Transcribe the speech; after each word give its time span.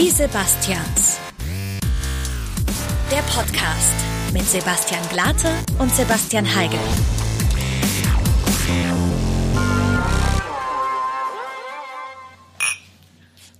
Die 0.00 0.10
Sebastians. 0.10 1.18
Der 3.10 3.22
Podcast 3.22 3.94
mit 4.32 4.48
Sebastian 4.48 5.02
Glate 5.08 5.48
und 5.80 5.92
Sebastian 5.92 6.46
Heigel. 6.54 6.78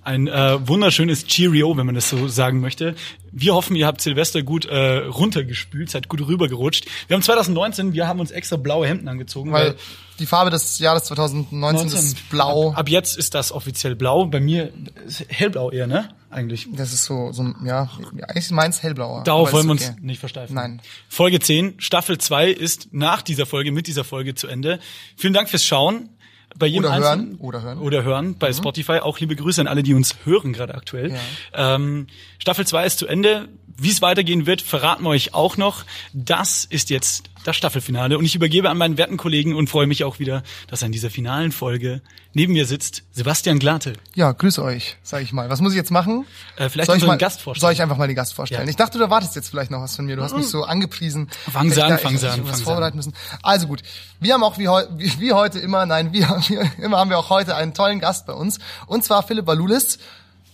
Ein 0.09 0.27
äh, 0.27 0.67
wunderschönes 0.67 1.27
Cheerio, 1.27 1.77
wenn 1.77 1.85
man 1.85 1.95
das 1.95 2.09
so 2.09 2.29
sagen 2.29 2.61
möchte. 2.61 2.95
Wir 3.31 3.55
hoffen, 3.55 3.77
ihr 3.77 3.87
habt 3.87 4.01
Silvester 4.01 4.43
gut 4.43 4.65
äh, 4.65 5.01
runtergespült, 5.01 5.91
seid 5.91 6.09
gut 6.09 6.27
rübergerutscht. 6.27 6.87
Wir 7.09 7.15
haben 7.15 7.23
2019, 7.23 7.93
wir 7.93 8.09
haben 8.09 8.19
uns 8.19 8.31
extra 8.31 8.57
blaue 8.57 8.87
Hemden 8.87 9.07
angezogen, 9.07 9.53
Weil 9.53 9.75
die 10.19 10.25
Farbe 10.25 10.51
des 10.51 10.79
Jahres 10.79 11.05
2019 11.05 11.89
ist 11.89 12.31
blau. 12.31 12.71
Ab, 12.71 12.79
ab 12.79 12.89
jetzt 12.89 13.19
ist 13.19 13.35
das 13.35 13.53
offiziell 13.53 13.97
blau. 13.97 14.25
Bei 14.25 14.41
mir 14.41 14.73
ist 15.07 15.27
hellblau 15.29 15.71
eher, 15.71 15.87
ne? 15.87 16.09
Eigentlich. 16.31 16.69
Das 16.73 16.95
ist 16.95 17.05
so, 17.05 17.31
so 17.33 17.45
ja, 17.67 17.91
eigentlich 18.29 18.51
meins 18.51 18.83
hellblauer. 18.83 19.25
Darauf 19.25 19.53
wollen 19.53 19.67
wir 19.67 19.73
uns 19.73 19.93
nicht 20.01 20.21
versteifen. 20.21 20.55
Nein. 20.55 20.81
Folge 21.11 21.39
10, 21.39 21.75
Staffel 21.83 22.17
2 22.17 22.51
ist 22.51 22.95
nach 22.95 23.21
dieser 23.21 23.45
Folge, 23.45 23.73
mit 23.73 23.87
dieser 23.87 24.05
Folge 24.05 24.35
zu 24.35 24.47
Ende. 24.47 24.79
Vielen 25.19 25.35
Dank 25.35 25.51
fürs 25.51 25.67
Schauen. 25.67 26.09
Bei 26.57 26.67
jedem 26.67 26.87
Oder 26.87 26.99
hören, 26.99 27.37
oder 27.39 27.63
hören. 27.63 27.79
Mhm. 27.79 27.85
Oder 27.85 28.03
hören 28.05 28.39
bei 28.39 28.53
Spotify. 28.53 29.01
Auch 29.01 29.19
liebe 29.21 29.37
Grüße 29.37 29.61
an 29.61 29.67
alle, 29.67 29.83
die 29.83 29.95
uns 29.95 30.17
hören 30.25 30.53
gerade 30.53 30.75
aktuell. 30.75 31.15
Ähm, 31.55 32.07
Staffel 32.39 32.67
2 32.67 32.87
ist 32.87 32.99
zu 32.99 33.07
Ende. 33.07 33.49
Wie 33.81 33.91
es 33.91 34.03
weitergehen 34.03 34.45
wird, 34.47 34.61
verraten 34.61 35.05
wir 35.05 35.11
euch 35.11 35.35
auch 35.35 35.57
noch. 35.57 35.85
Das 36.13 36.65
ist 36.65 36.91
jetzt 36.91 37.25
das 37.45 37.55
Staffelfinale. 37.57 38.19
Und 38.19 38.25
ich 38.25 38.35
übergebe 38.35 38.69
an 38.69 38.77
meinen 38.77 38.99
werten 38.99 39.17
Kollegen 39.17 39.55
und 39.55 39.71
freue 39.71 39.87
mich 39.87 40.03
auch 40.05 40.19
wieder, 40.19 40.43
dass 40.67 40.83
an 40.83 40.91
dieser 40.91 41.11
finalen 41.11 41.53
Folge 41.53 42.03
neben 42.35 42.53
mir 42.55 42.67
sitzt 42.67 43.05
Sebastian 43.13 43.59
Glate. 43.61 43.93
Ja, 44.17 44.33
grüß 44.33 44.59
euch, 44.59 44.97
sag 45.05 45.23
ich 45.23 45.33
mal. 45.33 45.49
Was 45.49 45.61
muss 45.61 45.73
ich 45.73 45.77
jetzt 45.77 45.93
machen? 45.93 46.27
Äh, 46.57 46.69
vielleicht 46.69 46.89
soll 46.89 46.97
ich 46.97 47.07
mal, 47.07 47.17
Gast 47.17 47.41
vorstellen. 47.41 47.61
Soll 47.69 47.73
ich 47.73 47.81
einfach 47.81 47.97
mal 47.97 48.09
den 48.09 48.17
Gast 48.17 48.35
vorstellen? 48.35 48.65
Ja. 48.65 48.69
Ich 48.71 48.77
dachte, 48.77 48.99
du 48.99 49.05
erwartest 49.05 49.37
jetzt 49.37 49.49
vielleicht 49.49 49.71
noch 49.71 49.81
was 49.81 49.95
von 49.97 50.07
mir. 50.07 50.17
Du 50.17 50.23
hast 50.23 50.37
mich 50.37 50.49
so 50.49 50.65
angepriesen. 50.65 51.29
Fangen 51.51 51.71
Sie 51.71 51.79
Ich 51.79 51.85
an, 51.85 51.95
ich- 51.95 52.23
ich 52.23 52.29
an, 52.29 52.45
vorbereiten 52.45 52.97
müssen. 52.97 53.15
Also 53.43 53.69
gut. 53.69 53.83
Wir 54.19 54.35
haben 54.35 54.43
auch 54.43 54.59
wie, 54.59 54.69
heu 54.69 54.83
wie, 54.97 55.21
wie 55.21 55.33
heute 55.33 55.61
immer, 55.61 55.87
nein, 55.87 56.13
wie, 56.13 56.23
wie 56.23 56.59
immer 56.83 56.99
haben 56.99 57.11
wir 57.11 57.19
auch 57.19 57.31
heute 57.31 57.55
einen 57.55 57.75
tollen 57.75 58.01
Gast 58.01 58.27
bei 58.27 58.33
uns. 58.33 58.59
Und 58.87 59.05
zwar 59.05 59.23
Philipp 59.23 59.47
Valulis. 59.47 59.99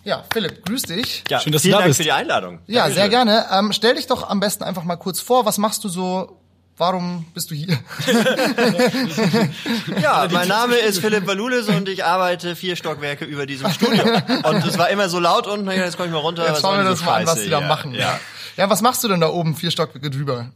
Ja, 0.05 0.23
Philipp, 0.33 0.65
grüß 0.67 0.83
dich. 0.83 1.25
Ja, 1.31 1.41
Schön, 1.41 1.53
dass 1.53 1.63
du 1.63 1.69
vielen 1.69 1.73
da 1.73 1.79
Dank 1.79 1.89
bist. 1.91 1.97
für 1.99 2.03
die 2.05 2.13
Einladung. 2.13 2.59
Ja, 2.67 2.83
Dankeschön. 2.83 2.95
sehr 2.95 3.09
gerne. 3.09 3.47
Ähm, 3.51 3.73
stell 3.73 3.95
dich 3.95 4.07
doch 4.07 4.29
am 4.29 4.39
besten 4.41 4.63
einfach 4.65 4.85
mal 4.85 4.97
kurz 4.97 5.21
vor. 5.21 5.47
Was 5.47 5.59
machst 5.59 5.83
du 5.85 5.89
so? 5.89 6.39
Warum 6.77 7.25
bist 7.35 7.51
du 7.51 7.55
hier? 7.55 7.79
Ja, 10.01 10.27
mein 10.31 10.49
Name 10.49 10.75
ist 10.77 10.99
Philipp 11.01 11.27
Valulis 11.27 11.69
und 11.69 11.89
ich 11.89 12.05
arbeite 12.05 12.57
vier 12.57 12.75
Stockwerke 12.77 13.25
über 13.25 13.47
diesem 13.47 13.71
Studio. 13.71 14.03
Und 14.43 14.67
es 14.67 14.77
war 14.79 14.91
immer 14.91 15.09
so 15.09 15.21
laut 15.21 15.47
unten, 15.47 15.71
jetzt 15.71 15.97
komme 15.97 16.09
ich 16.09 16.13
mal 16.13 16.19
runter. 16.21 16.47
Jetzt 16.49 16.61
schauen 16.63 16.79
wir 16.79 16.85
das 16.85 16.99
so 16.99 17.05
mal 17.05 17.21
an, 17.21 17.27
was 17.27 17.43
die 17.43 17.49
da 17.51 17.61
machen. 17.61 17.95
Ja. 17.95 18.19
ja, 18.57 18.69
was 18.69 18.83
machst 18.83 19.05
du 19.05 19.09
denn 19.09 19.21
da 19.21 19.29
oben 19.29 19.55
vier 19.55 19.71
Stockwerke 19.71 20.11
drüber? 20.11 20.47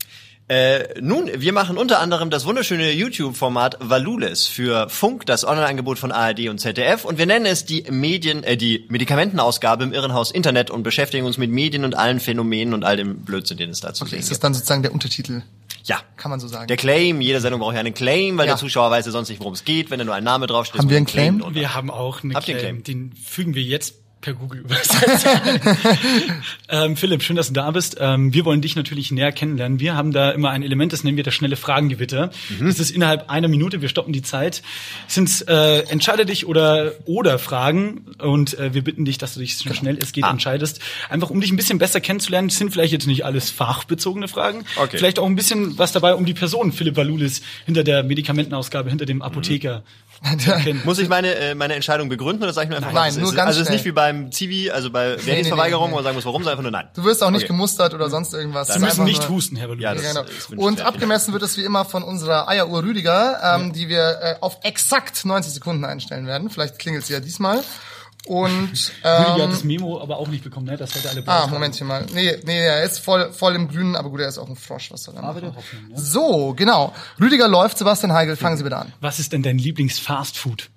Äh, 0.49 0.99
nun, 1.03 1.29
wir 1.37 1.53
machen 1.53 1.77
unter 1.77 2.01
anderem 2.01 2.31
das 2.31 2.47
wunderschöne 2.47 2.91
YouTube-Format 2.93 3.77
Valulis 3.81 4.47
für 4.47 4.89
Funk, 4.89 5.27
das 5.27 5.45
Online-Angebot 5.47 5.99
von 5.99 6.11
ARD 6.11 6.49
und 6.49 6.59
ZDF. 6.59 7.05
Und 7.05 7.19
wir 7.19 7.27
nennen 7.27 7.45
es 7.45 7.67
die 7.67 7.85
Medien, 7.91 8.43
äh, 8.45 8.57
die 8.57 8.87
Medikamentenausgabe 8.89 9.85
im 9.85 9.93
Irrenhaus 9.93 10.31
Internet 10.31 10.71
und 10.71 10.85
beschäftigen 10.85 11.27
uns 11.27 11.37
mit 11.37 11.51
Medien 11.51 11.85
und 11.85 11.95
allen 11.99 12.19
Phänomenen 12.19 12.73
und 12.73 12.83
all 12.85 12.97
dem 12.97 13.21
Blödsinn, 13.27 13.59
den 13.59 13.69
es 13.69 13.81
dazu 13.81 14.05
Okay, 14.05 14.13
sehen 14.13 14.21
ist 14.21 14.31
das 14.31 14.37
gibt. 14.39 14.45
dann 14.45 14.55
sozusagen 14.55 14.83
der 14.83 14.93
Untertitel? 14.95 15.43
Ja. 15.85 16.01
Kann 16.17 16.31
man 16.31 16.41
so 16.41 16.49
sagen. 16.49 16.67
Der 16.67 16.79
Claim, 16.79 17.21
jede 17.21 17.41
Sendung 17.43 17.61
braucht 17.61 17.75
ja 17.75 17.81
einen 17.81 17.93
Claim, 17.95 18.39
weil 18.39 18.47
Ja. 18.47 18.53
der 18.55 18.59
Zuschauer 18.59 18.91
weiß 18.91 19.05
ja 19.05 19.12
sonst 19.12 19.29
nicht, 19.29 19.41
worum 19.41 19.53
es 19.53 19.65
geht, 19.67 19.91
wenn 19.91 19.99
da 19.99 20.05
nur 20.07 20.15
ein 20.15 20.25
Name 20.25 20.47
draufsteht. 20.47 20.79
Haben 20.81 20.89
wir 20.89 20.97
ein 20.97 21.01
einen 21.01 21.07
Claim? 21.07 21.39
drunter. 21.41 21.55
Wir 21.61 21.75
haben 21.75 21.91
auch 21.91 22.23
einen 22.23 22.35
Habt 22.35 22.49
ihr 22.49 22.57
Claim. 22.57 22.83
Den 22.83 23.12
fügen 23.12 23.55
wir 23.55 23.62
jetzt 23.62 23.97
per 24.21 24.35
Google 24.35 24.61
übersetzt. 24.61 25.27
ähm, 26.69 26.97
Philipp, 26.97 27.23
schön, 27.23 27.37
dass 27.37 27.49
du 27.49 27.53
da 27.53 27.71
bist. 27.71 27.97
Ähm, 28.01 28.33
wir 28.33 28.45
wollen 28.45 28.61
dich 28.61 28.77
natürlich 28.77 29.11
näher 29.11 29.33
kennenlernen. 29.33 29.81
Wir 29.81 29.95
haben 29.95 30.12
da 30.12 30.31
immer 30.31 30.51
ein 30.51 30.62
Element, 30.62 30.93
das 30.93 31.05
nennen 31.05 31.17
wir 31.17 31.25
das 31.25 31.34
schnelle 31.34 31.56
Fragengewitter. 31.56 32.31
Mhm. 32.59 32.67
Das 32.67 32.78
ist 32.78 32.91
innerhalb 32.91 33.31
einer 33.31 33.49
Minute. 33.49 33.81
Wir 33.81 33.89
stoppen 33.89 34.12
die 34.12 34.23
Zeit. 34.23 34.62
Es 35.07 35.15
sind 35.15 35.49
äh, 35.49 35.81
entscheide 35.83 36.27
dich 36.27 36.47
oder 36.47 36.93
oder 37.05 37.39
Fragen 37.39 38.07
und 38.19 38.59
äh, 38.59 38.75
wir 38.75 38.83
bitten 38.83 39.05
dich, 39.05 39.19
dass 39.19 39.34
du 39.34 39.41
dich 39.41 39.57
so 39.57 39.73
schnell 39.73 39.99
es 40.01 40.12
geht 40.12 40.25
Ah. 40.25 40.31
entscheidest, 40.31 40.81
einfach 41.09 41.31
um 41.31 41.41
dich 41.41 41.51
ein 41.53 41.57
bisschen 41.57 41.78
besser 41.78 42.01
kennenzulernen. 42.01 42.51
Sind 42.51 42.71
vielleicht 42.73 42.93
jetzt 42.93 43.07
nicht 43.07 43.25
alles 43.25 43.51
fachbezogene 43.51 44.28
Fragen, 44.28 44.65
Okay. 44.77 44.99
vielleicht 44.99 45.19
auch 45.19 45.27
ein 45.27 45.37
bisschen 45.37 45.78
was 45.78 45.93
dabei 45.93 46.15
um 46.15 46.25
die 46.27 46.34
Person 46.34 46.73
Philipp 46.73 46.97
Valulis 46.97 47.41
hinter 47.67 47.84
der 47.84 48.03
Medikamentenausgabe, 48.03 48.89
hinter 48.91 49.07
dem 49.07 49.23
Apotheker. 49.23 49.69
erkennen. 49.69 50.08
Muss 50.84 50.99
ich 50.99 51.09
meine, 51.09 51.34
äh, 51.34 51.55
meine 51.55 51.75
Entscheidung 51.75 52.09
begründen 52.09 52.43
oder 52.43 52.53
sag 52.53 52.65
ich 52.65 52.69
nur 52.69 52.79
einfach, 52.79 52.93
Nein, 52.93 53.11
es 53.11 53.17
nur 53.19 53.29
ist? 53.31 53.37
ganz 53.37 53.49
Also 53.49 53.61
es 53.61 53.67
ist 53.69 53.73
nicht 53.73 53.84
wie 53.84 53.93
beim 53.93 54.33
Zivi, 54.33 54.71
also 54.71 54.91
bei 54.91 55.17
Wehrdienstverweigerung, 55.25 55.84
nee, 55.84 55.89
nee. 55.89 55.93
wo 55.93 55.97
man 55.97 56.05
sagen 56.05 56.17
muss, 56.17 56.25
warum, 56.25 56.43
sondern 56.43 56.53
einfach 56.59 56.62
nur 56.62 56.73
nein. 56.73 56.89
Du 56.95 57.05
wirst 57.05 57.23
auch 57.23 57.31
nicht 57.31 57.43
Okay. 57.45 57.49
gemustert 57.49 57.95
oder 57.95 58.11
sonst 58.11 58.34
irgendwas. 58.34 58.69
Sie 58.69 58.78
müssen 58.81 59.05
nicht 59.05 59.23
nur- 59.23 59.31
husten, 59.31 59.57
Herr 59.57 59.69
Valulis. 59.69 59.83
Ja, 59.84 59.95
Ja, 59.95 60.25
genau. 60.51 60.62
Und 60.62 60.81
abgemessen 60.81 61.33
wird 61.33 61.43
es 61.43 61.57
wie 61.57 61.65
immer 61.65 61.84
von 61.84 62.03
unserer 62.03 62.49
Eieruhr 62.49 62.83
Rüdiger, 62.83 63.39
ähm, 63.57 63.73
die 63.73 63.89
wir 63.89 64.19
äh, 64.21 64.34
auf 64.41 64.59
exakt 64.62 65.25
90 65.25 65.53
Sekunden 65.55 65.84
einstellen 65.84 66.27
werden. 66.27 66.51
Vielleicht 66.51 66.78
klingelt 66.78 67.07
sie 67.07 67.12
ja 67.12 67.21
diesmal. 67.21 67.62
Und 68.28 68.93
Rüdiger 69.03 69.33
hat 69.33 69.39
ähm, 69.39 69.50
das 69.50 69.65
Memo 69.65 70.00
aber 70.03 70.19
auch 70.19 70.28
nicht 70.28 70.44
bekommen, 70.44 70.66
ne? 70.66 70.77
Das 70.77 70.94
hätte 70.94 71.09
alle 71.09 71.22
Ah, 71.27 71.47
Momentchen 71.47 71.87
mal. 71.87 72.05
Nee, 72.12 72.37
nee, 72.44 72.59
er 72.61 72.83
ist 72.83 72.99
voll, 72.99 73.33
voll 73.33 73.55
im 73.55 73.69
Grünen, 73.69 73.97
aber 73.97 74.11
gut, 74.11 74.21
er 74.21 74.28
ist 74.28 74.37
auch 74.37 74.49
ein 74.49 74.55
Frosch. 74.56 74.91
Was 74.91 75.05
soll 75.05 75.15
er 75.16 75.22
machen? 75.22 75.55
Hoffnung? 75.56 75.83
So, 75.94 76.53
genau. 76.55 76.93
Rüdiger 77.19 77.49
läuft, 77.49 77.78
Sebastian 77.78 78.12
Heigel, 78.12 78.37
fangen 78.37 78.59
Sie 78.59 78.65
bitte 78.65 78.77
an. 78.77 78.93
Was 79.00 79.19
ist 79.19 79.33
denn 79.33 79.43
dein 79.43 79.56
Lieblings-Fastfood? 79.56 80.69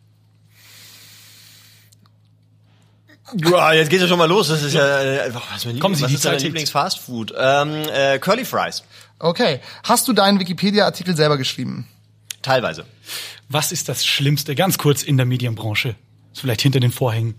Boah, 3.34 3.74
jetzt 3.74 3.90
geht's 3.90 4.02
ja 4.02 4.08
schon 4.08 4.18
mal 4.18 4.28
los. 4.30 4.48
Das 4.50 4.62
ist 4.64 4.74
ja, 4.74 5.02
äh, 5.02 5.34
was 5.34 5.66
mein 5.66 5.80
Kommen 5.80 5.96
Sie, 5.96 6.04
was 6.04 6.10
die 6.10 6.16
ist 6.16 6.22
Zeit 6.24 6.36
dein. 6.36 6.44
Lieblingsfastfood? 6.44 7.34
Ähm, 7.38 7.84
äh, 7.94 8.20
Curly 8.20 8.46
Fries. 8.46 8.84
Okay. 9.20 9.60
Hast 9.84 10.08
du 10.08 10.14
deinen 10.14 10.40
Wikipedia-Artikel 10.40 11.16
selber 11.16 11.38
geschrieben? 11.38 11.88
Teilweise. 12.42 12.86
Was 13.50 13.72
ist 13.72 13.88
das 13.90 14.06
Schlimmste, 14.06 14.56
ganz 14.56 14.78
kurz, 14.78 15.04
in 15.04 15.18
der 15.18 15.26
Medienbranche? 15.26 15.96
So 16.34 16.42
vielleicht 16.42 16.62
hinter 16.62 16.80
den 16.80 16.92
Vorhängen. 16.92 17.36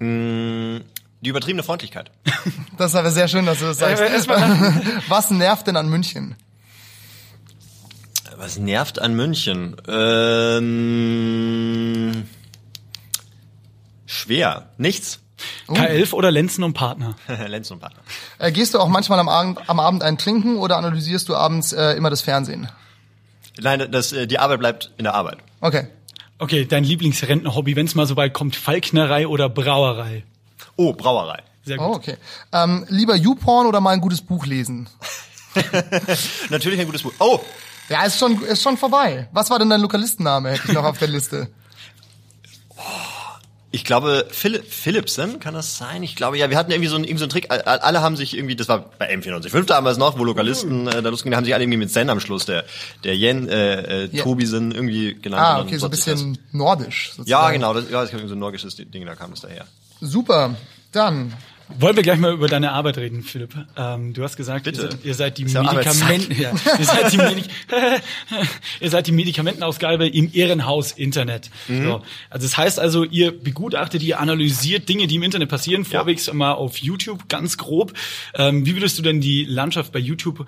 Die 0.00 1.28
übertriebene 1.28 1.62
Freundlichkeit. 1.62 2.10
Das 2.76 2.90
ist 2.90 2.96
aber 2.96 3.12
sehr 3.12 3.28
schön, 3.28 3.46
dass 3.46 3.60
du 3.60 3.66
das 3.66 3.78
sagst. 3.78 4.02
Was 5.08 5.30
nervt 5.30 5.68
denn 5.68 5.76
an 5.76 5.88
München? 5.88 6.34
Was 8.36 8.58
nervt 8.58 8.98
an 8.98 9.14
München? 9.14 9.76
Ähm, 9.86 10.64
schwer. 14.06 14.70
Nichts. 14.76 15.20
K11 15.68 16.12
oder 16.12 16.30
Lenzen 16.30 16.64
und 16.64 16.74
Partner? 16.74 17.16
Lenz 17.46 17.70
und 17.70 17.80
Partner. 17.80 18.00
Äh, 18.38 18.52
gehst 18.52 18.74
du 18.74 18.80
auch 18.80 18.88
manchmal 18.88 19.18
am 19.18 19.28
Abend, 19.28 19.60
am 19.68 19.80
Abend 19.80 20.02
einen 20.02 20.18
trinken 20.18 20.56
oder 20.56 20.76
analysierst 20.76 21.28
du 21.28 21.36
abends 21.36 21.72
äh, 21.72 21.92
immer 21.92 22.10
das 22.10 22.20
Fernsehen? 22.22 22.68
Nein, 23.60 23.90
das, 23.90 24.12
äh, 24.12 24.26
die 24.26 24.38
Arbeit 24.38 24.58
bleibt 24.58 24.92
in 24.96 25.04
der 25.04 25.14
Arbeit. 25.14 25.38
Okay. 25.60 25.88
Okay, 26.38 26.64
dein 26.66 26.84
Lieblingsrentnerhobby, 26.84 27.76
wenn 27.76 27.86
es 27.86 27.94
mal 27.94 28.06
so 28.06 28.16
weit 28.16 28.32
kommt, 28.34 28.56
Falknerei 28.56 29.26
oder 29.28 29.48
Brauerei? 29.48 30.24
Oh, 30.76 30.92
Brauerei. 30.92 31.42
Sehr 31.64 31.78
gut. 31.78 31.86
Oh, 31.86 31.94
okay. 31.94 32.16
Ähm, 32.52 32.84
lieber 32.88 33.14
YouPorn 33.14 33.66
oder 33.66 33.80
mal 33.80 33.90
ein 33.90 34.00
gutes 34.00 34.20
Buch 34.20 34.44
lesen? 34.44 34.88
Natürlich 36.50 36.80
ein 36.80 36.86
gutes 36.86 37.02
Buch. 37.02 37.12
Oh, 37.20 37.40
Ja, 37.88 38.02
ist 38.04 38.18
schon, 38.18 38.42
ist 38.42 38.62
schon 38.62 38.76
vorbei. 38.76 39.28
Was 39.32 39.50
war 39.50 39.58
denn 39.58 39.70
dein 39.70 39.80
Lokalistenname? 39.80 40.50
Hätte 40.50 40.62
ich 40.68 40.74
noch 40.74 40.84
auf 40.84 40.98
der 40.98 41.08
Liste. 41.08 41.48
Ich 43.74 43.84
glaube, 43.84 44.26
Philipp, 44.30 44.70
Philipsen, 44.70 45.40
kann 45.40 45.52
das 45.52 45.76
sein? 45.76 46.04
Ich 46.04 46.14
glaube, 46.14 46.38
ja, 46.38 46.48
wir 46.48 46.56
hatten 46.56 46.70
irgendwie 46.70 46.88
so 46.88 46.94
einen, 46.94 47.02
irgendwie 47.04 47.18
so 47.18 47.24
einen 47.24 47.30
Trick. 47.30 47.50
All- 47.50 47.60
Alle 47.60 48.02
haben 48.02 48.16
sich 48.16 48.36
irgendwie, 48.36 48.54
das 48.54 48.68
war 48.68 48.90
bei 49.00 49.12
M945 49.12 49.64
damals 49.66 49.98
noch, 49.98 50.16
wo 50.16 50.22
Lokalisten 50.22 50.86
äh, 50.86 51.02
da 51.02 51.08
losgingen, 51.08 51.32
da 51.32 51.38
haben 51.38 51.44
sich 51.44 51.54
alle 51.54 51.64
irgendwie 51.64 51.78
mit 51.78 51.90
Zen 51.90 52.08
am 52.08 52.20
Schluss, 52.20 52.46
der, 52.46 52.64
der 53.02 53.16
Jen, 53.16 53.48
äh, 53.48 54.04
äh, 54.04 54.08
Ja. 54.12 54.22
Tobisen 54.22 54.70
irgendwie 54.70 55.14
genannt. 55.14 55.42
Ah, 55.42 55.60
okay, 55.60 55.76
so 55.78 55.86
ein 55.88 55.90
bisschen 55.90 56.38
nordisch. 56.52 57.14
Sozusagen. 57.16 57.28
Ja, 57.28 57.50
genau, 57.50 57.74
das, 57.74 57.90
ja, 57.90 58.02
das 58.04 58.12
ist 58.12 58.28
so 58.28 58.34
ein 58.36 58.38
nordisches 58.38 58.76
Ding, 58.76 59.04
da 59.06 59.16
kam 59.16 59.32
es 59.32 59.40
daher. 59.40 59.66
Super. 60.00 60.54
Dann, 60.92 61.32
Wollen 61.68 61.96
wir 61.96 62.02
gleich 62.02 62.18
mal 62.18 62.32
über 62.32 62.46
deine 62.46 62.72
Arbeit 62.72 62.98
reden, 62.98 63.22
Philipp? 63.22 63.54
Ähm, 63.76 64.12
du 64.12 64.22
hast 64.22 64.36
gesagt, 64.36 64.66
ihr 64.66 64.74
seid, 64.74 65.04
ihr 65.04 65.14
seid 65.14 65.38
die 65.38 65.44
ja 65.44 65.62
Medikamenten, 65.62 66.40
ja, 66.40 66.52
ihr 66.78 66.84
seid 66.84 67.12
die, 67.12 67.16
Medik 67.16 67.44
ihr 68.80 68.90
seid 68.90 69.06
die 69.06 69.12
Medikamentenausgabe 69.12 70.06
im 70.06 70.30
Ehrenhaus 70.32 70.92
Internet. 70.92 71.50
Mhm. 71.68 71.84
So. 71.84 72.02
Also 72.28 72.46
das 72.46 72.56
heißt 72.56 72.78
also, 72.78 73.04
ihr 73.04 73.32
begutachtet, 73.32 74.02
ihr 74.02 74.20
analysiert 74.20 74.88
Dinge, 74.88 75.06
die 75.06 75.16
im 75.16 75.22
Internet 75.22 75.48
passieren, 75.48 75.84
vorwegs 75.84 76.30
mal 76.32 76.52
auf 76.52 76.76
YouTube, 76.78 77.28
ganz 77.28 77.56
grob. 77.56 77.94
Ähm, 78.34 78.66
wie 78.66 78.74
würdest 78.74 78.98
du 78.98 79.02
denn 79.02 79.20
die 79.20 79.44
Landschaft 79.44 79.92
bei 79.92 79.98
YouTube 79.98 80.46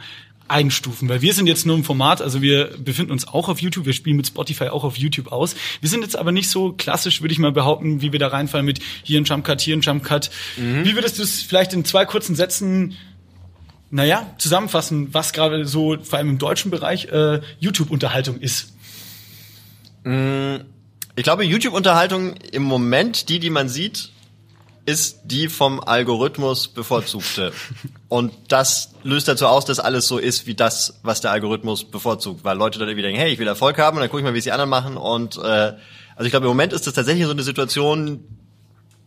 einstufen, 0.48 1.08
weil 1.08 1.22
wir 1.22 1.34
sind 1.34 1.46
jetzt 1.46 1.66
nur 1.66 1.76
im 1.76 1.84
Format, 1.84 2.22
also 2.22 2.42
wir 2.42 2.70
befinden 2.78 3.12
uns 3.12 3.26
auch 3.26 3.48
auf 3.48 3.60
YouTube, 3.60 3.86
wir 3.86 3.92
spielen 3.92 4.16
mit 4.16 4.26
Spotify 4.26 4.68
auch 4.68 4.84
auf 4.84 4.96
YouTube 4.96 5.32
aus. 5.32 5.56
Wir 5.80 5.88
sind 5.88 6.02
jetzt 6.02 6.16
aber 6.16 6.32
nicht 6.32 6.48
so 6.48 6.72
klassisch, 6.72 7.20
würde 7.20 7.32
ich 7.32 7.38
mal 7.38 7.52
behaupten, 7.52 8.00
wie 8.00 8.12
wir 8.12 8.18
da 8.18 8.28
reinfallen 8.28 8.64
mit 8.64 8.80
hier 9.02 9.20
ein 9.20 9.24
Jumpcut, 9.24 9.60
hier 9.60 9.76
ein 9.76 9.80
Jumpcut. 9.80 10.30
Wie 10.56 10.94
würdest 10.94 11.18
du 11.18 11.22
es 11.22 11.42
vielleicht 11.42 11.72
in 11.72 11.84
zwei 11.84 12.04
kurzen 12.04 12.34
Sätzen, 12.36 12.94
naja, 13.90 14.34
zusammenfassen, 14.38 15.12
was 15.12 15.32
gerade 15.32 15.66
so, 15.66 15.96
vor 16.02 16.18
allem 16.18 16.30
im 16.30 16.38
deutschen 16.38 16.70
Bereich, 16.70 17.06
äh, 17.06 17.40
YouTube-Unterhaltung 17.58 18.38
ist? 18.40 18.74
Ich 20.04 21.24
glaube, 21.24 21.44
YouTube-Unterhaltung 21.44 22.34
im 22.52 22.62
Moment, 22.62 23.28
die, 23.28 23.40
die 23.40 23.50
man 23.50 23.68
sieht, 23.68 24.10
ist 24.86 25.18
die 25.24 25.48
vom 25.48 25.80
Algorithmus 25.80 26.68
bevorzugte. 26.68 27.52
Und 28.08 28.32
das 28.48 28.92
löst 29.02 29.26
dazu 29.26 29.46
aus, 29.46 29.64
dass 29.64 29.80
alles 29.80 30.06
so 30.06 30.18
ist 30.18 30.46
wie 30.46 30.54
das, 30.54 31.00
was 31.02 31.20
der 31.20 31.32
Algorithmus 31.32 31.84
bevorzugt. 31.84 32.44
Weil 32.44 32.56
Leute 32.56 32.78
dann 32.78 32.88
irgendwie 32.88 33.02
denken, 33.02 33.20
hey, 33.20 33.32
ich 33.32 33.38
will 33.38 33.48
Erfolg 33.48 33.78
haben 33.78 33.96
und 33.96 34.00
dann 34.00 34.08
gucke 34.08 34.20
ich 34.20 34.24
mal, 34.24 34.34
wie 34.34 34.38
es 34.38 34.44
die 34.44 34.52
anderen 34.52 34.70
machen. 34.70 34.96
Und 34.96 35.36
äh, 35.38 35.74
also 36.14 36.24
ich 36.24 36.30
glaube, 36.30 36.46
im 36.46 36.50
Moment 36.50 36.72
ist 36.72 36.86
das 36.86 36.94
tatsächlich 36.94 37.24
so 37.24 37.32
eine 37.32 37.42
Situation, 37.42 38.24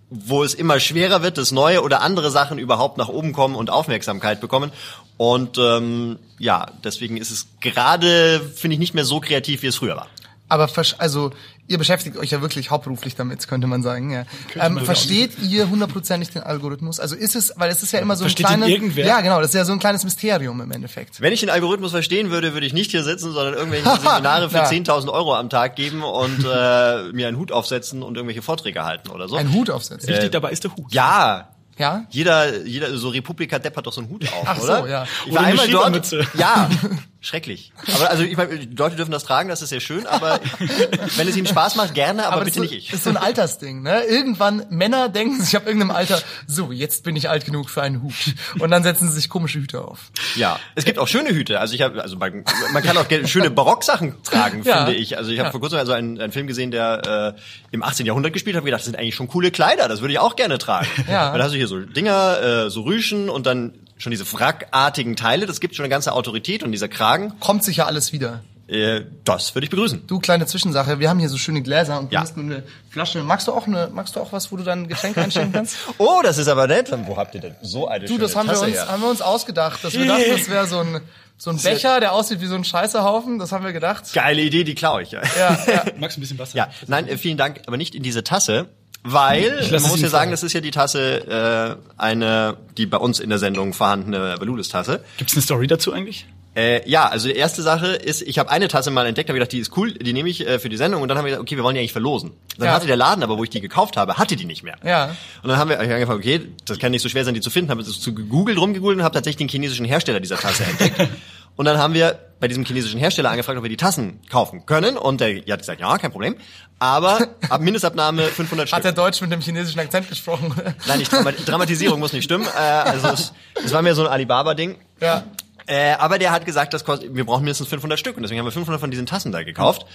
wo 0.10 0.44
es 0.44 0.54
immer 0.54 0.80
schwerer 0.80 1.22
wird, 1.22 1.38
dass 1.38 1.52
neue 1.52 1.82
oder 1.82 2.02
andere 2.02 2.30
Sachen 2.30 2.58
überhaupt 2.60 2.98
nach 2.98 3.10
oben 3.10 3.32
kommen 3.32 3.56
und 3.56 3.70
Aufmerksamkeit 3.70 4.42
bekommen. 4.42 4.72
Und 5.18 5.58
ähm, 5.58 6.20
ja, 6.40 6.66
deswegen 6.84 7.16
ist 7.16 7.32
es 7.32 7.48
gerade, 7.62 8.40
finde 8.40 8.74
ich, 8.74 8.80
nicht 8.80 8.94
mehr 8.94 9.06
so 9.06 9.20
kreativ, 9.20 9.62
wie 9.62 9.68
es 9.68 9.78
früher 9.78 9.96
war. 9.96 10.08
Aber 10.50 10.68
also 10.98 11.32
ihr 11.68 11.78
beschäftigt 11.78 12.18
euch 12.18 12.32
ja 12.32 12.42
wirklich 12.42 12.72
hauptberuflich 12.72 13.16
damit, 13.16 13.48
könnte 13.48 13.68
man 13.68 13.84
sagen. 13.84 14.12
Ja. 14.12 14.24
Ähm, 14.56 14.74
man 14.74 14.86
versteht 14.86 15.40
ihr 15.40 15.70
hundertprozentig 15.70 16.32
den 16.32 16.42
Algorithmus? 16.42 17.00
Also 17.00 17.16
ist 17.16 17.36
es, 17.36 17.54
weil 17.56 17.70
es 17.70 17.84
ist 17.84 17.92
ja 17.94 18.00
immer 18.00 18.16
so 18.16 18.26
ein 18.26 18.34
kleines, 18.34 18.68
ja 18.96 19.22
genau, 19.22 19.40
das 19.40 19.50
ist 19.50 19.56
ja 19.56 19.66
so 19.66 19.74
ein 19.74 19.80
kleines 19.80 20.04
Mysterium 20.04 20.60
im 20.62 20.72
Endeffekt. 20.72 21.22
Wenn 21.22 21.32
ich 21.32 21.40
den 21.40 21.52
Algorithmus 21.52 21.92
verstehen 21.92 22.32
würde, 22.32 22.54
würde 22.54 22.66
ich 22.66 22.74
nicht 22.74 22.92
hier 22.92 23.04
sitzen, 23.04 23.32
sondern 23.32 23.54
irgendwelche 23.54 23.86
Seminare 24.02 24.50
für 24.50 24.58
Ja. 24.58 24.66
10.000 24.70 25.10
Euro 25.12 25.36
am 25.36 25.50
Tag 25.50 25.76
geben 25.76 26.04
und 26.04 26.40
äh, 26.44 27.12
mir 27.14 27.28
einen 27.28 27.38
Hut 27.38 27.52
aufsetzen 27.52 28.02
und 28.02 28.16
irgendwelche 28.16 28.42
Vorträge 28.42 28.84
halten 28.84 29.10
oder 29.10 29.28
so. 29.30 29.36
Einen 29.36 29.54
Hut 29.54 29.70
aufsetzen. 29.70 30.10
Wichtig 30.10 30.32
dabei 30.32 30.50
ist 30.50 30.64
der 30.64 30.76
Hut. 30.76 30.92
Ja, 30.92 31.50
Ja? 31.80 32.04
jeder, 32.10 32.64
jeder, 32.66 32.96
so 32.98 33.10
Republika 33.10 33.58
Depp 33.58 33.76
hat 33.78 33.88
doch 33.88 33.94
so 33.94 34.02
einen 34.02 34.10
Hut 34.10 34.26
auf, 34.34 34.44
Ach 34.46 34.58
so, 34.60 34.64
oder? 34.64 34.88
ja. 34.88 35.08
Ich 35.26 35.34
war 35.34 35.44
einmal 35.44 35.68
dort. 35.70 36.12
Ja, 36.36 36.70
schrecklich. 37.22 37.72
Aber 37.96 38.10
also 38.10 38.24
ich 38.24 38.36
meine, 38.38 38.60
die 38.60 38.76
Leute 38.76 38.96
dürfen 38.98 39.12
das 39.12 39.24
tragen, 39.24 39.50
das 39.50 39.62
ist 39.62 39.70
sehr 39.70 39.80
schön, 39.80 40.06
aber 40.06 40.40
wenn 41.18 41.28
es 41.28 41.36
ihnen 41.38 41.48
Spaß 41.48 41.76
macht, 41.78 41.94
gerne, 41.94 42.28
aber, 42.28 42.44
das 42.44 42.54
bitte 42.54 42.66
ist 42.66 42.72
nicht 42.72 42.88
so, 42.88 42.88
ich. 42.90 42.94
ist 42.94 43.04
so 43.06 43.10
ein 43.10 43.18
Altersding, 43.18 43.82
ne? 43.82 44.04
Irgendwann 44.04 44.66
Männer 44.70 45.10
denken 45.10 45.42
sich 45.42 45.56
ab 45.56 45.66
irgendeinem 45.66 45.92
Alter, 45.92 46.22
so, 46.48 46.72
jetzt 46.72 47.04
bin 47.04 47.16
ich 47.16 47.30
alt 47.30 47.46
genug 47.46 47.70
für 47.70 47.82
einen 47.82 48.02
Hut. 48.04 48.14
Und 48.60 48.72
dann 48.72 48.84
setzen 48.84 49.08
sie 49.10 49.16
sich 49.16 49.30
komische 49.30 49.60
Hüte 49.60 49.82
auf. 49.82 50.12
Ja, 50.36 50.60
es 50.76 50.84
gibt 50.86 51.00
auch 51.00 51.08
schöne 51.08 51.30
Hüte. 51.30 51.60
Also 51.62 51.76
ich 51.76 51.82
habe, 51.82 52.02
also 52.02 52.18
man, 52.18 52.44
man 52.74 52.84
kann 52.84 52.98
auch 52.98 53.06
schöne 53.26 53.50
Barocksachen 53.52 54.22
tragen, 54.24 54.64
Ja. 54.66 54.86
finde 54.86 54.96
ich. 55.00 55.18
Also 55.18 55.32
ich 55.32 55.40
habe 55.40 55.48
Ja. 55.48 55.52
vor 55.52 55.62
kurzem 55.62 55.80
also 55.80 55.94
einen, 55.94 56.20
einen 56.20 56.34
Film 56.34 56.48
gesehen, 56.48 56.72
der 56.72 57.36
äh, 57.38 57.42
im 57.72 57.84
18. 57.84 58.06
Jahrhundert 58.06 58.34
gespielt 58.34 58.56
hat. 58.58 58.66
Gedacht, 58.66 58.80
das 58.80 58.86
sind 58.86 58.98
eigentlich 58.98 59.16
schon 59.16 59.28
coole 59.30 59.52
Kleider. 59.52 59.88
Das 59.88 60.02
würde 60.02 60.12
ich 60.14 60.20
auch 60.20 60.36
gerne 60.36 60.58
tragen. 60.58 60.88
Ja. 61.10 61.32
Weil 61.32 61.40
da 61.40 61.46
hast 61.46 61.52
du 61.54 61.58
hier 61.58 61.68
so 61.70 61.80
Dinger, 61.80 62.66
äh, 62.66 62.70
so 62.70 62.82
Rüschen 62.82 63.30
und 63.30 63.46
dann 63.46 63.74
schon 63.98 64.12
diese 64.12 64.26
wrackartigen 64.32 65.16
Teile. 65.16 65.46
Das 65.46 65.60
gibt 65.62 65.76
schon 65.76 65.84
eine 65.86 65.90
ganze 65.90 66.12
Autorität 66.14 66.64
und 66.64 66.72
dieser 66.74 66.88
Kragen, 66.90 67.34
Kommt 67.40 67.64
sicher 67.64 67.88
alles 67.88 68.12
wieder. 68.14 68.42
äh, 68.68 69.02
das 69.26 69.56
würde 69.56 69.66
ich 69.66 69.70
begrüßen. 69.72 70.06
Du, 70.08 70.20
kleine 70.20 70.46
Zwischensache, 70.46 71.00
wir 71.00 71.10
haben 71.10 71.20
hier 71.20 71.30
so 71.30 71.38
schöne 71.38 71.62
Gläser 71.62 72.00
und 72.00 72.12
du 72.12 72.16
Ja. 72.16 72.22
hast 72.22 72.38
nur 72.38 72.46
eine 72.46 72.64
Flasche. 72.90 73.24
Magst 73.24 73.48
du 73.48 73.54
auch 73.54 73.68
eine, 73.68 73.90
magst 73.94 74.16
du 74.16 74.20
auch 74.20 74.32
was, 74.32 74.52
wo 74.52 74.58
du 74.58 74.64
dann 74.64 74.88
Getränke 74.88 75.22
einstellen 75.22 75.52
kannst? 75.52 75.78
Oh, 75.98 76.22
das 76.24 76.38
ist 76.38 76.48
aber 76.48 76.68
nett. 76.68 76.92
Wo 77.06 77.18
habt 77.18 77.36
ihr 77.36 77.42
denn 77.42 77.56
so 77.62 77.88
eine 77.88 78.06
Du, 78.06 78.18
das 78.18 78.36
haben 78.36 78.48
wir 78.48 78.54
Tasse 78.54 78.66
uns, 78.66 78.76
her? 78.76 78.88
haben 78.88 79.02
wir 79.02 79.10
uns 79.10 79.22
ausgedacht. 79.22 79.84
Dass 79.84 79.94
wir 79.94 80.06
dachten, 80.06 80.24
das 80.32 80.50
wäre 80.50 80.68
so 80.68 80.80
ein, 80.80 81.02
so 81.38 81.50
ein 81.52 81.58
Becher, 81.58 82.00
der 82.00 82.14
aussieht 82.14 82.42
wie 82.42 82.46
so 82.48 82.56
ein 82.56 82.64
Scheißerhaufen. 82.64 83.38
Das 83.40 83.52
haben 83.52 83.66
wir 83.66 83.74
gedacht. 83.74 84.14
Geile 84.14 84.42
Idee, 84.42 84.64
die 84.64 84.76
klaue 84.76 85.02
ich. 85.04 85.12
Ja. 85.12 85.22
Ja, 85.38 85.60
ja. 85.68 85.86
Magst 86.00 86.16
du 86.18 86.20
ein 86.20 86.22
bisschen 86.22 86.38
Wasser? 86.40 86.58
Ja, 86.58 86.70
nein, 86.88 87.08
äh, 87.08 87.18
vielen 87.18 87.38
Dank, 87.38 87.62
aber 87.68 87.76
nicht 87.78 87.96
in 87.96 88.04
diese 88.04 88.24
Tasse, 88.24 88.70
weil 89.04 89.68
man 89.72 89.82
muss 89.84 90.02
ja 90.02 90.10
sagen, 90.10 90.32
das 90.32 90.44
ist 90.44 90.54
ja 90.54 90.62
die 90.62 90.72
Tasse, 90.72 91.78
äh, 91.78 92.02
eine, 92.02 92.58
die 92.78 92.86
bei 92.86 92.98
uns 92.98 93.20
in 93.20 93.30
der 93.30 93.40
Sendung 93.40 93.74
vorhandene 93.74 94.36
Valulis-Tasse. 94.40 95.02
Gibt's 95.18 95.34
eine 95.34 95.42
Story 95.42 95.68
dazu 95.68 95.94
eigentlich? 95.94 96.26
Äh, 96.56 96.90
ja, 96.90 97.08
also 97.08 97.28
die 97.30 97.36
erste 97.36 97.62
Sache 97.62 97.88
ist, 97.88 98.24
ich 98.24 98.40
habe 98.40 98.50
eine 98.50 98.68
Tasse 98.68 98.90
mal 98.92 99.06
entdeckt, 99.06 99.30
habe 99.30 99.38
gedacht, 99.38 99.52
die 99.52 99.60
ist 99.60 99.78
cool, 99.78 99.94
die 99.94 100.14
nehme 100.14 100.28
ich 100.30 100.46
äh, 100.46 100.58
für 100.60 100.68
die 100.68 100.78
Sendung 100.78 101.02
und 101.04 101.08
dann 101.08 101.18
haben 101.18 101.26
wir 101.26 101.30
gesagt, 101.30 101.44
okay, 101.44 101.56
wir 101.56 101.64
wollen 101.64 101.76
die 101.76 101.80
eigentlich 101.80 101.92
verlosen. 101.92 102.32
Dann 102.58 102.68
Ja. 102.68 102.74
hatte 102.74 102.88
der 102.88 102.98
Laden 102.98 103.24
aber, 103.24 103.38
wo 103.38 103.44
ich 103.44 103.52
die 103.52 103.62
gekauft 103.62 103.98
habe, 103.98 104.18
hatte 104.18 104.36
die 104.36 104.46
nicht 104.46 104.64
mehr. 104.64 104.76
Ja. 104.84 105.16
Und 105.44 105.50
dann 105.50 105.58
haben 105.60 105.70
wir 105.70 105.80
angefangen, 105.80 106.20
okay, 106.20 106.42
das 106.66 106.80
kann 106.80 106.92
nicht 106.92 107.04
so 107.04 107.08
schwer 107.08 107.24
sein, 107.24 107.36
die 107.36 107.42
zu 107.42 107.52
finden, 107.52 107.70
habe 107.72 107.82
es 107.82 108.02
zu 108.02 108.14
gegoogelt, 108.16 108.58
rumgegoogelt 108.58 108.98
und 108.98 109.04
habe 109.04 109.14
tatsächlich 109.14 109.38
den 109.38 109.50
chinesischen 109.50 109.86
Hersteller 109.86 110.20
dieser 110.20 110.38
Tasse 110.38 110.64
entdeckt. 110.64 111.00
Und 111.56 111.66
dann 111.66 111.78
haben 111.78 111.94
wir 111.94 112.20
bei 112.40 112.48
diesem 112.48 112.64
chinesischen 112.64 113.00
Hersteller 113.00 113.30
angefragt, 113.32 113.58
ob 113.58 113.64
wir 113.64 113.70
die 113.70 113.78
Tassen 113.78 114.22
kaufen 114.30 114.66
können. 114.66 114.98
Und 114.98 115.20
der 115.20 115.38
hat 115.50 115.60
gesagt, 115.60 115.82
ja, 115.82 115.98
kein 115.98 116.12
Problem. 116.12 116.36
Aber 116.80 117.28
ab 117.50 117.62
Mindestabnahme 117.62 118.24
500 118.24 118.72
Hat 118.72 118.80
Stück. 118.80 118.86
er 118.86 118.92
Deutsch 118.94 119.20
mit 119.22 119.32
dem 119.32 119.42
chinesischen 119.42 119.80
Akzent 119.80 120.08
gesprochen? 120.08 120.54
Nein, 120.88 121.00
nicht 121.00 121.12
Drama 121.12 121.32
Dramatisierung 121.46 122.00
muss 122.00 122.14
nicht 122.14 122.24
stimmen. 122.24 122.46
Äh, 122.46 122.60
also 122.60 123.10
es, 123.10 123.34
es 123.66 123.74
war 123.74 123.82
mir 123.82 123.94
so 123.96 124.06
ein 124.06 124.12
Alibaba-Ding. 124.12 124.78
ja. 125.02 125.24
Äh, 125.68 125.92
aber 126.00 126.18
der 126.18 126.32
hat 126.32 126.48
gesagt, 126.48 126.74
das 126.74 126.84
kostet, 126.84 127.14
wir 127.14 127.26
brauchen 127.26 127.42
mindestens 127.44 127.68
500 127.68 128.00
Stück 128.00 128.16
und 128.18 128.24
deswegen 128.24 128.40
haben 128.40 128.48
wir 128.48 128.52
500 128.52 128.82
von 128.82 128.90
diesen 128.90 129.06
Tassen 129.06 129.32
da 129.32 129.44
gekauft. 129.44 129.86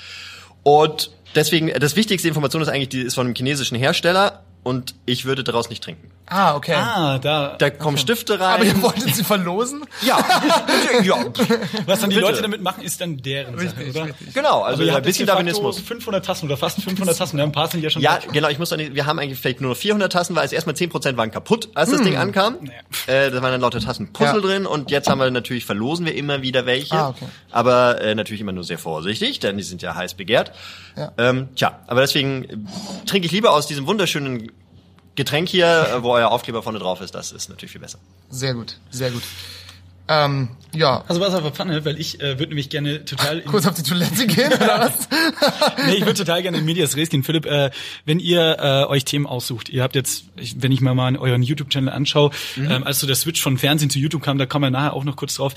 Und 0.63 1.11
deswegen, 1.35 1.69
das 1.81 1.97
wichtigste 1.97 2.29
Information 2.29 2.63
ist 2.63 2.69
eigentlich, 2.69 2.91
die 2.91 3.01
ist 3.01 3.15
von 3.15 3.27
einem 3.27 3.35
chinesischen 3.35 3.77
Hersteller 3.77 4.45
und 4.63 4.95
ich 5.05 5.25
würde 5.25 5.43
daraus 5.43 5.71
nicht 5.71 5.83
trinken. 5.83 6.13
Ah, 6.27 6.55
okay. 6.57 6.75
Ah, 6.75 7.19
da. 7.19 7.57
Da 7.59 7.71
kommen 7.71 7.99
Stifte 7.99 8.41
rein. 8.41 8.55
Aber 8.55 8.65
ihr 8.65 8.81
wolltet 8.83 9.15
sie 9.15 9.23
verlosen? 9.25 9.85
ja, 10.03 10.19
ja, 11.03 11.17
Was 11.87 12.01
dann 12.01 12.11
die 12.11 12.17
Bitte. 12.17 12.27
Leute 12.29 12.43
damit 12.43 12.63
machen, 12.63 12.83
ist 12.83 13.01
dann 13.01 13.19
deren 13.19 13.55
Sache, 13.59 13.67
Richtig, 13.67 13.91
oder? 13.95 14.05
richtig. 14.07 14.33
genau, 14.35 14.63
also 14.63 14.83
ihr 14.83 14.97
ein 14.97 15.03
bisschen 15.03 15.27
Darwinismus. 15.27 15.79
500 15.81 16.25
Tassen 16.25 16.47
oder 16.47 16.57
fast 16.57 16.81
500 16.83 17.17
Tassen. 17.19 17.39
Ja, 17.39 17.45
ein 17.45 17.53
paar 17.53 17.69
sind 17.69 17.83
ja 17.83 17.91
schon 17.91 18.01
Ja, 18.01 18.15
weg. 18.17 18.29
genau, 18.33 18.49
ich 18.49 18.59
muss 18.59 18.71
dann, 18.71 18.81
wir 18.95 19.07
haben 19.07 19.19
eigentlich 19.19 19.39
vielleicht 19.39 19.61
nur 19.61 19.71
noch 19.73 19.77
400 19.77 20.11
Tassen, 20.11 20.35
weil 20.35 20.47
es 20.47 20.53
erstmal 20.53 20.75
10% 20.75 21.17
waren 21.17 21.31
kaputt, 21.31 21.69
als 21.75 21.91
das 21.91 22.03
Ding 22.03 22.17
ankam. 22.17 22.57
Äh, 23.07 23.31
da 23.31 23.43
waren 23.43 23.53
dann 23.53 23.61
lauter 23.61 23.81
Tassen 23.81 24.13
Puzzle 24.13 24.35
Hm. 24.35 24.41
Ja. 24.43 24.47
drin 24.49 24.67
und 24.67 24.91
jetzt 24.91 25.09
haben 25.11 25.19
wir 25.19 25.31
natürlich, 25.31 25.65
verlosen 25.67 26.07
wir 26.07 26.15
immer 26.15 26.41
wieder 26.43 26.65
welche. 26.67 26.95
Ah, 26.95 27.09
okay. 27.11 27.27
Aber 27.51 28.01
äh, 28.01 28.15
natürlich 28.15 28.41
immer 28.41 28.53
nur 28.53 28.65
sehr 28.65 28.79
vorsichtig, 28.79 29.41
denn 29.41 29.57
die 29.59 29.63
sind 29.63 29.83
ja 29.83 29.95
heiß 29.95 30.15
begehrt. 30.15 30.53
Ja. 30.97 31.13
Ähm, 31.19 31.49
tja, 31.55 31.81
aber 31.87 32.01
deswegen 32.01 32.67
trinke 33.07 33.27
ich 33.27 33.33
lieber 33.33 33.53
aus 33.53 33.67
diesem 33.67 33.87
wunderschönen 33.87 34.51
Getränk 35.15 35.49
hier, 35.49 35.67
äh, 35.67 36.03
wo 36.03 36.11
euer 36.11 36.31
Aufkleber 36.31 36.63
vorne 36.63 36.79
drauf 36.79 37.01
ist. 37.01 37.15
Das 37.15 37.33
ist 37.33 37.49
natürlich 37.49 37.73
viel 37.73 37.81
besser. 37.81 37.99
Sehr 38.31 38.55
gut, 38.55 38.79
sehr 38.91 39.11
gut. 39.11 39.23
Ähm, 40.07 40.51
ja. 40.75 41.03
Also 41.09 41.21
was 41.21 41.35
aber 41.35 41.51
Pfanne, 41.51 41.85
weil 41.85 41.99
ich 41.99 42.21
äh, 42.21 42.39
würde 42.39 42.49
nämlich 42.49 42.69
gerne 42.69 43.05
total 43.07 43.39
in, 43.39 43.47
Kurz 43.47 43.67
auf 43.67 43.75
die 43.75 43.83
Toilette 43.83 44.27
gehen, 44.27 44.53
oder 44.53 44.81
was? 44.81 45.09
nee, 45.87 45.95
ich 45.95 46.03
würde 46.03 46.15
total 46.15 46.43
gerne 46.43 46.59
in 46.59 46.65
Medias 46.65 46.97
Res 46.97 47.09
gehen. 47.09 47.23
Philipp, 47.23 47.47
äh, 47.47 47.71
wenn 48.05 48.19
ihr 48.19 48.59
äh, 48.59 48.85
euch 48.91 49.05
Themen 49.05 49.27
aussucht, 49.27 49.71
ihr 49.71 49.83
habt 49.83 49.95
jetzt, 49.95 50.25
ich, 50.37 50.63
wenn 50.63 50.73
ich 50.73 50.83
mir 50.83 50.95
mal 50.95 51.17
euren 51.17 51.43
YouTube-Channel 51.43 51.93
anschaue, 51.93 52.31
ähm, 52.59 52.85
als 52.85 53.01
so 53.01 53.07
der 53.07 53.17
Switch 53.17 53.41
von 53.41 53.57
Fernsehen 53.57 53.89
zu 53.89 53.99
YouTube 53.99 54.23
kam, 54.23 54.37
da 54.37 54.45
kommen 54.45 54.65
wir 54.65 54.71
nachher 54.71 54.93
auch 54.93 55.05
noch 55.05 55.17
kurz 55.17 55.37
drauf. 55.37 55.55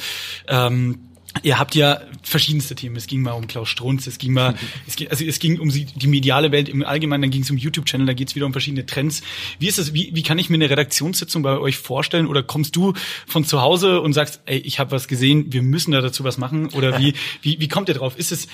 Ähm, 0.47 0.99
Ihr 1.43 1.59
habt 1.59 1.75
ja 1.75 2.01
verschiedenste 2.23 2.75
Themen. 2.75 2.95
Es 2.95 3.07
ging 3.07 3.21
mal 3.21 3.33
um 3.33 3.47
Klaus 3.47 3.69
Strunz, 3.69 4.07
es 4.07 4.17
ging 4.17 4.33
mal, 4.33 4.55
es 4.87 4.95
ging, 4.95 5.09
also 5.09 5.23
es 5.23 5.39
ging 5.39 5.59
um 5.59 5.69
die, 5.69 6.07
mediale 6.07 6.51
Welt 6.51 6.69
im 6.69 6.83
Allgemeinen, 6.83 7.23
dann 7.23 7.31
ging 7.31 7.43
es 7.43 7.51
um 7.51 7.57
YouTube-Channel, 7.57 8.07
da 8.07 8.13
geht 8.13 8.29
es 8.29 8.35
wieder 8.35 8.45
um 8.45 8.53
verschiedene 8.53 8.85
Trends. 8.85 9.21
Wie 9.59 9.67
ist 9.67 9.77
das, 9.77 9.93
wie, 9.93 10.11
wie 10.13 10.23
kann 10.23 10.39
ich 10.39 10.49
mir 10.49 10.55
eine 10.55 10.69
Redaktionssitzung 10.69 11.43
bei 11.43 11.57
euch 11.57 11.77
vorstellen? 11.77 12.27
Oder 12.27 12.43
kommst 12.43 12.75
du 12.75 12.93
von 13.27 13.45
zu 13.45 13.61
Hause 13.61 14.01
und 14.01 14.13
sagst, 14.13 14.41
ey, 14.45 14.57
ich 14.57 14.79
habe 14.79 14.91
was 14.91 15.07
gesehen, 15.07 15.51
wir 15.53 15.61
müssen 15.61 15.91
da 15.91 16.01
dazu 16.01 16.23
was 16.23 16.37
machen? 16.37 16.67
Oder 16.73 16.99
wie, 16.99 17.13
wie, 17.41 17.59
wie 17.59 17.67
kommt 17.67 17.89
ihr 17.89 17.95
drauf? 17.95 18.17
Ist 18.17 18.31
es, 18.31 18.47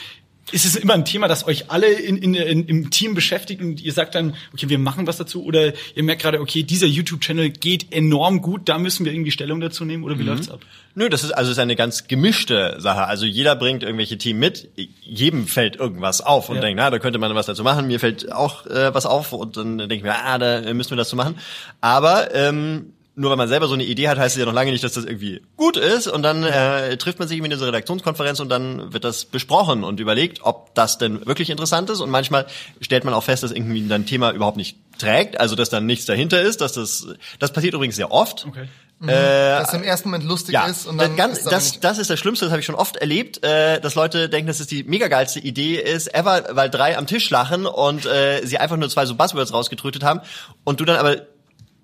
ist 0.51 0.65
es 0.65 0.75
immer 0.75 0.93
ein 0.93 1.05
Thema, 1.05 1.27
das 1.27 1.47
euch 1.47 1.71
alle 1.71 1.87
in, 1.87 2.17
in, 2.17 2.33
in, 2.35 2.65
im 2.67 2.89
Team 2.91 3.15
beschäftigt 3.15 3.61
und 3.61 3.81
ihr 3.81 3.93
sagt 3.93 4.13
dann, 4.13 4.35
okay, 4.53 4.67
wir 4.69 4.77
machen 4.77 5.07
was 5.07 5.17
dazu? 5.17 5.43
Oder 5.43 5.73
ihr 5.95 6.03
merkt 6.03 6.21
gerade, 6.21 6.41
okay, 6.41 6.63
dieser 6.63 6.85
YouTube-Channel 6.85 7.49
geht 7.51 7.91
enorm 7.93 8.41
gut, 8.41 8.67
da 8.67 8.77
müssen 8.77 9.05
wir 9.05 9.13
irgendwie 9.13 9.31
Stellung 9.31 9.61
dazu 9.61 9.85
nehmen? 9.85 10.03
Oder 10.03 10.19
wie 10.19 10.23
läuft's 10.23 10.49
ab? 10.49 10.59
Nö, 10.95 11.09
das 11.09 11.23
ist 11.23 11.31
also 11.31 11.49
ist 11.51 11.59
eine 11.59 11.75
ganz 11.75 12.07
gemischte 12.07 12.75
Sache. 12.79 13.05
Also 13.07 13.25
jeder 13.25 13.55
bringt 13.55 13.81
irgendwelche 13.83 14.17
Themen 14.17 14.39
mit. 14.39 14.69
Jedem 15.01 15.47
fällt 15.47 15.77
irgendwas 15.77 16.21
auf 16.21 16.49
und 16.49 16.57
Ja. 16.57 16.61
denkt, 16.61 16.77
na, 16.77 16.89
da 16.91 16.99
könnte 16.99 17.17
man 17.19 17.33
was 17.33 17.45
dazu 17.47 17.63
machen. 17.63 17.87
Mir 17.87 17.99
fällt 17.99 18.31
auch 18.31 18.67
äh, 18.67 18.93
was 18.93 19.05
auf 19.05 19.33
und 19.33 19.57
dann 19.57 19.77
denke 19.77 19.95
ich 19.95 20.03
mir, 20.03 20.13
ah, 20.13 20.37
da 20.37 20.73
müssen 20.73 20.91
wir 20.91 20.97
das 20.97 21.09
zu 21.09 21.15
machen. 21.15 21.35
Aber 21.81 22.35
ähm, 22.35 22.93
nur 23.15 23.29
weil 23.29 23.37
man 23.37 23.47
selber 23.47 23.67
so 23.67 23.75
eine 23.75 23.83
Idee 23.83 24.09
hat, 24.09 24.17
heißt 24.17 24.35
es 24.35 24.39
ja 24.39 24.45
noch 24.45 24.53
lange 24.53 24.71
nicht, 24.71 24.83
dass 24.83 24.93
das 24.93 25.05
irgendwie 25.05 25.41
gut 25.55 25.77
ist. 25.77 26.07
Und 26.07 26.23
dann 26.23 26.43
äh, 26.43 26.97
trifft 26.97 27.19
man 27.19 27.27
sich 27.27 27.37
in 27.37 27.49
dieser 27.49 27.67
Redaktionskonferenz 27.67 28.39
und 28.39 28.49
dann 28.49 28.91
wird 28.91 29.03
das 29.03 29.25
besprochen 29.25 29.83
und 29.83 29.99
überlegt, 29.99 30.39
ob 30.41 30.73
das 30.73 30.97
denn 30.97 31.25
wirklich 31.25 31.51
interessant 31.51 31.89
ist. 31.91 31.99
Und 31.99 32.09
manchmal 32.09 32.47
stellt 32.81 33.03
man 33.03 33.13
auch 33.13 33.23
fest, 33.23 33.43
dass 33.43 33.51
irgendwie 33.51 33.81
ein 33.81 34.05
Thema 34.07 34.31
überhaupt 34.31 34.57
nicht 34.57 34.77
trägt, 34.97 35.39
also 35.39 35.55
dass 35.55 35.69
dann 35.69 35.85
nichts 35.85 36.05
dahinter 36.05 36.41
ist. 36.41 36.61
Dass 36.61 36.73
das, 36.73 37.07
das 37.39 37.53
passiert 37.53 37.75
übrigens 37.75 37.95
sehr 37.95 38.11
oft. 38.11 38.45
Okay. 38.47 38.67
Dass 38.99 39.67
es 39.67 39.73
im 39.73 39.83
ersten 39.83 40.09
Moment 40.09 40.23
lustig 40.23 40.53
Ja, 40.53 40.65
ist 40.65 40.87
und 40.87 40.97
dann 40.97 41.09
das, 41.09 41.17
ganz, 41.17 41.37
ist 41.39 41.51
das, 41.51 41.79
das 41.81 41.97
ist 41.97 42.09
das 42.09 42.17
Schlimmste, 42.19 42.45
das 42.45 42.51
habe 42.51 42.61
ich 42.61 42.65
schon 42.65 42.75
oft 42.75 42.95
erlebt, 42.95 43.43
äh, 43.43 43.81
dass 43.81 43.95
Leute 43.95 44.29
denken, 44.29 44.47
dass 44.47 44.61
es 44.61 44.67
die 44.67 44.83
mega 44.83 45.09
geilste 45.09 45.39
Idee 45.39 45.75
ist, 45.75 46.13
ever, 46.15 46.45
weil 46.51 46.69
drei 46.69 46.97
am 46.97 47.05
Tisch 47.05 47.29
lachen 47.29 47.65
und 47.65 48.05
äh, 48.05 48.45
sie 48.45 48.59
einfach 48.59 48.77
nur 48.77 48.89
zwei 48.89 49.05
so 49.05 49.15
Buzzwords 49.15 49.51
rausgetrötet 49.51 50.03
haben 50.03 50.21
und 50.63 50.79
du 50.79 50.85
dann 50.85 50.95
aber 50.95 51.17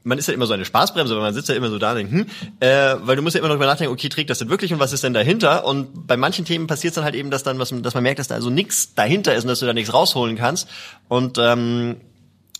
man 0.03 0.17
ist 0.17 0.27
ja 0.27 0.33
immer 0.33 0.45
so 0.47 0.53
eine 0.53 0.65
Spaßbremse, 0.65 1.13
weil 1.13 1.21
man 1.21 1.33
sitzt 1.33 1.49
ja 1.49 1.55
immer 1.55 1.69
so 1.69 1.77
da 1.77 1.91
und 1.91 1.97
denkt, 1.97 2.11
hm, 2.13 2.25
äh, 2.61 2.95
weil 3.01 3.15
du 3.15 3.21
musst 3.21 3.35
ja 3.35 3.39
immer 3.39 3.49
noch 3.49 3.55
drüber 3.55 3.65
nachdenken, 3.65 3.93
okay, 3.93 4.09
trägt 4.09 4.29
das 4.29 4.39
denn 4.39 4.49
wirklich 4.49 4.71
und 4.73 4.79
was 4.79 4.93
ist 4.93 5.03
denn 5.03 5.13
dahinter? 5.13 5.65
Und 5.65 6.07
bei 6.07 6.15
manchen 6.17 6.45
Themen 6.45 6.67
passiert 6.67 6.91
es 6.91 6.95
dann 6.95 7.03
halt 7.03 7.15
eben, 7.15 7.31
dass 7.31 7.43
dann 7.43 7.59
was, 7.59 7.73
dass 7.81 7.93
man 7.93 8.03
merkt, 8.03 8.19
dass 8.19 8.27
da 8.29 8.35
also 8.35 8.49
nichts 8.49 8.95
dahinter 8.95 9.35
ist 9.35 9.43
und 9.43 9.49
dass 9.49 9.59
du 9.59 9.65
da 9.65 9.73
nichts 9.73 9.93
rausholen 9.93 10.37
kannst. 10.37 10.67
Und 11.09 11.37
ähm, 11.37 11.97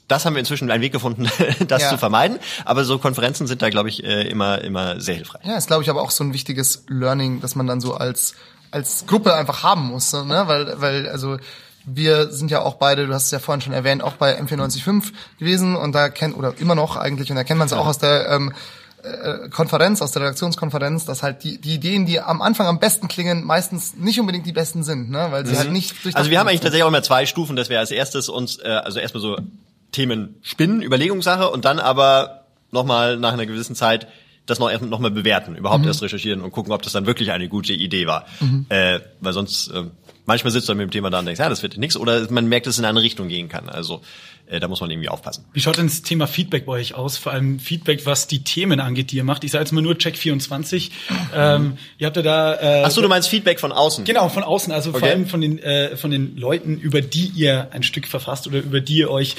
das 0.10 0.26
haben 0.26 0.34
wir 0.34 0.40
inzwischen 0.40 0.70
einen 0.72 0.82
Weg 0.82 0.92
gefunden, 0.92 1.30
das 1.68 1.84
Ja. 1.84 1.90
zu 1.90 1.98
vermeiden. 1.98 2.40
Aber 2.66 2.84
so 2.84 2.98
Konferenzen 2.98 3.48
sind 3.48 3.62
da, 3.62 3.70
glaube 3.70 3.90
ich, 3.90 4.04
äh, 4.04 4.28
immer 4.28 4.62
immer 4.62 5.00
sehr 5.00 5.16
hilfreich. 5.16 5.46
Ja, 5.46 5.56
ist 5.56 5.68
glaube 5.68 5.84
ich 5.84 5.90
aber 5.90 6.02
auch 6.02 6.12
so 6.12 6.24
ein 6.24 6.34
wichtiges 6.34 6.84
Learning, 6.90 7.42
dass 7.42 7.56
man 7.56 7.68
dann 7.68 7.80
so 7.80 7.94
als 7.94 8.34
als 8.72 9.06
Gruppe 9.08 9.34
einfach 9.34 9.64
haben 9.64 9.84
muss, 9.88 10.12
ne? 10.14 10.44
Weil 10.48 10.82
weil 10.82 11.08
also 11.08 11.38
wir 11.96 12.32
sind 12.32 12.52
ja 12.52 12.62
auch 12.62 12.76
beide, 12.76 13.08
du 13.08 13.14
hast 13.14 13.26
es 13.26 13.32
ja 13.32 13.40
vorhin 13.40 13.62
schon 13.62 13.74
erwähnt, 13.74 14.04
auch 14.04 14.14
bei 14.14 14.40
M495 14.40 15.12
gewesen 15.40 15.76
und 15.76 15.94
da 15.94 16.10
kennt, 16.10 16.38
oder 16.38 16.54
immer 16.60 16.76
noch 16.76 16.96
eigentlich, 16.96 17.30
und 17.30 17.36
da 17.36 17.44
kennt 17.44 17.60
man 17.60 17.68
es 17.68 17.74
auch 17.74 17.86
aus 17.86 17.98
der 17.98 18.30
ähm, 18.30 18.54
äh, 19.04 19.50
Konferenz, 19.50 20.02
aus 20.02 20.12
der 20.12 20.24
Redaktionskonferenz, 20.24 21.06
dass 21.06 21.24
halt 21.24 21.44
die, 21.44 21.60
die 21.60 21.76
Ideen, 21.76 22.06
die 22.06 22.20
am 22.20 22.42
Anfang 22.42 22.68
am 22.68 22.80
besten 22.80 23.08
klingen, 23.08 23.46
meistens 23.46 23.96
nicht 23.96 24.20
unbedingt 24.20 24.46
die 24.46 24.52
besten 24.52 24.84
sind, 24.84 25.10
ne? 25.10 25.28
weil 25.32 25.46
sie 25.46 25.58
halt 25.58 25.72
nicht 25.72 26.04
durch 26.04 26.16
Also 26.16 26.30
wir 26.30 26.40
haben 26.40 26.48
eigentlich 26.48 26.62
tatsächlich 26.62 26.84
auch 26.84 26.90
immer 26.90 27.04
zwei 27.04 27.26
Stufen, 27.26 27.56
dass 27.56 27.70
wir 27.70 27.80
als 27.80 27.92
erstes 27.92 28.30
uns, 28.30 28.58
äh, 28.58 28.68
also 28.68 29.00
erstmal 29.00 29.22
so 29.22 29.38
Themen 29.92 30.36
spinnen, 30.42 30.82
Überlegungssache 30.82 31.50
und 31.50 31.66
dann 31.66 31.80
aber 31.80 32.46
nochmal 32.72 33.18
nach 33.18 33.34
einer 33.34 33.46
gewissen 33.46 33.76
Zeit 33.76 34.08
das 34.46 34.60
noch, 34.60 34.82
noch 34.82 35.00
mal 35.00 35.12
bewerten, 35.12 35.56
überhaupt 35.56 35.86
erst 35.86 36.02
recherchieren 36.02 36.42
und 36.42 36.52
gucken, 36.52 36.74
ob 36.74 36.82
das 36.82 36.94
dann 36.94 37.06
wirklich 37.06 37.32
eine 37.32 37.48
gute 37.48 37.74
Idee 37.74 38.08
war. 38.08 38.26
Äh, 38.70 39.00
weil 39.22 39.34
sonst, 39.34 39.70
äh, 39.70 39.84
manchmal 40.30 40.52
sitzt 40.52 40.70
dann 40.70 40.78
mit 40.78 40.86
dem 40.88 40.92
Thema 40.92 41.10
da 41.10 41.20
und 41.20 41.26
denkst, 41.26 41.40
ja, 41.40 41.50
das 41.50 41.62
wird 41.62 41.76
nichts, 41.78 41.98
oder 41.98 42.32
man 42.32 42.48
merkt, 42.48 42.66
dass 42.68 42.76
es 42.76 42.80
in 42.80 42.86
eine 42.86 43.02
Richtung 43.02 43.28
gehen 43.28 43.50
kann. 43.50 43.68
Also 43.68 44.02
äh, 44.48 44.60
da 44.62 44.68
muss 44.70 44.80
man 44.80 44.90
irgendwie 44.90 45.10
aufpassen. 45.10 45.44
Wie 45.54 45.60
schaut 45.60 45.78
denn 45.78 45.88
das 45.88 46.02
Thema 46.02 46.26
Feedback 46.28 46.66
bei 46.66 46.72
euch 46.74 46.94
aus? 46.96 47.18
Vor 47.18 47.32
allem 47.34 47.60
Feedback, 47.60 48.06
was 48.06 48.28
die 48.28 48.44
Themen 48.44 48.80
angeht, 48.80 49.12
die 49.12 49.18
ihr 49.18 49.24
macht. 49.26 49.44
Ich 49.44 49.52
sage 49.52 49.64
jetzt 49.66 49.72
mal 49.74 49.82
nur 49.82 49.96
Check24. 49.96 50.90
Ähm, 51.36 51.78
ihr 51.98 52.08
habt 52.08 52.16
ja 52.16 52.22
da... 52.24 52.56
Äh, 52.56 52.84
Ach 52.86 52.92
so, 52.92 53.02
du 53.02 53.08
meinst 53.10 53.28
Feedback 53.30 53.60
von 53.60 53.72
außen? 53.72 54.06
Genau, 54.06 54.30
von 54.30 54.44
außen, 54.44 54.72
also 54.72 54.92
vor 54.92 55.02
Okay. 55.02 55.12
allem 55.12 55.28
von 55.28 55.42
den, 55.42 55.60
äh, 55.60 55.98
von 55.98 56.10
den 56.12 56.38
Leuten, 56.38 56.78
über 56.80 57.02
die 57.02 57.28
ihr 57.36 57.68
ein 57.72 57.84
Stück 57.84 58.08
verfasst 58.08 58.48
oder 58.48 58.60
über 58.60 58.80
die 58.82 58.98
ihr 58.98 59.12
euch 59.12 59.36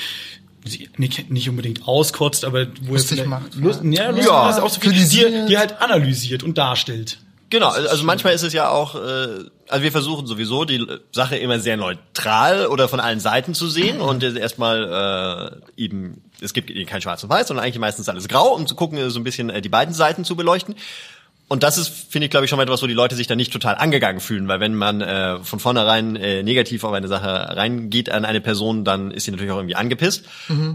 nicht, 0.99 1.31
nicht 1.31 1.49
unbedingt 1.49 1.89
auskotzt, 1.89 2.45
aber 2.45 2.67
wo 2.83 2.93
Lustig 2.93 3.19
ihr 3.19 3.25
vielleicht- 3.25 3.29
macht, 3.29 3.55
Lust, 3.55 3.81
ja, 3.83 4.09
lustig 4.11 4.27
Ja. 4.27 4.33
macht, 4.33 4.51
ist 4.59 4.63
auch 4.63 4.69
so 4.69 4.81
viel, 4.81 4.91
die, 4.93 4.99
Kritisiert. 4.99 5.49
die 5.49 5.57
halt 5.59 5.81
analysiert 5.81 6.43
und 6.43 6.59
darstellt. 6.59 7.19
Genau, 7.51 7.69
also 7.69 8.05
manchmal 8.05 8.33
ist 8.33 8.45
es 8.45 8.53
ja 8.53 8.69
auch, 8.69 8.95
äh, 8.95 9.45
also 9.69 9.83
wir 9.83 9.91
versuchen 9.91 10.29
sowieso 10.29 10.65
die 10.65 10.87
Sache 11.11 11.37
immer 11.37 11.59
sehr 11.59 11.77
neutral 11.77 12.67
oder 12.67 12.89
von 12.89 13.01
allen 13.01 13.19
Seiten 13.19 13.55
zu 13.55 13.69
sehen 13.69 14.01
und 14.01 14.23
jetzt 14.23 14.37
erstmal 14.37 15.61
äh, 15.77 15.83
eben, 15.83 16.23
es 16.41 16.55
gibt 16.55 16.71
eben 16.71 16.89
kein 16.89 17.03
Schwarz 17.03 17.25
und 17.25 17.29
Weiß, 17.29 17.49
sondern 17.49 17.65
eigentlich 17.65 17.81
meistens 17.81 18.09
alles 18.09 18.29
grau, 18.29 18.55
um 18.55 18.69
zu 18.69 18.77
gucken, 18.77 19.11
so 19.11 19.19
ein 19.19 19.25
bisschen 19.25 19.51
äh, 19.51 19.61
die 19.61 19.69
beiden 19.69 19.93
Seiten 19.93 20.25
zu 20.25 20.37
beleuchten. 20.37 20.77
Und 21.53 21.65
das 21.65 21.79
ist, 21.79 21.89
finde 21.89 22.27
ich, 22.27 22.31
glaube 22.31 22.45
ich, 22.45 22.49
schon 22.49 22.59
mal 22.59 22.63
etwas, 22.63 22.81
wo 22.81 22.87
die 22.87 22.95
Leute 22.95 23.17
sich 23.17 23.27
dann 23.27 23.37
nicht 23.37 23.53
total 23.53 23.75
angegangen 23.75 24.21
fühlen, 24.21 24.47
weil 24.47 24.61
wenn 24.61 24.73
man 24.73 25.01
äh, 25.01 25.41
von 25.43 25.59
vornherein 25.59 26.15
äh, 26.15 26.45
negativ 26.45 26.85
auf 26.85 26.93
eine 26.93 27.09
Sache 27.09 27.27
reingeht 27.27 28.09
an 28.09 28.25
eine 28.25 28.41
Person, 28.41 28.85
dann 28.85 29.11
ist 29.11 29.25
sie 29.25 29.33
natürlich 29.33 29.51
auch 29.51 29.57
irgendwie 29.57 29.75
angepisst. 29.75 30.27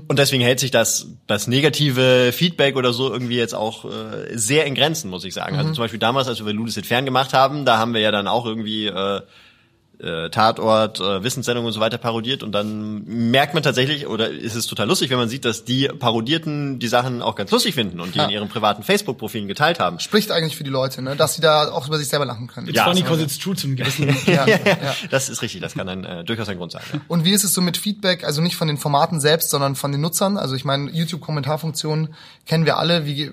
Und 0.09 0.19
deswegen 0.19 0.43
hält 0.43 0.59
sich 0.59 0.71
das, 0.71 1.07
das 1.27 1.47
negative 1.47 2.33
Feedback 2.33 2.75
oder 2.75 2.91
so 2.91 3.09
irgendwie 3.09 3.37
jetzt 3.37 3.55
auch 3.55 3.85
äh, 3.85 4.37
sehr 4.37 4.65
in 4.65 4.75
Grenzen, 4.75 5.09
muss 5.09 5.23
ich 5.23 5.33
sagen. 5.33 5.55
Also 5.55 5.71
zum 5.71 5.81
Beispiel 5.81 5.99
damals, 5.99 6.27
als 6.27 6.45
wir 6.45 6.51
Ludus 6.51 6.77
Fern 6.83 7.05
gemacht 7.05 7.31
haben, 7.31 7.63
da 7.63 7.77
haben 7.77 7.93
wir 7.93 8.01
ja 8.01 8.11
dann 8.11 8.27
auch 8.27 8.45
irgendwie 8.45 8.87
äh, 8.87 9.21
äh, 9.99 10.29
Tatort, 10.29 10.99
äh, 10.99 11.23
Wissenssendungen 11.23 11.67
und 11.67 11.73
so 11.73 11.79
weiter 11.79 11.97
parodiert 11.97 12.43
und 12.43 12.51
dann 12.51 13.03
merkt 13.05 13.53
man 13.53 13.63
tatsächlich, 13.63 14.07
oder 14.07 14.29
ist 14.29 14.55
es 14.55 14.67
total 14.67 14.87
lustig, 14.87 15.09
wenn 15.09 15.17
man 15.17 15.29
sieht, 15.29 15.45
dass 15.45 15.63
die 15.65 15.87
Parodierten 15.87 16.79
die 16.79 16.87
Sachen 16.87 17.21
auch 17.21 17.35
ganz 17.35 17.51
lustig 17.51 17.75
finden 17.75 17.99
und 17.99 18.13
die 18.15 18.19
Ja. 18.19 18.25
in 18.25 18.31
ihren 18.31 18.49
privaten 18.49 18.83
Facebook-Profilen 18.83 19.47
geteilt 19.47 19.79
haben. 19.79 19.99
Spricht 19.99 20.31
eigentlich 20.31 20.55
für 20.55 20.63
die 20.63 20.69
Leute, 20.69 21.01
ne? 21.01 21.15
dass 21.15 21.35
sie 21.35 21.41
da 21.41 21.71
auch 21.71 21.87
über 21.87 21.97
sich 21.97 22.07
selber 22.07 22.25
lachen 22.25 22.47
können. 22.47 22.67
It's 22.67 22.75
Ja, 22.77 22.85
funny 22.85 23.01
because 23.01 23.21
it's 23.23 23.37
true 23.37 23.55
zum 23.55 23.75
gewissen. 23.75 24.15
Ja, 24.25 24.47
ja. 24.47 24.57
Das 25.11 25.29
ist 25.29 25.41
richtig, 25.41 25.61
das 25.61 25.73
kann 25.75 25.87
dann 25.87 26.03
äh, 26.03 26.23
durchaus 26.23 26.49
ein 26.49 26.57
Grund 26.57 26.71
sein. 26.71 26.81
Ja. 26.93 26.99
Und 27.07 27.25
wie 27.25 27.31
ist 27.31 27.43
es 27.43 27.53
so 27.53 27.61
mit 27.61 27.77
Feedback, 27.77 28.23
also 28.23 28.41
nicht 28.41 28.55
von 28.55 28.67
den 28.67 28.77
Formaten 28.77 29.19
selbst, 29.19 29.49
sondern 29.49 29.75
von 29.75 29.91
den 29.91 30.01
Nutzern? 30.01 30.37
Also 30.37 30.55
ich 30.55 30.65
meine, 30.65 30.89
YouTube-Kommentarfunktion 30.91 32.09
kennen 32.45 32.65
wir 32.65 32.77
alle. 32.77 33.05
Wie, 33.05 33.31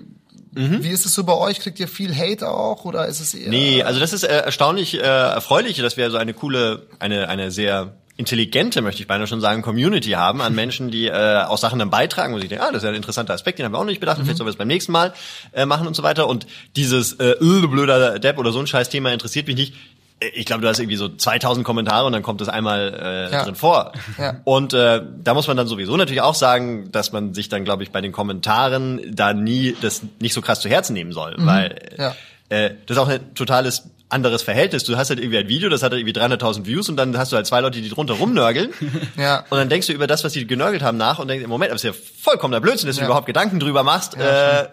wie 0.55 0.89
ist 0.89 1.05
es 1.05 1.13
so 1.13 1.23
bei 1.23 1.33
euch? 1.33 1.59
Kriegt 1.59 1.79
ihr 1.79 1.87
viel 1.87 2.15
Hate 2.15 2.49
auch 2.49 2.85
oder 2.85 3.07
ist 3.07 3.19
es 3.19 3.33
eher... 3.33 3.49
Nee, 3.49 3.83
also 3.83 3.99
das 3.99 4.13
ist 4.13 4.23
äh, 4.23 4.27
erstaunlich 4.27 4.95
äh, 4.95 4.99
erfreulich, 4.99 5.77
dass 5.77 5.97
wir 5.97 6.09
so 6.11 6.17
eine 6.17 6.33
coole, 6.33 6.87
eine, 6.99 7.29
eine 7.29 7.51
sehr 7.51 7.93
intelligente, 8.15 8.81
möchte 8.81 9.01
ich 9.01 9.07
beinahe 9.07 9.25
schon 9.25 9.41
sagen, 9.41 9.63
Community 9.63 10.11
haben 10.11 10.41
an 10.41 10.53
Menschen, 10.53 10.91
die 10.91 11.07
äh, 11.07 11.43
auch 11.45 11.57
Sachen 11.57 11.79
dann 11.79 11.89
beitragen, 11.89 12.35
wo 12.35 12.39
sie 12.39 12.47
denken, 12.47 12.63
ah, 12.63 12.71
das 12.71 12.77
ist 12.77 12.83
ja 12.83 12.89
ein 12.89 12.95
interessanter 12.95 13.33
Aspekt, 13.33 13.57
den 13.57 13.65
haben 13.65 13.73
wir 13.73 13.79
auch 13.79 13.85
nicht 13.85 13.99
bedacht, 13.99 14.19
vielleicht 14.21 14.37
sollen 14.37 14.47
wir 14.47 14.51
es 14.51 14.57
beim 14.57 14.67
nächsten 14.67 14.91
Mal 14.91 15.13
äh, 15.51 15.65
machen 15.65 15.87
und 15.87 15.95
so 15.95 16.03
weiter. 16.03 16.27
Und 16.27 16.45
dieses 16.75 17.13
äh, 17.13 17.35
blöder 17.39 18.19
Depp 18.19 18.37
oder 18.37 18.51
so 18.51 18.59
ein 18.59 18.67
scheiß 18.67 18.89
Thema 18.89 19.11
interessiert 19.11 19.47
mich 19.47 19.55
nicht. 19.55 19.73
Äh, 20.23 20.29
Ich 20.35 20.45
glaube, 20.45 20.61
du 20.61 20.67
hast 20.67 20.79
irgendwie 20.79 20.95
so 20.97 21.09
2000 21.09 21.65
Kommentare 21.65 22.05
und 22.05 22.13
dann 22.13 22.23
kommt 22.23 22.41
das 22.41 22.49
einmal 22.49 22.93
äh, 23.29 23.33
Ja. 23.33 23.43
drin 23.43 23.55
vor. 23.55 23.91
Ja. 24.17 24.41
Und 24.43 24.73
äh, 24.73 25.01
da 25.23 25.33
muss 25.33 25.47
man 25.47 25.57
dann 25.57 25.67
sowieso 25.67 25.95
natürlich 25.97 26.21
auch 26.21 26.35
sagen, 26.35 26.91
dass 26.91 27.11
man 27.11 27.33
sich 27.33 27.49
dann, 27.49 27.63
glaube 27.63 27.83
ich, 27.83 27.91
bei 27.91 28.01
den 28.01 28.11
Kommentaren 28.11 29.01
da 29.15 29.33
nie 29.33 29.75
das 29.81 30.01
nicht 30.19 30.33
so 30.33 30.41
krass 30.41 30.61
zu 30.61 30.69
Herzen 30.69 30.93
nehmen 30.93 31.11
soll, 31.11 31.35
weil 31.39 31.75
Ja. 31.97 32.15
äh, 32.49 32.71
das 32.85 32.97
ist 32.97 33.03
auch 33.03 33.07
ein 33.09 33.33
totales 33.35 33.83
anderes 34.09 34.43
Verhältnis. 34.43 34.83
Du 34.83 34.95
hast 34.95 35.09
halt 35.09 35.19
irgendwie 35.19 35.39
ein 35.39 35.47
Video, 35.47 35.69
das 35.69 35.81
hat 35.81 35.91
halt 35.91 35.99
irgendwie 36.01 36.13
300.000 36.19 36.67
Views 36.67 36.87
und 36.87 36.97
dann 36.97 37.17
hast 37.17 37.31
du 37.31 37.35
halt 37.35 37.47
zwei 37.47 37.61
Leute, 37.61 37.81
die 37.81 37.89
drunter 37.89 38.13
rumnörgeln. 38.13 38.69
Ja. 39.17 39.39
Und 39.49 39.57
dann 39.57 39.69
denkst 39.69 39.87
du 39.87 39.93
über 39.93 40.05
das, 40.05 40.23
was 40.23 40.33
die 40.33 40.45
genörgelt 40.45 40.83
haben, 40.83 40.97
nach 40.97 41.17
und 41.19 41.27
denkst, 41.27 41.43
im 41.43 41.49
Moment, 41.49 41.71
das 41.71 41.83
ist 41.83 41.95
ja 41.95 41.99
vollkommener 42.21 42.61
Blödsinn, 42.61 42.87
dass 42.87 42.97
du 42.97 43.05
überhaupt 43.05 43.25
Gedanken 43.25 43.59
drüber 43.59 43.81
machst. 43.83 44.15
Äh, 44.15 44.67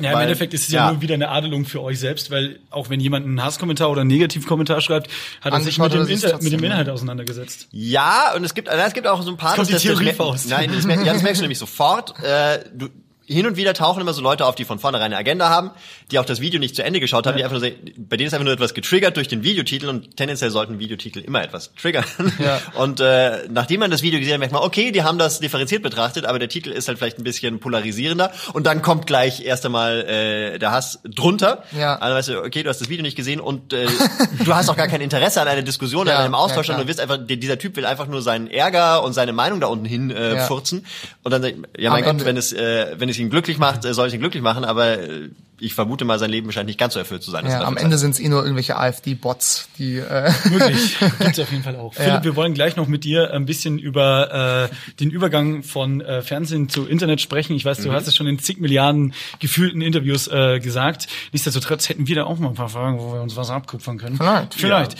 Ja, 0.00 0.10
im 0.10 0.16
Weil- 0.16 0.22
Endeffekt 0.24 0.54
ist 0.54 0.62
es 0.66 0.68
ja, 0.72 0.86
ja. 0.86 0.92
nur 0.92 1.02
wieder 1.02 1.14
eine 1.14 1.28
Adelung 1.28 1.64
für 1.64 1.82
euch 1.82 1.98
selbst, 1.98 2.30
weil 2.30 2.60
auch 2.70 2.90
wenn 2.90 3.00
jemand 3.00 3.26
einen 3.26 3.42
Hasskommentar 3.42 3.90
oder 3.90 4.00
einen 4.02 4.10
Negativkommentar 4.10 4.80
schreibt, 4.80 5.08
hat 5.40 5.52
er 5.52 5.60
sich 5.60 5.78
mit 5.78 5.92
dem, 5.92 6.00
er 6.02 6.08
Inter 6.08 6.38
mit 6.42 6.52
dem 6.52 6.62
Inhalt 6.64 6.88
auseinandergesetzt. 6.88 7.68
Ja, 7.72 8.34
und 8.34 8.44
es 8.44 8.54
gibt, 8.54 8.68
also 8.68 8.82
es 8.84 8.92
gibt 8.94 9.06
auch 9.06 9.22
so 9.22 9.30
ein 9.30 9.36
paar, 9.36 9.56
kommt 9.56 9.68
die 9.68 9.72
das, 9.72 9.82
das, 9.82 9.90
Theorie 9.90 10.04
mer- 10.06 10.14
Faust. 10.14 10.48
Nein, 10.48 10.70
das, 10.72 10.84
ja, 10.84 11.12
das 11.12 11.22
merkst 11.22 11.40
du 11.40 11.42
nämlich 11.44 11.58
sofort. 11.58 12.14
Äh, 12.22 12.64
du, 12.74 12.88
hin 13.30 13.46
und 13.46 13.56
wieder 13.56 13.74
tauchen 13.74 14.00
immer 14.00 14.12
so 14.12 14.20
Leute 14.22 14.44
auf, 14.44 14.54
die 14.56 14.64
von 14.64 14.78
vornherein 14.78 15.06
eine 15.06 15.16
Agenda 15.16 15.48
haben, 15.48 15.70
die 16.10 16.18
auch 16.18 16.24
das 16.24 16.40
Video 16.40 16.58
nicht 16.58 16.74
zu 16.74 16.82
Ende 16.82 16.98
geschaut 17.00 17.26
haben, 17.26 17.36
die 17.36 17.44
einfach 17.44 17.52
nur 17.58 17.60
sagen, 17.60 17.76
bei 17.96 18.16
denen 18.16 18.26
ist 18.26 18.34
einfach 18.34 18.44
nur 18.44 18.52
etwas 18.54 18.74
getriggert 18.74 19.16
durch 19.16 19.28
den 19.28 19.42
Videotitel 19.44 19.88
und 19.88 20.16
tendenziell 20.16 20.50
sollten 20.50 20.78
Videotitel 20.78 21.20
immer 21.20 21.42
etwas 21.42 21.72
triggern. 21.80 22.04
Ja. 22.38 22.60
Und 22.74 23.00
äh, 23.00 23.48
nachdem 23.50 23.80
man 23.80 23.90
das 23.90 24.02
Video 24.02 24.18
gesehen 24.18 24.34
hat, 24.34 24.40
merkt 24.40 24.52
man, 24.54 24.62
okay, 24.62 24.90
die 24.92 25.02
haben 25.02 25.18
das 25.18 25.38
differenziert 25.40 25.82
betrachtet, 25.82 26.24
aber 26.26 26.38
der 26.38 26.48
Titel 26.48 26.70
ist 26.70 26.88
halt 26.88 26.98
vielleicht 26.98 27.18
ein 27.18 27.24
bisschen 27.24 27.60
polarisierender 27.60 28.32
und 28.52 28.66
dann 28.66 28.82
kommt 28.82 29.06
gleich 29.06 29.44
erst 29.44 29.64
einmal 29.64 30.00
äh, 30.08 30.58
der 30.58 30.72
Hass 30.72 31.00
drunter. 31.04 31.62
Ja. 31.76 31.96
Also 31.96 32.16
weißt 32.16 32.28
du, 32.30 32.38
okay, 32.44 32.62
du 32.62 32.68
hast 32.68 32.80
das 32.80 32.88
Video 32.88 33.02
nicht 33.02 33.16
gesehen 33.16 33.40
und 33.40 33.72
äh, 33.72 33.86
du 34.44 34.54
hast 34.54 34.68
auch 34.68 34.76
gar 34.76 34.88
kein 34.88 35.00
Interesse 35.00 35.40
an 35.40 35.48
einer 35.48 35.62
Diskussion, 35.62 36.06
Ja, 36.06 36.16
an 36.16 36.24
einem 36.24 36.34
Austausch, 36.34 36.66
ja, 36.68 36.74
sondern 36.74 36.82
du 36.86 36.88
willst 36.88 37.00
einfach, 37.00 37.18
die- 37.24 37.38
dieser 37.38 37.58
Typ 37.58 37.76
will 37.76 37.86
einfach 37.86 38.06
nur 38.08 38.22
seinen 38.22 38.48
Ärger 38.48 39.02
und 39.04 39.12
seine 39.12 39.32
Meinung 39.32 39.60
da 39.60 39.68
unten 39.68 39.84
hin 39.84 40.10
äh, 40.10 40.34
Ja. 40.36 40.46
furzen. 40.46 40.84
Und 41.22 41.30
dann, 41.32 41.42
ja 41.78 41.90
mein 41.90 42.02
Am 42.02 42.04
Gott, 42.04 42.10
Ende- 42.12 42.24
wenn 42.24 42.36
es, 42.36 42.52
äh, 42.52 42.94
wenn 42.98 43.08
es 43.08 43.19
ihn 43.20 43.30
glücklich 43.30 43.58
macht, 43.58 43.84
äh, 43.84 43.94
soll 43.94 44.08
es 44.08 44.14
ihn 44.14 44.20
glücklich 44.20 44.42
machen, 44.42 44.64
aber 44.64 44.98
äh, 44.98 45.28
ich 45.62 45.74
vermute 45.74 46.06
mal, 46.06 46.18
sein 46.18 46.30
Leben 46.30 46.50
scheint 46.52 46.66
nicht 46.68 46.78
ganz 46.78 46.94
so 46.94 46.98
erfüllt 46.98 47.22
zu 47.22 47.30
sein. 47.30 47.44
Ja, 47.46 47.64
am 47.64 47.76
Ende 47.76 47.98
sind 47.98 48.12
es 48.12 48.20
eh 48.20 48.28
nur 48.28 48.40
irgendwelche 48.42 48.78
AfD-Bots, 48.78 49.68
die... 49.76 49.96
Äh, 49.98 50.32
Möglich. 50.50 50.96
Gibt's 51.18 51.38
auf 51.38 51.50
jeden 51.50 51.62
Fall 51.62 51.76
auch. 51.76 51.92
Philipp, 51.92 52.24
wir 52.24 52.34
wollen 52.34 52.54
gleich 52.54 52.76
noch 52.76 52.86
mit 52.88 53.04
dir 53.04 53.34
ein 53.34 53.44
bisschen 53.44 53.78
über 53.78 54.68
äh, 54.70 54.94
den 55.00 55.10
Übergang 55.10 55.62
von 55.62 56.00
äh, 56.00 56.22
Fernsehen 56.22 56.70
zu 56.70 56.86
Internet 56.86 57.20
sprechen. 57.20 57.54
Ich 57.56 57.64
weiß, 57.66 57.80
Mhm. 57.80 57.84
du 57.84 57.92
hast 57.92 58.06
es 58.06 58.16
schon 58.16 58.26
in 58.26 58.38
zig 58.38 58.58
Milliarden 58.58 59.12
gefühlten 59.38 59.82
Interviews 59.82 60.28
äh, 60.28 60.60
gesagt. 60.60 61.08
Nichtsdestotrotz 61.32 61.90
hätten 61.90 62.06
wir 62.06 62.16
da 62.16 62.24
auch 62.24 62.38
mal 62.38 62.48
ein 62.48 62.54
paar 62.54 62.70
Fragen, 62.70 62.98
wo 62.98 63.12
wir 63.12 63.20
uns 63.20 63.36
was 63.36 63.50
abkupfern 63.50 63.98
können. 63.98 64.16
Vielleicht. 64.16 64.54
Vielleicht. 64.54 64.96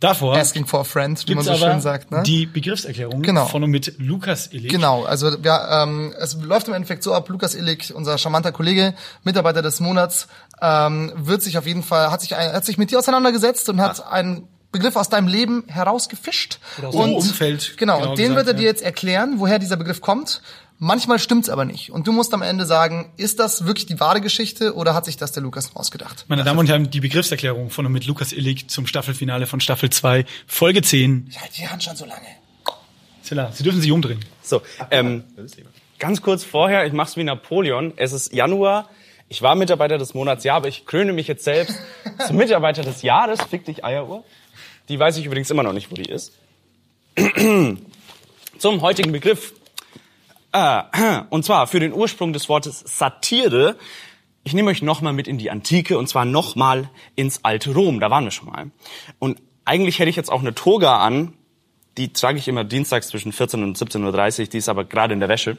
Davor 0.00 0.34
Asking 0.36 0.66
for 0.66 0.80
a 0.80 0.84
friend, 0.84 1.22
wie 1.28 1.34
man 1.34 1.44
so 1.44 1.54
schön 1.54 1.80
sagt. 1.80 2.10
Ne? 2.10 2.22
die 2.22 2.46
Begriffserklärung 2.46 3.20
Genau. 3.22 3.46
von 3.46 3.62
und 3.62 3.70
mit 3.70 3.98
Lukas 3.98 4.48
Illig. 4.52 4.70
Genau, 4.72 5.04
also 5.04 5.42
wir, 5.44 5.68
ähm, 5.70 6.14
es 6.18 6.34
läuft 6.40 6.68
im 6.68 6.74
Endeffekt 6.74 7.02
so 7.02 7.12
ab, 7.12 7.28
Lukas 7.28 7.54
Illig, 7.54 7.94
unser 7.94 8.16
charmanter 8.16 8.50
Kollege, 8.50 8.94
Mitarbeiter 9.24 9.60
des 9.60 9.78
Monats, 9.80 10.26
ähm, 10.62 11.12
wird 11.16 11.42
sich 11.42 11.58
auf 11.58 11.66
jeden 11.66 11.82
Fall, 11.82 12.10
hat 12.10 12.22
sich, 12.22 12.34
ein, 12.34 12.52
hat 12.52 12.64
sich 12.64 12.78
mit 12.78 12.90
dir 12.90 12.98
auseinandergesetzt 12.98 13.68
und 13.68 13.80
hat 13.80 14.10
einen 14.10 14.48
Begriff 14.72 14.94
aus 14.96 15.08
deinem 15.08 15.26
Leben 15.26 15.64
herausgefischt. 15.66 16.60
Oder 16.78 16.88
aus 16.88 16.94
und, 16.94 17.14
Umfeld, 17.14 17.74
Genau, 17.76 17.98
genau 17.98 18.10
und 18.10 18.18
den 18.18 18.28
gesagt, 18.28 18.46
wird 18.46 18.46
er 18.46 18.52
ja. 18.54 18.58
dir 18.60 18.66
jetzt 18.66 18.82
erklären, 18.82 19.34
woher 19.38 19.58
dieser 19.58 19.76
Begriff 19.76 20.00
kommt. 20.00 20.42
Manchmal 20.82 21.18
stimmt's 21.18 21.50
aber 21.50 21.66
nicht. 21.66 21.92
Und 21.92 22.06
du 22.06 22.12
musst 22.12 22.32
am 22.32 22.40
Ende 22.40 22.64
sagen, 22.64 23.12
ist 23.18 23.38
das 23.38 23.66
wirklich 23.66 23.84
die 23.84 24.00
wahre 24.00 24.22
Geschichte 24.22 24.74
oder 24.74 24.94
hat 24.94 25.04
sich 25.04 25.18
das 25.18 25.30
der 25.30 25.42
Lukas 25.42 25.68
nur 25.68 25.80
ausgedacht? 25.80 26.24
Meine 26.28 26.42
Damen 26.42 26.58
und 26.58 26.70
Herren, 26.70 26.90
die 26.90 27.00
Begriffserklärung 27.00 27.68
von 27.68 27.84
und 27.84 27.92
mit 27.92 28.06
Lukas 28.06 28.32
Illig 28.32 28.68
zum 28.68 28.86
Staffelfinale 28.86 29.46
von 29.46 29.60
Staffel 29.60 29.90
2, 29.90 30.24
Folge 30.46 30.80
10. 30.80 31.26
Ich 31.28 31.38
halte 31.38 31.54
die 31.54 31.68
Hand 31.68 31.84
schon 31.84 31.96
so 31.96 32.06
lange. 32.06 32.26
Zilla, 33.22 33.52
Sie 33.52 33.62
dürfen 33.62 33.82
sich 33.82 33.92
umdrehen. 33.92 34.24
So, 34.42 34.62
ähm, 34.90 35.24
ganz 35.98 36.22
kurz 36.22 36.44
vorher, 36.44 36.86
ich 36.86 36.94
mach's 36.94 37.14
wie 37.18 37.24
Napoleon. 37.24 37.92
Es 37.96 38.12
ist 38.12 38.32
Januar. 38.32 38.88
Ich 39.28 39.42
war 39.42 39.56
Mitarbeiter 39.56 39.98
des 39.98 40.14
Monats, 40.14 40.44
ja, 40.44 40.56
aber 40.56 40.68
ich 40.68 40.86
kröne 40.86 41.12
mich 41.12 41.28
jetzt 41.28 41.44
selbst 41.44 41.78
zum 42.26 42.36
Mitarbeiter 42.36 42.82
des 42.82 43.02
Jahres. 43.02 43.38
Fick 43.42 43.66
dich, 43.66 43.84
Eieruhr. 43.84 44.24
Die 44.88 44.98
weiß 44.98 45.18
ich 45.18 45.26
übrigens 45.26 45.50
immer 45.50 45.62
noch 45.62 45.74
nicht, 45.74 45.90
wo 45.90 45.94
die 45.94 46.10
ist. 46.10 46.32
Zum 48.58 48.80
heutigen 48.80 49.12
Begriff. 49.12 49.52
Äh, 50.52 50.82
und 51.30 51.44
zwar 51.44 51.66
für 51.66 51.80
den 51.80 51.92
Ursprung 51.92 52.32
des 52.32 52.48
Wortes 52.48 52.82
Satire. 52.86 53.76
Ich 54.42 54.54
nehme 54.54 54.70
euch 54.70 54.82
nochmal 54.82 55.12
mit 55.12 55.28
in 55.28 55.38
die 55.38 55.50
Antike 55.50 55.98
und 55.98 56.08
zwar 56.08 56.24
nochmal 56.24 56.88
ins 57.14 57.44
alte 57.44 57.74
Rom. 57.74 58.00
Da 58.00 58.10
waren 58.10 58.24
wir 58.24 58.30
schon 58.30 58.48
mal. 58.48 58.70
Und 59.18 59.40
eigentlich 59.64 59.98
hätte 59.98 60.10
ich 60.10 60.16
jetzt 60.16 60.30
auch 60.30 60.40
eine 60.40 60.54
Toga 60.54 60.98
an. 60.98 61.34
Die 61.98 62.12
trage 62.12 62.38
ich 62.38 62.48
immer 62.48 62.64
dienstags 62.64 63.08
zwischen 63.08 63.32
14 63.32 63.62
und 63.62 63.76
17.30 63.76 64.40
Uhr. 64.40 64.46
Die 64.46 64.58
ist 64.58 64.68
aber 64.68 64.84
gerade 64.84 65.12
in 65.12 65.20
der 65.20 65.28
Wäsche. 65.28 65.58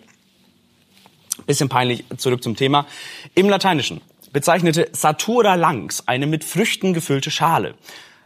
Bisschen 1.45 1.69
peinlich, 1.69 2.03
zurück 2.17 2.43
zum 2.43 2.55
Thema. 2.55 2.88
Im 3.36 3.50
Lateinischen 3.50 4.01
bezeichnete 4.33 4.89
Satura 4.93 5.55
Langs 5.55 6.07
eine 6.07 6.27
mit 6.27 6.43
Früchten 6.43 6.93
gefüllte 6.93 7.31
Schale. 7.31 7.75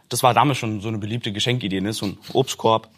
Das 0.08 0.22
war 0.22 0.34
damals 0.34 0.58
schon 0.58 0.80
so 0.80 0.88
eine 0.88 0.98
beliebte 0.98 1.32
Geschenkidee, 1.32 1.80
ne? 1.80 1.92
so 1.92 2.06
ein 2.06 2.18
Obstkorb. 2.32 2.88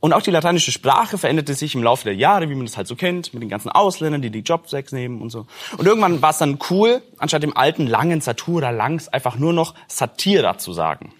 Und 0.00 0.12
auch 0.12 0.22
die 0.22 0.30
lateinische 0.30 0.70
Sprache 0.70 1.18
veränderte 1.18 1.54
sich 1.54 1.74
im 1.74 1.82
Laufe 1.82 2.04
der 2.04 2.14
Jahre, 2.14 2.48
wie 2.48 2.54
man 2.54 2.66
das 2.66 2.76
halt 2.76 2.86
so 2.86 2.94
kennt, 2.94 3.34
mit 3.34 3.42
den 3.42 3.48
ganzen 3.48 3.68
Ausländern, 3.68 4.22
die 4.22 4.30
die 4.30 4.40
Jobs 4.40 4.72
wegnehmen 4.72 5.20
und 5.20 5.30
so. 5.30 5.46
Und 5.76 5.86
irgendwann 5.86 6.22
war 6.22 6.30
es 6.30 6.38
dann 6.38 6.58
cool, 6.70 7.02
anstatt 7.18 7.42
dem 7.42 7.56
alten 7.56 7.86
langen 7.86 8.20
Satura 8.20 8.70
langs 8.70 9.08
einfach 9.08 9.36
nur 9.36 9.52
noch 9.52 9.74
Satira 9.88 10.56
zu 10.58 10.72
sagen. 10.72 11.12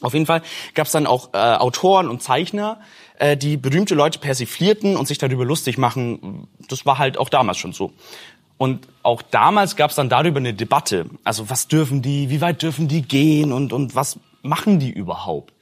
Auf 0.00 0.14
jeden 0.14 0.26
Fall 0.26 0.42
gab 0.74 0.86
es 0.86 0.92
dann 0.92 1.06
auch 1.06 1.34
äh, 1.34 1.38
Autoren 1.38 2.08
und 2.08 2.22
Zeichner, 2.22 2.80
äh, 3.18 3.36
die 3.36 3.56
berühmte 3.56 3.94
Leute 3.94 4.18
persiflierten 4.18 4.96
und 4.96 5.06
sich 5.06 5.18
darüber 5.18 5.44
lustig 5.44 5.76
machen. 5.76 6.48
Das 6.68 6.86
war 6.86 6.98
halt 6.98 7.18
auch 7.18 7.28
damals 7.28 7.58
schon 7.58 7.72
so. 7.72 7.92
Und 8.58 8.88
auch 9.02 9.22
damals 9.22 9.76
gab 9.76 9.90
es 9.90 9.96
dann 9.96 10.08
darüber 10.08 10.38
eine 10.38 10.54
Debatte. 10.54 11.06
Also 11.24 11.50
was 11.50 11.68
dürfen 11.68 12.00
die, 12.00 12.30
wie 12.30 12.40
weit 12.40 12.62
dürfen 12.62 12.88
die 12.88 13.02
gehen 13.02 13.52
und, 13.52 13.72
und 13.72 13.94
was 13.94 14.18
machen 14.42 14.78
die 14.78 14.90
überhaupt? 14.90 15.52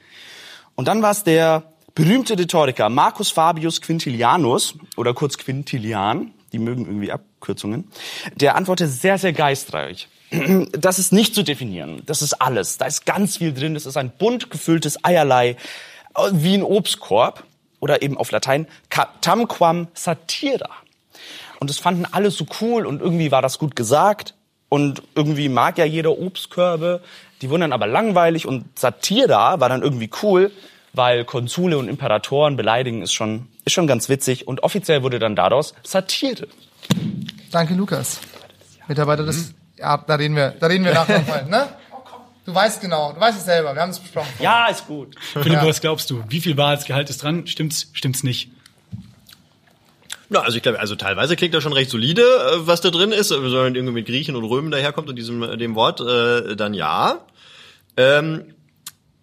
Und 0.74 0.88
dann 0.88 1.02
war 1.02 1.10
es 1.10 1.24
der 1.24 1.64
berühmte 1.96 2.38
Rhetoriker 2.38 2.88
Marcus 2.88 3.32
Fabius 3.32 3.80
Quintilianus 3.80 4.74
oder 4.96 5.14
kurz 5.14 5.36
Quintilian, 5.38 6.32
die 6.52 6.60
mögen 6.60 6.86
irgendwie 6.86 7.10
Abkürzungen, 7.10 7.90
der 8.36 8.54
antwortete 8.54 8.88
sehr, 8.88 9.18
sehr 9.18 9.32
geistreich. 9.32 10.08
Das 10.72 10.98
ist 10.98 11.12
nicht 11.12 11.34
zu 11.34 11.42
definieren. 11.42 12.02
Das 12.06 12.20
ist 12.20 12.34
alles. 12.34 12.78
Da 12.78 12.86
ist 12.86 13.06
ganz 13.06 13.38
viel 13.38 13.54
drin. 13.54 13.74
Das 13.74 13.86
ist 13.86 13.96
ein 13.96 14.10
bunt 14.10 14.50
gefülltes 14.50 15.04
Eierlei, 15.04 15.50
äh, 16.16 16.30
wie 16.32 16.54
ein 16.54 16.62
Obstkorb. 16.62 17.44
Oder 17.78 18.02
eben 18.02 18.16
auf 18.16 18.30
Latein, 18.30 18.66
tamquam 19.20 19.88
satira. 19.94 20.70
Und 21.60 21.70
das 21.70 21.78
fanden 21.78 22.06
alle 22.10 22.30
so 22.30 22.46
cool 22.60 22.86
und 22.86 23.00
irgendwie 23.00 23.30
war 23.30 23.42
das 23.42 23.58
gut 23.58 23.76
gesagt. 23.76 24.34
Und 24.68 25.02
irgendwie 25.14 25.48
mag 25.48 25.78
ja 25.78 25.84
jeder 25.84 26.18
Obstkörbe. 26.18 27.02
Die 27.40 27.50
wurden 27.50 27.60
dann 27.60 27.72
aber 27.72 27.86
langweilig 27.86 28.46
und 28.46 28.78
Satira 28.78 29.60
war 29.60 29.68
dann 29.68 29.82
irgendwie 29.82 30.10
cool, 30.22 30.50
weil 30.96 31.24
Konsule 31.24 31.78
und 31.78 31.88
Imperatoren 31.88 32.56
beleidigen 32.56 33.02
ist 33.02 33.12
schon, 33.12 33.48
ist 33.64 33.72
schon 33.72 33.86
ganz 33.86 34.08
witzig. 34.08 34.48
Und 34.48 34.62
offiziell 34.62 35.02
wurde 35.02 35.18
dann 35.18 35.36
daraus 35.36 35.74
Satire. 35.82 36.48
Danke, 37.50 37.74
Lukas. 37.74 38.20
Mitarbeiter 38.88 39.24
des, 39.24 39.54
ja, 39.76 39.98
da 39.98 40.14
reden 40.14 40.36
wir, 40.36 40.54
da 40.58 40.66
reden 40.66 40.84
wir 40.84 40.94
nachher 40.94 41.18
nochmal, 41.18 41.44
ne? 41.48 41.68
Du 42.44 42.54
weißt 42.54 42.80
genau, 42.80 43.12
du 43.12 43.20
weißt 43.20 43.38
es 43.38 43.44
selber, 43.44 43.74
wir 43.74 43.82
haben 43.82 43.90
es 43.90 43.98
besprochen. 43.98 44.28
Ja, 44.38 44.68
ist 44.68 44.86
gut. 44.86 45.16
Philipp, 45.32 45.54
ja. 45.54 45.66
was 45.66 45.80
glaubst 45.80 46.08
du? 46.10 46.22
Wie 46.28 46.40
viel 46.40 46.56
Wahrheitsgehalt 46.56 47.10
ist 47.10 47.24
dran? 47.24 47.48
Stimmt's, 47.48 47.90
stimmt's 47.92 48.22
nicht? 48.22 48.50
Na, 50.28 50.40
also 50.40 50.56
ich 50.56 50.62
glaube, 50.62 50.78
also 50.78 50.94
teilweise 50.94 51.36
klingt 51.36 51.54
das 51.54 51.62
schon 51.62 51.72
recht 51.72 51.90
solide, 51.90 52.22
äh, 52.22 52.66
was 52.66 52.80
da 52.80 52.90
drin 52.90 53.10
ist. 53.12 53.30
Wenn 53.30 53.50
man 53.50 53.74
irgendwie 53.74 53.94
mit 53.94 54.06
Griechen 54.06 54.36
und 54.36 54.44
Römen 54.44 54.70
daherkommt 54.70 55.08
und 55.08 55.16
diesem 55.16 55.42
äh, 55.42 55.56
dem 55.56 55.74
Wort, 55.74 56.00
äh, 56.00 56.54
dann 56.56 56.72
ja. 56.72 57.18
Ähm, 57.96 58.54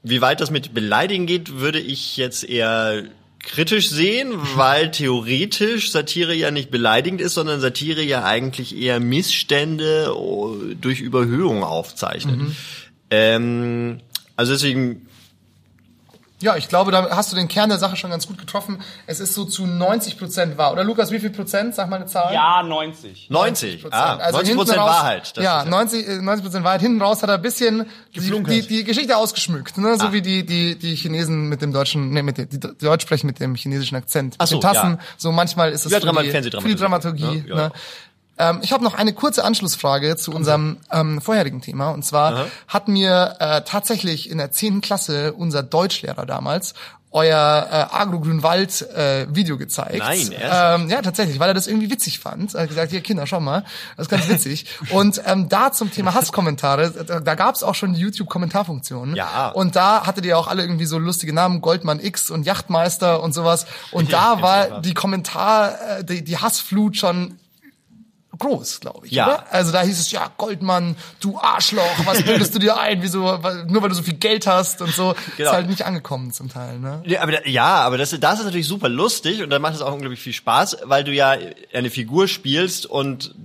wie 0.03 0.21
weit 0.21 0.41
das 0.41 0.51
mit 0.51 0.73
Beleidigen 0.73 1.25
geht, 1.25 1.59
würde 1.59 1.79
ich 1.79 2.17
jetzt 2.17 2.43
eher 2.43 3.03
kritisch 3.39 3.89
sehen, 3.89 4.33
weil 4.55 4.91
theoretisch 4.91 5.91
Satire 5.91 6.33
ja 6.33 6.51
nicht 6.51 6.71
beleidigend 6.71 7.21
ist, 7.21 7.33
sondern 7.33 7.59
Satire 7.59 8.01
ja 8.01 8.23
eigentlich 8.23 8.75
eher 8.75 8.99
Missstände 8.99 10.13
oh, 10.15 10.55
durch 10.79 11.01
Überhöhung 11.01 11.63
aufzeichnet. 11.63 12.37
Mhm. 12.37 12.55
Ähm, 13.09 13.99
also 14.35 14.53
deswegen 14.53 15.07
ja, 16.43 16.57
ich 16.57 16.67
glaube, 16.67 16.91
da 16.91 17.09
hast 17.15 17.31
du 17.31 17.37
den 17.37 17.47
Kern 17.47 17.69
der 17.69 17.77
Sache 17.77 17.95
schon 17.95 18.09
ganz 18.09 18.27
gut 18.27 18.37
getroffen. 18.37 18.81
Es 19.07 19.21
ist 19.21 19.33
so 19.33 19.45
zu 19.45 19.65
90 19.65 20.17
Prozent 20.17 20.57
wahr. 20.57 20.73
Oder 20.73 20.83
Lukas, 20.83 21.09
wie 21.11 21.19
viel 21.19 21.29
Prozent? 21.29 21.73
Sag 21.73 21.89
mal 21.89 21.95
eine 21.95 22.05
Zahl. 22.05 22.33
Ja, 22.33 22.61
90. 22.61 23.29
90. 23.29 23.85
Ah, 23.91 24.17
also 24.17 24.39
90 24.39 24.55
Prozent 24.55 24.77
Wahrheit. 24.79 25.33
ja, 25.37 25.63
90, 25.63 26.21
90 26.21 26.43
Prozent 26.43 26.65
Wahrheit. 26.65 26.81
Hinten 26.81 27.01
raus 27.01 27.23
hat 27.23 27.29
er 27.29 27.35
ein 27.35 27.41
bisschen 27.41 27.85
die, 28.13 28.43
die, 28.43 28.67
die 28.67 28.83
Geschichte 28.83 29.15
ausgeschmückt. 29.15 29.77
Ne? 29.77 29.97
So 29.97 30.07
ah. 30.07 30.11
wie 30.11 30.21
die, 30.21 30.45
die, 30.45 30.77
die 30.77 30.95
Chinesen 30.95 31.47
mit 31.47 31.61
dem 31.61 31.71
deutschen, 31.71 32.09
ne, 32.09 32.23
mit 32.23 32.37
dem, 32.37 32.49
die 32.49 32.59
Deutsch 32.59 33.03
sprechen 33.03 33.27
mit 33.27 33.39
dem 33.39 33.55
chinesischen 33.55 33.95
Akzent. 33.95 34.35
Ach 34.37 34.47
so, 34.47 34.57
mit 34.57 34.63
den 34.63 34.73
Tassen. 34.73 34.91
Ja. 34.95 34.99
So 35.15 35.31
manchmal 35.31 35.71
ist 35.71 35.85
es 35.85 35.93
ja, 35.93 36.01
für, 36.01 36.23
die, 36.23 36.51
für 36.51 36.67
die 36.67 36.75
Dramaturgie. 36.75 37.45
Ja, 37.47 37.55
ja. 37.55 37.55
Ne? 37.55 37.71
Ähm, 38.37 38.59
ich 38.61 38.73
habe 38.73 38.83
noch 38.83 38.95
eine 38.95 39.13
kurze 39.13 39.43
Anschlussfrage 39.43 40.15
zu 40.15 40.31
unserem 40.31 40.77
ähm, 40.91 41.21
vorherigen 41.21 41.61
Thema. 41.61 41.89
Und 41.89 42.03
zwar 42.03 42.33
Aha. 42.33 42.45
hat 42.67 42.87
mir 42.87 43.35
äh, 43.39 43.61
tatsächlich 43.61 44.29
in 44.29 44.37
der 44.37 44.51
zehnten 44.51 44.81
Klasse 44.81 45.33
unser 45.33 45.63
Deutschlehrer 45.63 46.25
damals 46.25 46.73
euer 47.13 47.67
äh, 47.71 47.95
Agro-Grünwald 47.95 48.81
äh, 48.89 49.27
Video 49.29 49.57
gezeigt. 49.57 49.99
Nein, 49.99 50.31
erst? 50.31 50.81
Ähm, 50.81 50.89
ja, 50.89 51.01
tatsächlich, 51.01 51.39
weil 51.39 51.49
er 51.49 51.53
das 51.53 51.67
irgendwie 51.67 51.91
witzig 51.91 52.19
fand. 52.19 52.55
Er 52.55 52.63
hat 52.63 52.69
gesagt, 52.69 52.91
hier 52.91 53.01
Kinder, 53.01 53.27
schau 53.27 53.39
mal, 53.39 53.63
das 53.95 54.07
ist 54.07 54.09
ganz 54.09 54.27
witzig. 54.27 54.65
und 54.89 55.21
ähm, 55.25 55.47
da 55.47 55.71
zum 55.71 55.91
Thema 55.91 56.15
Hasskommentare, 56.15 56.91
da, 56.91 57.19
da 57.19 57.35
gab 57.35 57.53
es 57.53 57.61
auch 57.61 57.75
schon 57.75 57.93
die 57.93 57.99
YouTube-Kommentarfunktion. 57.99 59.15
Ja. 59.15 59.49
Und 59.49 59.75
da 59.75 60.07
hattet 60.07 60.25
ihr 60.25 60.39
auch 60.39 60.47
alle 60.47 60.63
irgendwie 60.63 60.85
so 60.85 60.97
lustige 60.97 61.33
Namen, 61.33 61.61
Goldmann 61.61 61.99
X 61.99 62.31
und 62.31 62.47
Yachtmeister 62.47 63.21
und 63.21 63.33
sowas. 63.33 63.67
Und 63.91 64.09
Ja, 64.09 64.35
da 64.35 64.41
war 64.41 64.67
ja. 64.69 64.79
die 64.79 64.95
Kommentar, 64.95 65.99
äh, 65.99 66.03
die, 66.03 66.23
die 66.23 66.39
Hassflut 66.39 66.97
schon 66.97 67.37
groß, 68.39 68.79
glaube 68.79 69.05
ich. 69.05 69.11
Ja. 69.13 69.27
Oder? 69.27 69.53
Also 69.53 69.71
da 69.71 69.81
hieß 69.81 69.99
es 69.99 70.11
ja 70.11 70.31
Goldmann, 70.37 70.95
du 71.19 71.37
Arschloch, 71.39 72.05
was 72.05 72.23
bildest 72.23 72.55
du 72.55 72.59
dir 72.59 72.77
ein? 72.79 73.01
Wieso? 73.01 73.19
Nur 73.67 73.81
weil 73.81 73.89
du 73.89 73.95
so 73.95 74.03
viel 74.03 74.15
Geld 74.15 74.47
hast 74.47 74.81
und 74.81 74.91
so, 74.93 75.15
Genau. 75.37 75.49
ist 75.49 75.55
halt 75.55 75.69
nicht 75.69 75.85
angekommen 75.85 76.31
zum 76.33 76.49
Teil. 76.49 76.79
Ne? 76.79 77.01
Ja, 77.05 77.21
aber, 77.21 77.47
ja, 77.47 77.65
aber 77.81 77.97
das, 77.97 78.09
das 78.19 78.39
ist 78.39 78.45
natürlich 78.45 78.67
super 78.67 78.89
lustig 78.89 79.41
und 79.43 79.49
dann 79.49 79.61
macht 79.61 79.75
es 79.75 79.81
auch 79.81 79.93
unglaublich 79.93 80.19
viel 80.19 80.33
Spaß, 80.33 80.77
weil 80.83 81.03
du 81.03 81.11
ja 81.13 81.35
eine 81.73 81.89
Figur 81.89 82.27
spielst 82.27 82.85
und 82.85 83.35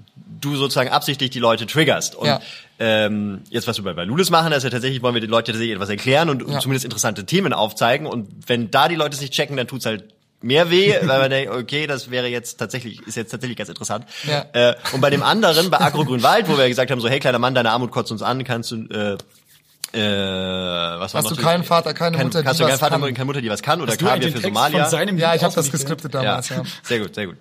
du 0.40 0.56
sozusagen 0.56 0.88
absichtlich 0.90 1.30
die 1.30 1.40
Leute 1.40 1.66
triggerst. 1.66 2.14
Und 2.14 2.26
Ja. 2.28 2.40
ähm, 2.78 3.42
jetzt, 3.50 3.66
was 3.66 3.76
wir 3.78 3.84
bei, 3.84 3.92
bei 3.92 4.04
Lulis 4.04 4.30
machen, 4.30 4.52
ist 4.52 4.62
ja 4.62 4.70
tatsächlich, 4.70 5.02
wollen 5.02 5.14
wir 5.14 5.20
den 5.20 5.30
Leuten 5.30 5.46
tatsächlich 5.46 5.74
etwas 5.74 5.88
erklären 5.88 6.30
und 6.30 6.48
Ja. 6.48 6.60
zumindest 6.60 6.84
interessante 6.84 7.26
Themen 7.26 7.52
aufzeigen. 7.52 8.06
Und 8.06 8.28
wenn 8.48 8.70
da 8.70 8.86
die 8.88 8.94
Leute 8.94 9.16
es 9.16 9.20
nicht 9.20 9.32
checken, 9.32 9.56
dann 9.56 9.66
tut's 9.66 9.84
halt 9.84 10.04
mehr 10.40 10.70
weh, 10.70 10.94
weil 11.02 11.18
man 11.20 11.30
denkt, 11.30 11.52
okay, 11.52 11.86
das 11.86 12.10
wäre 12.10 12.28
jetzt 12.28 12.58
tatsächlich, 12.58 13.00
ist 13.06 13.16
jetzt 13.16 13.30
tatsächlich 13.30 13.56
ganz 13.58 13.68
interessant. 13.70 14.06
Ja. 14.24 14.44
Äh, 14.52 14.74
und 14.92 15.00
bei 15.00 15.10
dem 15.10 15.22
anderen, 15.22 15.70
bei 15.70 15.80
Agro 15.80 16.04
Grünwald, 16.04 16.48
wo 16.48 16.56
wir 16.56 16.68
gesagt 16.68 16.90
haben, 16.90 17.00
so, 17.00 17.08
hey, 17.08 17.18
kleiner 17.20 17.38
Mann, 17.38 17.54
deine 17.54 17.70
Armut 17.70 17.90
kotzt 17.90 18.12
uns 18.12 18.22
an, 18.22 18.44
kannst 18.44 18.70
du, 18.70 18.76
äh, 18.90 19.16
äh, 19.92 19.98
was 21.00 21.14
war 21.14 21.22
Hast 21.22 21.30
noch 21.30 21.36
du 21.36 21.42
keinen 21.42 21.64
Vater, 21.64 21.94
keine 21.94 22.16
Kein- 22.16 22.26
Mutter, 22.26 22.40
die 22.40 22.44
Kannst 22.44 22.60
du 22.60 22.64
was 22.64 22.70
keinen 22.72 22.78
Vater, 22.78 23.00
kann? 23.00 23.14
keine 23.14 23.24
Mutter, 23.24 23.40
die 23.40 23.50
was 23.50 23.62
kann 23.62 23.80
oder 23.80 23.92
Hast 23.92 23.98
Kaviar 23.98 24.18
den 24.18 24.28
für 24.32 24.40
Text 24.40 24.44
Somalia? 24.44 24.82
von 24.82 24.90
seinem 24.90 25.18
Ja, 25.18 25.34
ich 25.34 25.42
habe 25.42 25.54
das 25.54 25.70
geskriptet 25.70 26.12
ja, 26.14 26.22
damals, 26.22 26.48
ja. 26.50 26.62
sehr 26.82 27.00
gut, 27.00 27.14
sehr 27.14 27.26
gut. 27.28 27.36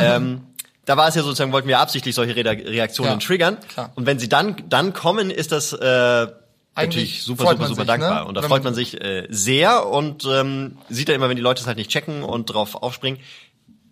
ähm, 0.00 0.40
da 0.84 0.96
war 0.96 1.06
es 1.08 1.14
ja 1.14 1.22
sozusagen, 1.22 1.52
wollten 1.52 1.68
wir 1.68 1.78
absichtlich 1.78 2.14
solche 2.14 2.34
Re 2.34 2.44
Reaktionen 2.44 3.12
Ja, 3.12 3.16
triggern. 3.18 3.56
klar. 3.68 3.92
Und 3.94 4.04
wenn 4.06 4.18
sie 4.18 4.28
dann, 4.28 4.56
dann 4.68 4.92
kommen, 4.92 5.30
ist 5.30 5.52
das 5.52 5.72
äh, 5.72 6.26
natürlich 6.76 7.22
super, 7.22 7.42
super, 7.44 7.56
man 7.58 7.68
super 7.68 7.82
sich, 7.82 7.86
dankbar. 7.86 8.22
ne? 8.22 8.28
Und 8.28 8.34
da 8.34 8.42
freut 8.42 8.64
man- 8.64 8.74
sich 8.74 9.00
äh, 9.00 9.26
sehr 9.30 9.86
und 9.86 10.24
ähm, 10.24 10.78
sieht 10.88 11.08
dann 11.08 11.16
immer, 11.16 11.28
wenn 11.28 11.36
die 11.36 11.42
Leute 11.42 11.60
es 11.60 11.66
halt 11.66 11.76
nicht 11.78 11.90
checken 11.90 12.22
und 12.22 12.46
drauf 12.46 12.74
aufspringen, 12.76 13.20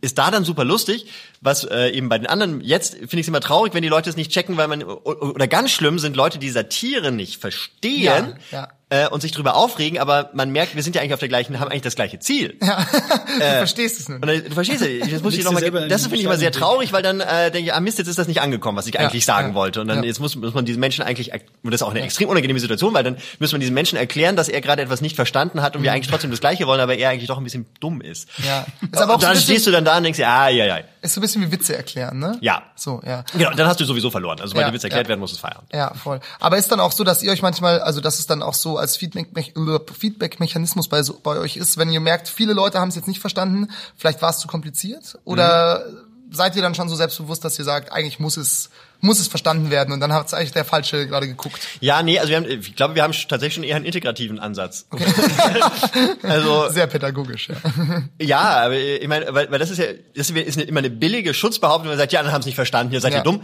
ist 0.03 0.17
da 0.17 0.31
dann 0.31 0.45
super 0.45 0.65
lustig, 0.65 1.07
was 1.43 1.65
äh, 1.65 1.91
eben 1.91 2.09
bei 2.09 2.17
den 2.19 2.27
anderen, 2.27 2.63
jetzt 2.63 2.95
finde 2.95 3.17
ich 3.17 3.23
es 3.23 3.29
immer 3.29 3.41
traurig, 3.41 3.75
wenn 3.75 3.83
die 3.83 3.89
Leute 3.89 4.09
es 4.09 4.17
nicht 4.17 4.31
checken, 4.31 4.57
weil 4.57 4.67
man, 4.67 4.83
oder 4.83 5.47
ganz 5.47 5.71
schlimm 5.73 5.99
sind 5.99 6.17
Leute, 6.17 6.39
die 6.39 6.49
Satire 6.49 7.13
nicht 7.13 7.39
verstehen 7.39 8.03
Ja, 8.03 8.35
ja. 8.51 8.69
Äh, 8.93 9.09
und 9.09 9.21
sich 9.21 9.31
drüber 9.31 9.55
aufregen, 9.55 10.01
aber 10.01 10.31
man 10.35 10.51
merkt, 10.51 10.75
wir 10.75 10.83
sind 10.83 10.97
ja 10.97 11.01
eigentlich 11.01 11.15
auf 11.15 11.21
der 11.21 11.29
gleichen, 11.29 11.61
haben 11.61 11.69
eigentlich 11.71 11.83
das 11.83 11.95
gleiche 11.95 12.19
Ziel. 12.19 12.59
du 12.61 13.37
verstehst 13.41 14.01
es 14.01 14.09
nicht. 14.09 14.21
dann, 14.21 14.45
du 14.45 14.51
verstehst 14.51 14.83
ja, 14.85 15.07
das 15.07 15.23
muss 15.23 15.35
ich 15.35 15.45
noch 15.45 15.53
mal, 15.53 15.89
das 15.89 16.03
finde 16.03 16.17
ich 16.17 16.25
immer 16.25 16.37
sehr 16.37 16.51
traurig, 16.51 16.93
weil 16.93 17.03
dann 17.03 17.21
äh, 17.21 17.53
denke 17.53 17.69
ich, 17.69 17.73
ah 17.75 17.79
Mist, 17.79 17.99
jetzt 17.99 18.09
ist 18.09 18.19
das 18.19 18.27
nicht 18.27 18.41
angekommen, 18.41 18.77
was 18.77 18.89
ich 18.89 18.95
Ja, 18.95 19.01
eigentlich 19.03 19.25
sagen 19.25 19.51
ja, 19.51 19.55
wollte. 19.55 19.81
Und 19.81 19.87
dann 19.87 19.99
ja. 19.99 20.05
jetzt 20.09 20.19
muss, 20.19 20.35
muss 20.35 20.55
man 20.55 20.65
diesen 20.65 20.81
Menschen 20.81 21.05
eigentlich, 21.05 21.33
und 21.33 21.71
das 21.71 21.81
ist 21.81 21.83
auch 21.87 21.91
eine 21.91 22.01
extrem 22.03 22.29
unangenehme 22.29 22.59
Situation, 22.59 22.93
weil 22.93 23.05
dann 23.05 23.17
muss 23.39 23.53
man 23.53 23.61
diesen 23.61 23.75
Menschen 23.75 23.97
erklären, 23.97 24.35
dass 24.35 24.49
er 24.49 24.61
gerade 24.61 24.83
etwas 24.83 25.01
nicht 25.01 25.15
verstanden 25.15 25.63
hat 25.63 25.77
und 25.77 25.85
wir 25.85 25.93
eigentlich 25.93 26.09
trotzdem 26.11 26.33
das 26.33 26.41
Gleiche 26.41 26.67
wollen, 26.67 26.81
aber 26.81 26.97
er 26.97 27.11
eigentlich 27.11 27.29
doch 27.29 27.39
ein 27.39 27.45
bisschen 27.45 27.67
dumm 27.79 28.01
ist. 28.01 28.27
Mhm. 28.39 28.45
Ja. 28.45 28.67
Ist 28.91 28.99
aber 29.01 29.13
auch 29.13 29.15
und 29.15 29.21
so 29.21 29.27
dann 29.29 29.35
bisschen- 29.37 29.45
stehst 29.55 29.67
du 29.69 29.71
dann 29.71 29.85
da 29.85 29.97
und 29.99 30.03
denkst, 30.03 30.17
dir, 30.19 30.29
ah, 30.29 30.49
ja, 30.49 30.67
ja. 30.67 30.79
Ist 31.03 31.15
so 31.15 31.21
ein 31.21 31.23
bisschen 31.23 31.43
wie 31.43 31.53
Witze 31.53 31.77
erklären, 31.77 32.19
ne? 32.19 32.37
Ja. 32.41 32.63
So, 32.75 33.01
ja. 33.07 33.25
Genau, 33.33 33.53
dann 33.53 33.67
hast 33.69 33.79
du 33.81 33.85
sowieso 33.85 34.11
verloren. 34.11 34.41
Also, 34.41 34.55
weil 34.55 34.63
Ja, 34.63 34.67
der 34.67 34.75
Witz 34.75 34.85
erklärt 34.85 35.07
ja. 35.07 35.09
werden 35.11 35.21
muss, 35.21 35.33
ist 35.33 35.39
Feierabend. 35.41 35.73
Ja, 35.73 35.95
voll. 35.95 36.21
Aber 36.41 36.59
ist 36.59 36.71
dann 36.73 36.81
auch 36.81 36.93
so, 36.93 37.05
dass 37.05 37.23
ihr 37.23 37.31
euch 37.33 37.41
manchmal, 37.41 37.81
also 37.81 38.01
dass 38.01 38.19
es 38.19 38.27
dann 38.27 38.43
auch 38.43 38.53
so 38.55 38.80
als 38.81 38.97
Feedback- 38.97 39.29
Feedback-Mechanismus 39.99 40.89
bei, 40.89 41.03
so, 41.03 41.19
bei 41.23 41.39
euch 41.39 41.57
ist, 41.57 41.77
wenn 41.79 41.91
ihr 41.91 42.01
merkt, 42.01 42.29
viele 42.29 42.53
Leute 42.53 42.81
haben 42.81 42.89
es 42.89 42.97
jetzt 42.97 43.09
nicht 43.09 43.21
verstanden, 43.21 43.69
vielleicht 43.97 44.21
war 44.23 44.31
es 44.31 44.39
zu 44.39 44.49
kompliziert? 44.49 45.19
Oder 45.25 45.85
Mhm. 45.87 46.33
seid 46.33 46.57
ihr 46.57 46.63
dann 46.63 46.75
schon 46.75 46.89
so 46.89 46.97
selbstbewusst, 46.97 47.45
dass 47.45 47.59
ihr 47.59 47.65
sagt, 47.65 47.93
eigentlich 47.93 48.19
muss 48.19 48.37
es, 48.37 48.71
muss 49.03 49.19
es 49.19 49.29
verstanden 49.29 49.71
werden 49.71 49.93
und 49.93 50.01
dann 50.01 50.13
hat 50.13 50.27
es 50.27 50.35
eigentlich 50.35 50.53
der 50.53 50.65
Falsche 50.65 51.07
gerade 51.07 51.27
geguckt? 51.27 51.61
Ja, 51.81 52.03
nee, 52.03 52.19
also 52.19 52.31
wir 52.31 52.37
haben, 52.37 52.47
ich 52.47 52.77
glaube, 52.77 52.95
wir 52.95 53.03
haben 53.03 53.13
tatsächlich 53.13 53.55
schon 53.55 53.65
eher 53.65 53.77
einen 53.77 53.85
integrativen 53.87 54.39
Ansatz. 54.39 54.87
also, 56.23 56.69
Sehr 56.71 56.87
pädagogisch, 56.87 57.49
ja. 57.49 57.57
Ja, 58.21 58.41
aber 58.65 58.75
ich 58.77 59.07
meine, 59.09 59.27
weil, 59.35 59.51
weil 59.51 59.59
das 59.59 59.71
ist 59.71 59.79
ja, 59.79 59.87
das 60.15 60.31
ist 60.31 60.57
immer 60.59 60.79
eine 60.79 60.91
billige 60.91 61.35
Schutzbehauptung, 61.35 61.85
wenn 61.85 61.91
man 61.93 61.99
sagt, 61.99 62.13
die 62.13 62.19
anderen 62.19 62.35
haben 62.35 62.41
es 62.41 62.47
nicht 62.47 62.55
verstanden, 62.57 62.93
ihr 62.93 63.01
seid 63.01 63.13
ja, 63.13 63.19
Ja. 63.19 63.25
dumm. 63.25 63.43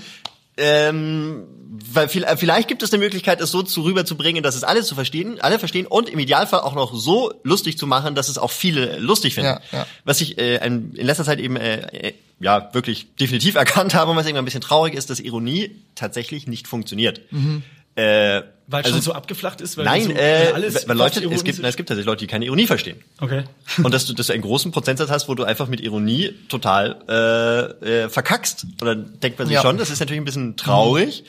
Ähm, 0.57 1.45
weil 1.93 2.09
viel- 2.09 2.27
vielleicht 2.37 2.69
gibt 2.69 2.83
es 2.83 2.93
eine 2.93 3.03
Möglichkeit, 3.03 3.41
es 3.41 3.51
so 3.51 3.63
zu 3.63 3.83
rüberzubringen, 3.83 4.43
dass 4.43 4.55
es 4.57 4.65
alle 4.65 4.83
zu 4.83 4.95
verstehen, 4.95 5.41
alle 5.41 5.59
verstehen 5.59 5.87
und 5.87 6.09
im 6.09 6.19
Idealfall 6.19 6.61
auch 6.61 6.75
noch 6.75 6.95
so 6.95 7.33
lustig 7.43 7.77
zu 7.79 7.87
machen, 7.87 8.15
dass 8.15 8.29
es 8.29 8.39
auch 8.39 8.51
viele 8.51 8.99
lustig 8.99 9.35
finden. 9.35 9.59
Ja, 9.73 9.79
ja. 9.81 9.87
Was 10.05 10.21
ich 10.21 10.39
äh, 10.39 10.65
in 10.67 10.93
letzter 10.95 11.25
Zeit 11.25 11.39
eben 11.39 11.57
äh, 11.57 12.09
äh, 12.09 12.13
ja 12.41 12.71
wirklich 12.73 13.15
definitiv 13.21 13.55
erkannt 13.57 13.95
habe 13.95 14.11
und 14.11 14.17
was 14.17 14.25
irgendwie 14.27 14.39
ein 14.41 14.45
bisschen 14.47 14.61
traurig 14.63 14.95
ist, 14.95 15.11
dass 15.11 15.21
Ironie 15.21 15.71
tatsächlich 15.95 16.47
nicht 16.47 16.67
funktioniert. 16.69 17.21
Mhm. 17.31 17.63
Äh, 17.97 18.43
Weil 18.69 18.81
es 18.81 18.87
also, 18.87 18.91
schon 18.97 19.01
so 19.03 19.13
abgeflacht 19.15 19.61
ist? 19.63 19.77
Weil 19.79 19.87
nein, 19.87 20.03
so, 20.05 20.11
äh, 20.13 20.53
alles 20.55 20.87
weil 20.87 20.97
Leute, 20.97 21.25
es 21.25 21.45
gibt, 21.45 21.57
ist? 21.57 21.63
nein, 21.63 21.71
es 21.71 21.77
gibt 21.77 21.89
tatsächlich 21.89 22.07
Leute, 22.07 22.21
die 22.21 22.27
keine 22.27 22.45
Ironie 22.45 22.67
verstehen. 22.67 23.03
Okay. 23.21 23.45
Und 23.83 23.93
dass 23.95 24.05
du, 24.07 24.13
dass 24.13 24.27
du 24.27 24.33
einen 24.35 24.43
großen 24.43 24.71
Prozentsatz 24.71 25.09
hast, 25.11 25.29
wo 25.29 25.35
du 25.35 25.45
einfach 25.45 25.67
mit 25.69 25.81
Ironie 25.81 26.35
total 26.49 26.97
äh, 27.09 28.05
äh, 28.05 28.09
verkackst. 28.11 28.65
Und 28.81 28.87
dann 28.87 29.21
denkt 29.21 29.39
man 29.39 29.49
sich 29.49 29.55
Ja. 29.55 29.63
schon, 29.63 29.79
das 29.79 29.91
ist 29.91 30.01
natürlich 30.01 30.21
ein 30.21 30.25
bisschen 30.27 30.57
traurig. 30.57 31.25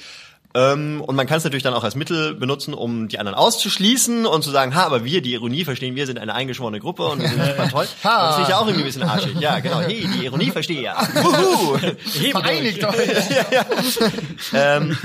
Ähm, 0.56 1.02
und 1.06 1.16
man 1.16 1.28
kann 1.28 1.38
es 1.38 1.44
natürlich 1.44 1.64
dann 1.64 1.74
auch 1.74 1.84
als 1.84 1.96
Mittel 1.96 2.34
benutzen, 2.34 2.74
um 2.74 3.08
die 3.10 3.20
anderen 3.20 3.38
auszuschließen 3.38 4.26
und 4.26 4.44
zu 4.44 4.50
sagen, 4.50 4.74
ha, 4.76 4.86
aber 4.86 5.06
wir, 5.06 5.22
die 5.22 5.34
Ironie 5.34 5.66
verstehen, 5.66 5.96
wir 5.96 6.06
sind 6.06 6.18
eine 6.18 6.34
eingeschworene 6.34 6.80
Gruppe 6.80 7.06
und 7.06 7.22
wir 7.22 7.30
sind 7.30 7.46
super 7.46 7.70
toll. 7.70 7.88
Ha. 8.04 8.28
Das 8.28 8.36
finde 8.36 8.44
ich 8.44 8.50
ja 8.50 8.58
auch 8.58 8.66
irgendwie 8.66 8.84
ein 8.84 8.88
bisschen 8.88 9.04
arschig. 9.04 9.40
Ja, 9.40 9.60
genau. 9.60 9.82
Hey, 9.82 10.08
die 10.18 10.26
Ironie 10.26 10.50
verstehe 10.52 10.82
ja. 10.82 10.98
Wuhu. 11.14 11.78
Vereinigt 12.32 12.84
euch. 12.84 12.96
ähm, 14.54 14.98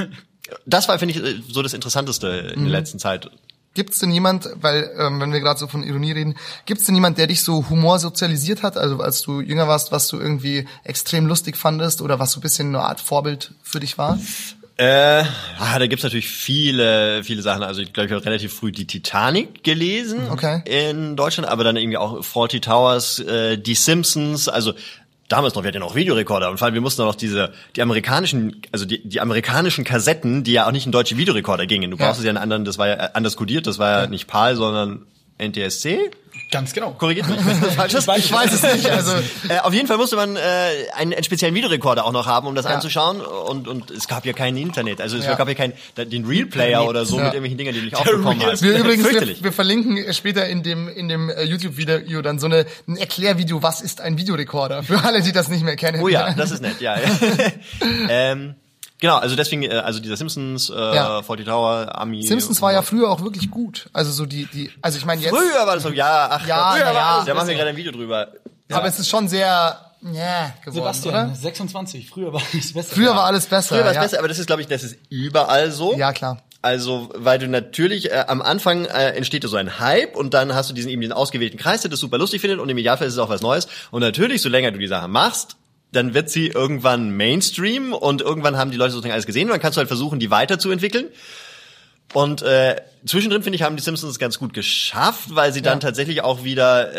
das 0.66 0.88
war, 0.88 0.98
finde 0.98 1.14
ich, 1.14 1.42
so 1.52 1.62
das 1.62 1.74
Interessanteste 1.74 2.52
in 2.54 2.62
der 2.64 2.72
letzten 2.72 2.98
Zeit. 2.98 3.30
Gibt's 3.74 4.00
denn 4.00 4.12
jemand, 4.12 4.50
weil 4.56 4.90
ähm, 4.98 5.18
wenn 5.18 5.32
wir 5.32 5.40
gerade 5.40 5.58
so 5.58 5.66
von 5.66 5.82
Ironie 5.82 6.12
reden, 6.12 6.34
gibt's 6.66 6.84
denn 6.84 6.94
jemand, 6.94 7.16
der 7.16 7.26
dich 7.26 7.42
so 7.42 7.70
Humor 7.70 7.98
sozialisiert 7.98 8.62
hat, 8.62 8.76
also 8.76 9.00
als 9.00 9.22
du 9.22 9.40
jünger 9.40 9.66
warst, 9.66 9.92
was 9.92 10.08
du 10.08 10.18
irgendwie 10.18 10.66
extrem 10.84 11.26
lustig 11.26 11.56
fandest 11.56 12.02
oder 12.02 12.18
was 12.18 12.32
so 12.32 12.38
ein 12.40 12.42
bisschen 12.42 12.68
eine 12.68 12.80
Art 12.84 13.00
Vorbild 13.00 13.52
für 13.62 13.80
dich 13.80 13.96
war? 13.96 14.18
Äh, 14.76 15.24
ah, 15.58 15.78
da 15.78 15.86
gibt's 15.86 16.02
natürlich 16.02 16.28
viele, 16.28 17.22
viele 17.24 17.40
Sachen. 17.42 17.62
Also 17.62 17.82
ich 17.82 17.92
glaube, 17.92 18.08
ich 18.08 18.12
habe 18.12 18.24
relativ 18.24 18.52
früh 18.52 18.72
die 18.72 18.86
Titanic 18.86 19.62
gelesen 19.64 20.28
Okay. 20.30 20.62
in 20.64 21.14
Deutschland, 21.16 21.48
aber 21.48 21.62
dann 21.62 21.76
irgendwie 21.76 21.98
auch 21.98 22.22
Faulty 22.24 22.60
Towers, 22.60 23.20
äh, 23.20 23.58
die 23.58 23.74
Simpsons, 23.74 24.48
also 24.48 24.72
damals 25.32 25.54
noch, 25.54 25.62
wir 25.62 25.68
hatten 25.68 25.76
ja 25.76 25.80
noch 25.80 25.94
Videorekorder 25.94 26.50
und 26.50 26.58
vor 26.58 26.66
allem 26.66 26.74
wir 26.74 26.80
mussten 26.80 27.02
auch 27.02 27.06
noch 27.06 27.14
diese, 27.14 27.52
die 27.74 27.82
amerikanischen, 27.82 28.62
also 28.70 28.84
die, 28.84 29.06
die 29.06 29.20
amerikanischen 29.20 29.84
Kassetten, 29.84 30.44
die 30.44 30.52
ja 30.52 30.66
auch 30.66 30.72
nicht 30.72 30.86
in 30.86 30.92
deutsche 30.92 31.16
Videorekorder 31.16 31.66
gingen. 31.66 31.90
Du 31.90 31.96
Ja. 31.96 32.06
brauchst 32.06 32.22
ja 32.22 32.28
einen 32.28 32.38
anderen, 32.38 32.64
das 32.64 32.78
war 32.78 32.88
ja 32.88 32.94
anders 33.14 33.36
kodiert, 33.36 33.66
das 33.66 33.78
war 33.78 34.02
ja, 34.02 34.06
nicht 34.06 34.26
PAL, 34.28 34.56
sondern 34.56 35.06
NTSC. 35.38 36.10
Ganz 36.52 36.72
genau. 36.72 36.92
Korrigiert 36.92 37.28
mich, 37.28 37.44
wenn 37.44 37.60
das 37.60 37.74
falsch 37.74 37.94
ist. 37.94 38.08
Ich 38.16 38.30
weiß 38.30 38.52
es 38.52 38.62
nicht, 38.62 38.88
also 38.88 39.12
Äh, 39.48 39.58
auf 39.62 39.72
jeden 39.74 39.88
Fall 39.88 39.96
musste 39.96 40.14
man 40.16 40.36
äh, 40.36 40.40
einen, 40.94 41.12
einen 41.14 41.24
speziellen 41.24 41.54
Videorekorder 41.54 42.04
auch 42.04 42.12
noch 42.12 42.26
haben, 42.26 42.46
um 42.46 42.54
das 42.54 42.66
Ja. 42.66 42.72
anzuschauen. 42.72 43.20
Und, 43.22 43.66
und 43.66 43.90
es 43.90 44.06
gab 44.06 44.24
ja 44.26 44.32
kein 44.34 44.56
Internet. 44.56 45.00
Also 45.00 45.16
es 45.16 45.24
Ja. 45.24 45.34
gab 45.34 45.48
ja 45.48 45.54
kein 45.54 45.72
den 45.96 46.24
Real 46.26 46.46
Player 46.46 46.86
oder 46.86 47.04
so 47.06 47.16
Ja. 47.16 47.24
mit 47.24 47.34
irgendwelchen 47.34 47.58
Dingen, 47.58 47.72
die 47.74 47.80
du 47.80 47.84
nicht 47.86 47.96
aufbekommen 47.96 48.40
hast. 48.44 48.62
Wir 48.62 48.76
übrigens, 48.76 49.10
wir, 49.10 49.42
wir 49.44 49.52
verlinken 49.52 50.12
später 50.12 50.46
in 50.46 50.62
dem 50.62 50.88
in 50.88 51.08
dem 51.08 51.30
äh, 51.30 51.42
YouTube-Video 51.42 52.20
dann 52.22 52.38
so 52.38 52.46
eine, 52.46 52.66
ein 52.86 52.96
Erklärvideo, 52.98 53.62
was 53.62 53.80
ist 53.80 54.00
ein 54.02 54.18
Videorekorder, 54.18 54.82
für 54.82 55.02
alle, 55.02 55.22
die 55.22 55.32
das 55.32 55.48
nicht 55.48 55.64
mehr 55.64 55.76
kennen. 55.76 56.02
oh 56.02 56.08
ja, 56.08 56.32
das 56.34 56.50
ist 56.50 56.60
nett, 56.60 56.80
ja. 56.80 56.96
ja. 56.96 57.02
ähm, 58.10 58.54
genau, 59.02 59.16
also 59.18 59.36
deswegen, 59.36 59.64
äh, 59.64 59.68
also 59.74 60.00
dieser 60.00 60.16
Simpsons, 60.16 60.70
äh, 60.70 60.74
Ja. 60.94 61.22
Forty 61.22 61.44
Tower, 61.44 61.98
Ami. 62.00 62.22
Simpsons 62.22 62.62
war 62.62 62.72
ja 62.72 62.80
früher 62.80 63.10
auch 63.10 63.20
wirklich 63.20 63.50
gut. 63.50 63.90
Also 63.92 64.10
so 64.12 64.24
die, 64.24 64.46
die, 64.46 64.70
also 64.80 64.96
ich 64.96 65.04
meine 65.04 65.20
jetzt, 65.20 65.30
Früher 65.30 65.66
war 65.66 65.74
das 65.74 65.82
so, 65.82 65.90
ja, 65.90 66.28
ach, 66.30 66.46
Ja, 66.46 66.72
früher 66.72 66.80
ja, 66.86 66.94
war 66.94 67.16
das, 67.18 67.26
da 67.26 67.34
machen 67.34 67.48
wir 67.48 67.52
besser. 67.52 67.54
gerade 67.54 67.68
ein 67.70 67.76
Video 67.76 67.92
drüber. 67.92 68.28
aber 68.72 68.86
es 68.86 68.98
ist 68.98 69.08
schon 69.10 69.28
sehr, 69.28 69.78
ja, 70.00 70.54
geworden, 70.64 70.74
Sebastian, 70.74 71.14
oder? 71.26 71.34
26. 71.34 72.08
Früher 72.08 72.32
war 72.32 72.40
es 72.58 72.72
besser. 72.72 72.94
Früher 72.94 73.10
war 73.14 73.24
alles 73.24 73.46
besser. 73.46 73.74
Früher 73.74 73.84
war 73.84 73.90
es 73.90 73.96
ja. 73.96 74.02
besser, 74.02 74.18
aber 74.20 74.28
das 74.28 74.38
ist, 74.38 74.46
glaube 74.46 74.62
ich, 74.62 74.68
das 74.68 74.82
ist 74.82 74.96
überall 75.10 75.70
so. 75.70 75.94
Ja, 75.96 76.12
klar. 76.12 76.38
Also, 76.64 77.10
weil 77.16 77.40
du 77.40 77.48
natürlich 77.48 78.12
äh, 78.12 78.24
am 78.28 78.40
Anfang 78.40 78.84
äh, 78.84 79.10
entsteht 79.16 79.42
so 79.42 79.56
ein 79.56 79.80
Hype 79.80 80.14
und 80.16 80.32
dann 80.32 80.54
hast 80.54 80.70
du 80.70 80.74
diesen 80.74 80.90
eben 80.90 81.00
diesen 81.00 81.12
ausgewählten 81.12 81.58
Kreis, 81.58 81.82
der 81.82 81.90
das 81.90 81.98
super 81.98 82.18
lustig 82.18 82.40
findet 82.40 82.60
und 82.60 82.68
im 82.68 82.78
Idealfall 82.78 83.08
ist 83.08 83.14
es 83.14 83.18
auch 83.18 83.28
was 83.28 83.42
Neues. 83.42 83.66
Und 83.90 84.00
natürlich, 84.00 84.42
so 84.42 84.48
länger 84.48 84.70
du 84.70 84.78
die 84.78 84.86
Sache 84.86 85.08
machst, 85.08 85.56
dann 85.92 86.14
wird 86.14 86.30
sie 86.30 86.48
irgendwann 86.48 87.10
Mainstream 87.16 87.92
und 87.92 88.20
irgendwann 88.22 88.56
haben 88.56 88.70
die 88.70 88.76
Leute 88.76 88.92
sozusagen 88.92 89.12
alles 89.12 89.26
gesehen 89.26 89.44
und 89.48 89.50
dann 89.52 89.60
kannst 89.60 89.76
du 89.76 89.80
halt 89.80 89.88
versuchen, 89.88 90.18
die 90.18 90.30
weiterzuentwickeln. 90.30 91.06
Und 92.14 92.42
äh, 92.42 92.76
zwischendrin, 93.06 93.42
finde 93.42 93.56
ich, 93.56 93.62
haben 93.62 93.76
die 93.76 93.82
Simpsons 93.82 94.12
es 94.12 94.18
ganz 94.18 94.38
gut 94.38 94.52
geschafft, 94.52 95.34
weil 95.34 95.52
sie 95.52 95.62
dann 95.62 95.80
tatsächlich 95.80 96.22
auch 96.22 96.44
wieder 96.44 96.94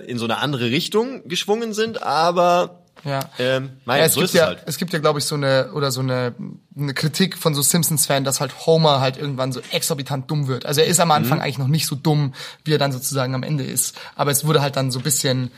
äh, 0.00 0.04
in 0.10 0.18
so 0.18 0.24
eine 0.24 0.38
andere 0.38 0.70
Richtung 0.70 1.28
geschwungen 1.28 1.72
sind, 1.72 2.02
aber 2.02 2.80
Ja. 3.04 3.20
ähm, 3.38 3.70
nein, 3.84 4.00
ja, 4.00 4.06
es 4.06 4.14
so 4.14 4.22
gibt 4.22 4.32
ja, 4.34 4.46
halt. 4.46 4.64
es 4.66 4.76
gibt 4.78 4.92
ja, 4.92 4.98
glaube 4.98 5.20
ich, 5.20 5.24
so 5.24 5.36
eine 5.36 5.70
oder 5.72 5.92
so 5.92 6.00
eine, 6.00 6.34
eine 6.76 6.94
Kritik 6.94 7.38
von 7.38 7.54
so 7.54 7.62
Simpsons-Fan, 7.62 8.24
dass 8.24 8.40
halt 8.40 8.66
Homer 8.66 9.00
halt 9.00 9.16
irgendwann 9.18 9.52
so 9.52 9.60
exorbitant 9.70 10.28
dumm 10.28 10.48
wird. 10.48 10.66
Also 10.66 10.80
er 10.80 10.88
ist 10.88 10.98
am 10.98 11.08
Mhm. 11.08 11.12
Anfang 11.14 11.40
eigentlich 11.40 11.58
noch 11.58 11.68
nicht 11.68 11.86
so 11.86 11.94
dumm, 11.94 12.34
wie 12.64 12.72
er 12.74 12.78
dann 12.78 12.90
sozusagen 12.90 13.36
am 13.36 13.44
Ende 13.44 13.62
ist. 13.62 13.96
Aber 14.16 14.32
es 14.32 14.44
wurde 14.46 14.62
halt 14.62 14.74
dann 14.74 14.90
so 14.90 14.98
ein 14.98 15.04
bisschen, 15.04 15.52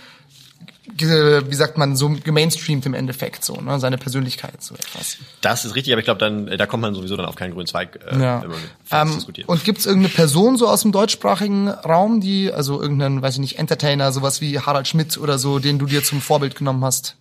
wie 0.96 1.54
sagt 1.54 1.78
man, 1.78 1.96
so 1.96 2.08
gemainstreamt 2.08 2.84
im 2.86 2.94
Endeffekt 2.94 3.44
so, 3.44 3.54
ne? 3.60 3.78
Seine 3.78 3.98
Persönlichkeit 3.98 4.62
so 4.62 4.74
etwas. 4.74 5.16
Das 5.40 5.64
ist 5.64 5.74
richtig, 5.74 5.92
aber 5.92 6.00
ich 6.00 6.04
glaube, 6.04 6.18
dann 6.20 6.48
äh, 6.48 6.56
da 6.56 6.66
kommt 6.66 6.82
man 6.82 6.94
sowieso 6.94 7.16
dann 7.16 7.26
auf 7.26 7.36
keinen 7.36 7.52
grünen 7.52 7.66
Zweig, 7.66 7.98
äh, 8.06 8.20
Ja. 8.20 8.42
wenn 8.42 8.50
man 8.50 8.58
Ähm, 8.90 9.14
diskutiert. 9.14 9.48
und 9.48 9.64
gibt's 9.64 9.86
irgendeine 9.86 10.12
Person 10.14 10.56
so 10.56 10.68
aus 10.68 10.82
dem 10.82 10.92
deutschsprachigen 10.92 11.68
Raum, 11.68 12.20
die, 12.20 12.52
also 12.52 12.80
irgendeinen, 12.80 13.22
weiß 13.22 13.34
ich 13.34 13.40
nicht, 13.40 13.58
Entertainer, 13.58 14.12
sowas 14.12 14.40
wie 14.40 14.58
Harald 14.60 14.88
Schmidt 14.88 15.18
oder 15.18 15.38
so, 15.38 15.58
den 15.58 15.78
du 15.78 15.86
dir 15.86 16.02
zum 16.02 16.20
Vorbild 16.20 16.54
genommen 16.56 16.84
hast? 16.84 17.16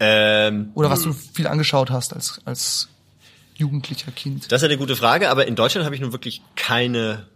Ähm, 0.00 0.70
Oder 0.74 0.90
was 0.90 1.02
du 1.02 1.12
viel 1.12 1.46
angeschaut 1.46 1.90
hast 1.90 2.12
als, 2.12 2.40
als 2.44 2.88
jugendlicher 3.54 4.10
Kind? 4.12 4.50
das 4.50 4.62
ist 4.62 4.66
eine 4.68 4.78
gute 4.78 4.96
Frage, 4.96 5.30
aber 5.30 5.46
in 5.46 5.54
Deutschland 5.54 5.84
habe 5.84 5.94
ich 5.94 6.00
nun 6.00 6.12
wirklich 6.12 6.42
keine 6.56 7.26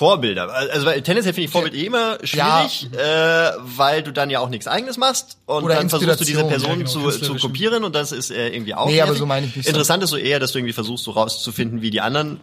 Vorbilder. 0.00 0.50
Also 0.50 0.86
weil 0.86 1.02
tendenziell 1.02 1.34
finde 1.34 1.44
ich 1.44 1.50
Vorbild 1.50 1.74
eh 1.74 1.84
immer 1.84 2.16
schwierig, 2.24 2.88
äh, 2.96 3.50
weil 3.58 4.02
du 4.02 4.12
dann 4.14 4.30
ja 4.30 4.40
auch 4.40 4.48
nichts 4.48 4.66
eigenes 4.66 4.96
machst 4.96 5.36
und 5.44 5.62
Oder 5.64 5.74
dann 5.74 5.90
versuchst 5.90 6.20
du 6.22 6.24
diese 6.24 6.44
Person 6.44 6.70
ja, 6.70 6.76
genau, 6.76 6.88
zu, 7.10 7.10
zu 7.10 7.34
kopieren 7.34 7.84
und 7.84 7.94
das 7.94 8.10
ist 8.10 8.30
äh, 8.30 8.48
irgendwie 8.48 8.74
auch 8.74 8.86
Nee, 8.86 9.02
aber 9.02 9.14
so 9.14 9.26
meine 9.26 9.44
ich 9.46 9.54
nicht. 9.56 9.68
Interessant 9.68 10.02
ist 10.02 10.08
so 10.08 10.16
eher, 10.16 10.40
dass 10.40 10.52
du 10.52 10.58
irgendwie 10.58 10.72
versuchst, 10.72 11.04
so 11.04 11.10
rauszufinden, 11.10 11.82
wie 11.82 11.90
die 11.90 12.00
anderen 12.00 12.40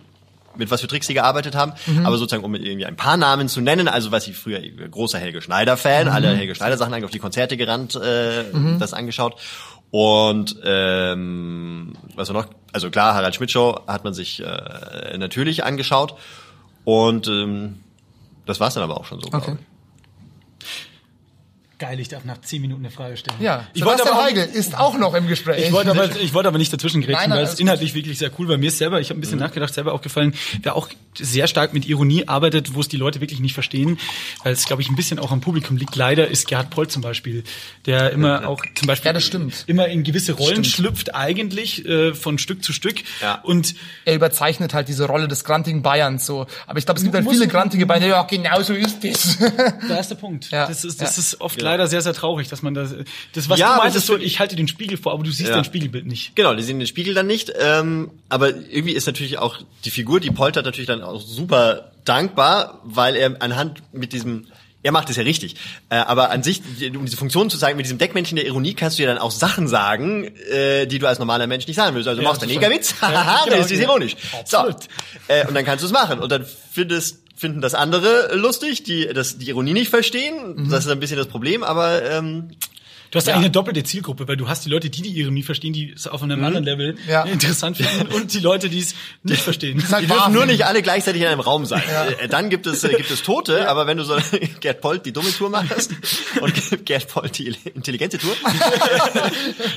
mit 0.56 0.70
was 0.70 0.82
für 0.82 0.88
Tricks 0.88 1.08
sie 1.08 1.16
gearbeitet 1.16 1.56
haben, 1.56 1.74
Mhm. 1.88 2.06
aber 2.06 2.18
sozusagen 2.20 2.44
um 2.44 2.54
irgendwie 2.54 2.86
ein 2.86 2.96
paar 2.96 3.18
Namen 3.18 3.48
zu 3.50 3.60
nennen, 3.60 3.88
also 3.88 4.12
was 4.12 4.28
ich 4.28 4.36
früher 4.38 4.60
großer 4.60 5.18
Helge 5.18 5.42
Schneider 5.42 5.78
Fan, 5.78 6.06
Mhm. 6.06 6.14
alle 6.14 6.36
Helge 6.36 6.54
Schneider 6.54 6.78
Sachen 6.78 6.94
eigentlich 6.94 7.06
auf 7.06 7.12
die 7.12 7.18
Konzerte 7.20 7.58
gerannt, 7.58 7.96
äh, 7.96 8.44
das 8.80 8.94
angeschaut 8.94 9.36
und 9.90 10.58
ähm, 10.64 11.94
was 12.16 12.28
war 12.32 12.44
noch? 12.44 12.50
Also 12.74 12.90
klar, 12.92 13.16
Harald 13.16 13.34
Schmidt 13.36 13.50
Show 13.52 13.80
hat 13.88 14.04
man 14.04 14.14
sich 14.14 14.44
äh, 14.44 15.18
natürlich 15.18 15.64
angeschaut 15.64 16.16
und 16.88 17.28
ähm, 17.28 17.84
das 18.46 18.62
war's 18.62 18.76
dann 18.76 18.84
aber 18.84 18.96
auch 18.96 19.04
schon 19.04 19.20
so. 19.20 19.28
Okay. 19.34 19.58
Geil, 21.80 22.00
ich 22.00 22.08
darf 22.08 22.26
nach 22.26 22.42
10 22.42 22.62
Minuten 22.62 22.82
eine 22.84 22.92
Frage 22.92 23.18
stellen. 23.18 23.38
Ja, 23.40 23.68
ich 23.76 23.86
wollte 23.86 24.04
Sebastian 24.04 24.18
aber, 24.18 24.42
Heigl 24.44 24.56
ist 24.58 24.76
auch 24.80 24.98
noch 24.98 25.14
im 25.14 25.28
Gespräch. 25.28 25.66
ich 25.68 25.72
wollte 25.72 25.92
aber, 25.92 26.16
ich 26.20 26.34
wollte 26.34 26.50
aber 26.50 26.58
nicht 26.58 26.74
dazwischen 26.74 27.02
grätschen, 27.02 27.30
weil 27.30 27.44
es 27.44 27.60
inhaltlich 27.60 27.94
wirklich 27.94 28.18
sehr 28.18 28.32
cool 28.40 28.48
war. 28.48 28.58
Mir 28.58 28.70
ist 28.70 28.80
selber, 28.80 29.00
ich 29.00 29.10
habe 29.12 29.20
ein 29.20 29.22
bisschen 29.22 29.38
nachgedacht, 29.38 29.72
selber 29.74 29.94
aufgefallen, 29.94 30.34
wer 30.64 30.76
auch 30.76 30.90
sehr 31.16 31.48
stark 31.48 31.74
mit 31.76 31.86
Ironie 31.88 32.28
arbeitet, 32.28 32.74
wo 32.74 32.80
es 32.80 32.88
die 32.88 32.98
Leute 32.98 33.22
wirklich 33.22 33.40
nicht 33.42 33.54
verstehen, 33.54 34.00
weil 34.44 34.54
es, 34.54 34.66
glaube 34.66 34.82
ich, 34.82 34.90
ein 34.90 34.96
bisschen 34.96 35.20
auch 35.20 35.32
am 35.32 35.40
Publikum 35.42 35.78
liegt. 35.78 35.96
Leider 35.96 36.28
ist 36.28 36.48
Gerhard 36.48 36.72
Polt 36.72 36.92
zum 36.92 37.02
Beispiel, 37.04 37.44
der 37.86 38.12
immer 38.12 38.48
auch 38.48 38.62
zum 38.74 38.88
Beispiel 38.88 39.10
Ja, 39.10 39.14
das 39.14 39.26
stimmt. 39.26 39.64
immer 39.68 39.88
in 39.88 40.04
gewisse 40.04 40.34
Rollen 40.34 40.64
Stimmt. 40.64 40.68
schlüpft, 40.68 41.14
eigentlich 41.16 41.86
äh, 41.86 42.14
von 42.16 42.40
Stück 42.40 42.64
zu 42.64 42.74
Stück. 42.74 42.98
Ja. 43.22 43.36
Und 43.44 43.76
er 44.06 44.16
überzeichnet 44.16 44.74
halt 44.74 44.88
diese 44.88 45.06
Rolle 45.06 45.28
des 45.28 45.44
grantigen 45.44 45.84
Bayerns 45.84 46.26
so. 46.26 46.48
Aber 46.66 46.80
ich 46.80 46.86
glaube, 46.86 46.98
es 46.98 47.04
gibt 47.04 47.16
halt 47.16 47.30
viele 47.30 47.48
grantige 47.48 47.86
Bayern. 47.86 48.10
Ja, 48.10 48.24
genau 48.24 48.62
so 48.64 48.74
ist 48.74 49.04
das. 49.04 49.38
Da 49.88 49.98
ist 49.98 50.10
der 50.10 50.16
Punkt. 50.16 50.50
Ja, 50.52 50.66
Das 50.68 50.84
ist, 50.84 51.02
das 51.02 51.18
ja. 51.18 51.22
ist 51.22 51.42
oft 51.42 51.62
leider 51.68 51.88
sehr, 51.88 52.02
sehr 52.02 52.14
traurig, 52.14 52.48
dass 52.50 52.62
man 52.62 52.74
das, 52.74 52.94
das 53.34 53.50
was 53.50 53.60
Ja, 53.60 53.72
du 53.74 53.78
meintest, 53.78 53.98
das 53.98 54.06
so, 54.08 54.16
ist- 54.16 54.24
ich 54.26 54.40
halte 54.40 54.56
den 54.56 54.68
Spiegel 54.68 54.98
vor, 54.98 55.14
aber 55.14 55.24
du 55.24 55.32
siehst 55.32 55.50
Ja. 55.50 55.56
dein 55.56 55.66
Spiegelbild 55.66 56.06
nicht. 56.06 56.36
Genau, 56.36 56.54
die 56.56 56.64
sehen 56.64 56.80
den 56.80 56.88
Spiegel 56.88 57.14
dann 57.14 57.28
nicht. 57.28 57.52
Ähm, 57.60 58.12
aber 58.30 58.50
irgendwie 58.50 58.94
ist 58.94 59.06
natürlich 59.08 59.38
auch 59.38 59.58
die 59.86 59.92
Figur, 59.92 60.20
die 60.20 60.32
poltert 60.32 60.66
natürlich 60.66 60.88
dann 60.88 61.02
auch 61.04 61.22
super 61.22 61.92
dankbar, 62.06 62.82
weil 62.84 63.16
er 63.16 63.36
anhand 63.42 63.82
mit 63.94 64.14
diesem 64.14 64.48
er 64.84 64.92
macht 64.94 65.10
es 65.10 65.18
ja 65.18 65.24
richtig. 65.24 65.56
Äh, 65.90 65.96
aber 65.98 66.30
an 66.30 66.44
sich, 66.44 66.62
um 66.96 67.04
diese 67.04 67.18
Funktion 67.18 67.50
zu 67.50 67.58
zeigen, 67.58 67.76
mit 67.76 67.86
diesem 67.86 67.98
Deckmännchen 67.98 68.38
der 68.38 68.46
Ironie 68.46 68.74
kannst 68.74 68.98
du 68.98 69.04
ja 69.04 69.10
dann 69.10 69.18
auch 69.18 69.32
Sachen 69.32 69.68
sagen, 69.68 70.24
äh, 70.50 70.86
die 70.86 71.00
du 71.00 71.08
als 71.08 71.20
normaler 71.20 71.46
Mensch 71.48 71.68
nicht 71.68 71.76
sagen 71.76 71.94
willst. 71.96 72.08
Also 72.08 72.20
du 72.22 72.24
Ja, 72.24 72.30
machst 72.30 72.42
einen. 72.44 72.54
Ja, 72.54 72.62
haha, 73.02 73.44
genau, 73.44 73.56
dann 73.56 73.60
ist 73.60 73.72
das 73.72 73.80
genau. 73.80 73.90
ironisch. 73.90 74.16
So, 74.46 74.58
Absolut. 74.60 74.84
äh, 75.28 75.46
und 75.46 75.56
dann 75.56 75.66
kannst 75.66 75.82
du 75.82 75.88
es 75.88 75.92
machen. 75.92 76.20
Und 76.20 76.32
dann 76.32 76.46
findest, 76.72 77.18
finden 77.38 77.62
das 77.62 77.74
andere 77.76 78.36
lustig, 78.36 78.84
die 78.84 79.08
das 79.14 79.38
die 79.38 79.48
Ironie 79.50 79.74
nicht 79.74 79.90
verstehen. 79.90 80.56
Mhm. 80.56 80.70
Das 80.70 80.86
ist 80.86 80.92
ein 80.92 81.00
bisschen 81.00 81.18
das 81.18 81.28
Problem, 81.28 81.64
aber 81.64 82.04
ähm, 82.04 82.50
Du 83.10 83.16
hast 83.16 83.26
Ja. 83.26 83.36
eigentlich 83.36 83.46
eine 83.46 83.52
doppelte 83.52 83.84
Zielgruppe, 83.86 84.28
weil 84.28 84.36
du 84.36 84.50
hast 84.50 84.66
die 84.66 84.70
Leute, 84.70 84.90
die 84.90 85.02
die 85.02 85.18
Ironie 85.18 85.42
verstehen, 85.42 85.72
die 85.72 85.94
es 85.94 86.08
auf 86.08 86.22
einem 86.24 86.44
anderen 86.44 86.66
Level 86.66 86.98
Ja. 87.08 87.24
interessant 87.24 87.78
finden 87.78 88.08
und 88.14 88.34
die 88.34 88.40
Leute, 88.42 88.68
die 88.68 88.80
es 88.80 88.96
nicht 89.24 89.42
verstehen. 89.42 89.82
halt 89.90 90.04
Die 90.04 90.08
dürfen 90.08 90.34
nur 90.34 90.46
nicht 90.46 90.66
alle 90.66 90.82
gleichzeitig 90.82 91.22
in 91.22 91.28
einem 91.30 91.40
Raum 91.40 91.66
sein. 91.66 91.82
Äh, 92.20 92.28
Dann 92.28 92.50
gibt 92.50 92.68
es, 92.68 92.84
äh, 92.84 92.90
gibt 92.90 93.10
es 93.10 93.24
Tote, 93.24 93.70
aber 93.70 93.88
wenn 93.88 93.96
du 93.96 94.04
so 94.04 94.18
Gerd 94.60 94.82
Polt 94.82 95.06
die 95.06 95.14
dumme 95.14 95.32
Tour 95.32 95.50
machst 95.50 95.92
und 96.42 96.86
Gerd 96.86 97.08
Polt 97.08 97.38
die 97.38 97.56
intelligente 97.74 98.18
Tour. 98.18 98.36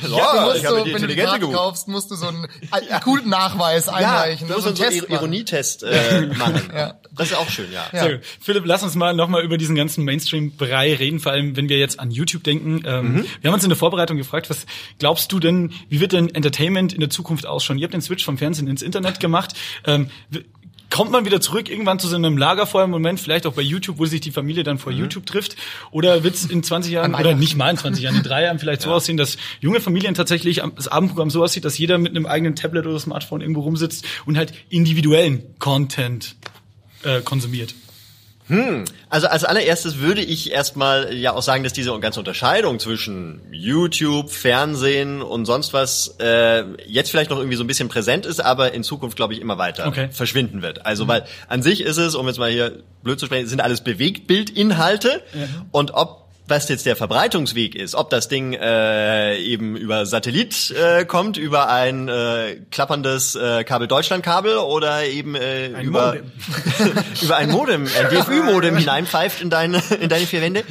so, 0.03 0.17
Ja, 0.19 0.35
du 0.35 0.41
musst 0.47 0.57
ich 0.59 0.67
habe 0.67 0.79
so, 0.79 0.85
die 0.85 0.93
wenn 0.93 1.03
du 1.03 1.07
die 1.07 1.13
intelligente 1.13 1.25
Karte 1.27 1.39
gebucht. 1.41 1.57
kaufst, 1.57 1.87
musst 1.89 2.11
du 2.11 2.17
so 2.17 2.27
einen 2.27 2.49
akuten 2.91 3.31
Nachweis 3.31 3.87
Ja, 3.87 3.93
einreichen. 3.93 4.49
du 4.49 4.55
ne? 4.55 4.61
musst 4.61 4.69
so 4.69 4.75
so 4.75 4.83
einen 4.83 4.93
einen 4.93 4.99
Test 4.99 5.09
machen. 5.09 5.21
Ironietest 5.21 5.83
äh, 5.85 6.27
machen. 6.37 6.71
Ja. 6.75 7.00
Das 7.21 7.31
ist 7.33 7.37
auch 7.37 7.51
schön, 7.51 7.67
ja. 7.73 7.87
Ja. 7.93 8.19
Philipp, 8.41 8.63
lass 8.67 8.83
uns 8.83 8.95
mal 8.95 9.15
nochmal 9.15 9.45
über 9.45 9.59
diesen 9.59 9.77
ganzen 9.77 10.05
Mainstream-Brei 10.05 10.95
reden, 10.95 11.21
vor 11.21 11.33
allem 11.33 11.55
wenn 11.57 11.69
wir 11.69 11.79
jetzt 11.79 12.01
an 12.01 12.11
YouTube 12.11 12.43
denken. 12.45 12.83
Ähm, 12.87 13.13
Mhm. 13.13 13.25
Wir 13.41 13.49
haben 13.51 13.55
uns 13.55 13.63
in 13.65 13.69
der 13.71 13.77
Vorbereitung 13.77 14.17
gefragt, 14.17 14.49
was 14.51 14.67
glaubst 14.99 15.31
du 15.33 15.39
denn, 15.39 15.73
wie 15.89 16.01
wird 16.01 16.13
denn 16.13 16.35
Entertainment 16.35 16.93
in 16.93 17.01
der 17.01 17.11
Zukunft 17.11 17.47
ausschauen? 17.47 17.79
Ihr 17.79 17.85
habt 17.85 17.95
den 17.95 18.01
Switch 18.03 18.25
vom 18.25 18.39
Fernsehen 18.39 18.69
ins 18.69 18.83
Internet 18.83 19.21
gemacht. 19.21 19.55
Ähm, 19.87 20.09
Kommt 20.93 21.13
man 21.13 21.25
wieder 21.25 21.41
zurück 21.41 21.69
irgendwann 21.71 22.01
zu 22.01 22.09
so 22.09 22.17
einem 22.17 22.37
Lagerfeuer-Moment, 22.37 23.21
vielleicht 23.21 23.47
auch 23.47 23.53
bei 23.53 23.63
YouTube, 23.63 23.99
wo 24.01 24.07
sich 24.07 24.21
die 24.23 24.33
Familie 24.33 24.65
dann 24.65 24.75
Mhm. 24.75 24.81
vor 24.81 24.91
YouTube 24.93 25.25
trifft? 25.25 25.55
Oder 25.93 26.25
wird's 26.25 26.45
in 26.47 26.65
20 26.65 26.91
Jahren, 26.91 27.15
oder 27.15 27.37
nicht 27.37 27.57
mal 27.57 27.71
in 27.71 27.77
20 27.77 28.03
Jahren, 28.03 28.17
in 28.17 28.23
drei 28.25 28.43
Jahren 28.43 28.59
vielleicht 28.59 28.83
so 28.83 28.91
aussehen, 28.91 29.17
dass 29.17 29.37
junge 29.61 29.79
Familien 29.81 30.15
tatsächlich 30.15 30.61
das 30.75 30.89
Abendprogramm 30.89 31.31
so 31.31 31.45
aussieht, 31.45 31.65
dass 31.65 31.79
jeder 31.79 31.97
mit 31.99 32.11
einem 32.11 32.27
eigenen 32.27 32.57
Tablet 32.57 32.87
oder 32.87 32.99
Smartphone 32.99 33.41
irgendwo 33.41 33.61
rumsitzt 33.61 34.05
und 34.27 34.37
halt 34.37 34.53
individuellen 34.69 35.45
Content 35.61 36.35
äh, 37.05 37.21
konsumiert? 37.21 37.75
Also 39.09 39.29
als 39.29 39.45
allererstes 39.45 39.99
würde 39.99 40.23
ich 40.23 40.51
erstmal 40.51 41.15
ja 41.15 41.35
auch 41.35 41.43
sagen, 41.43 41.63
dass 41.63 41.73
diese 41.73 41.97
ganze 42.01 42.19
Unterscheidung 42.19 42.81
zwischen 42.81 43.43
YouTube, 43.53 44.29
Fernsehen 44.33 45.23
und 45.23 45.47
sonst 45.47 45.73
was 45.73 46.17
äh, 46.19 46.65
jetzt 46.85 47.13
vielleicht 47.13 47.31
noch 47.31 47.39
irgendwie 47.39 47.57
so 47.57 47.63
ein 47.63 47.69
bisschen 47.69 47.89
präsent 47.89 48.27
ist, 48.27 48.41
aber 48.41 48.73
in 48.73 48.83
Zukunft 48.83 49.15
glaube 49.17 49.35
ich 49.35 49.41
immer 49.41 49.57
weiter 49.57 49.87
Okay. 49.87 50.09
verschwinden 50.11 50.63
wird. 50.63 50.85
Also 50.85 51.07
weil 51.07 51.27
an 51.49 51.63
sich 51.63 51.81
ist 51.81 51.97
es, 51.97 52.17
um 52.17 52.27
jetzt 52.27 52.41
mal 52.41 52.51
hier 52.51 52.83
blöd 53.05 53.21
zu 53.21 53.27
sprechen, 53.27 53.47
sind 53.47 53.61
alles 53.61 53.83
Bewegtbildinhalte 53.83 55.23
und 55.71 55.93
ob 55.93 56.29
was 56.47 56.69
jetzt 56.69 56.85
der 56.85 56.97
Verbreitungsweg 56.97 57.75
ist, 57.77 57.95
ob 57.95 58.11
das 58.11 58.29
Ding 58.29 58.55
äh, 58.55 59.37
eben 59.39 59.77
über 59.77 60.05
Satellit 60.05 60.71
äh, 60.73 61.05
kommt, 61.05 61.37
über 61.37 61.69
ein 61.69 62.09
äh, 62.09 62.57
klapperndes 62.73 63.37
äh, 63.37 63.63
Kabel 63.63 63.87
Deutschland 63.87 64.25
Kabel 64.25 64.57
oder 64.57 65.05
eben 65.05 65.37
äh, 65.37 65.69
über 65.81 66.07
Modem. 66.09 66.33
über 67.23 67.37
ein 67.37 67.51
Modem, 67.51 67.87
ein 67.87 68.11
DFÜ-Modem 68.11 68.77
hineinpfeift 68.77 69.41
in 69.41 69.51
deine, 69.51 69.81
in 70.01 70.09
deine 70.09 70.27
vier 70.27 70.41
Wände, 70.43 70.65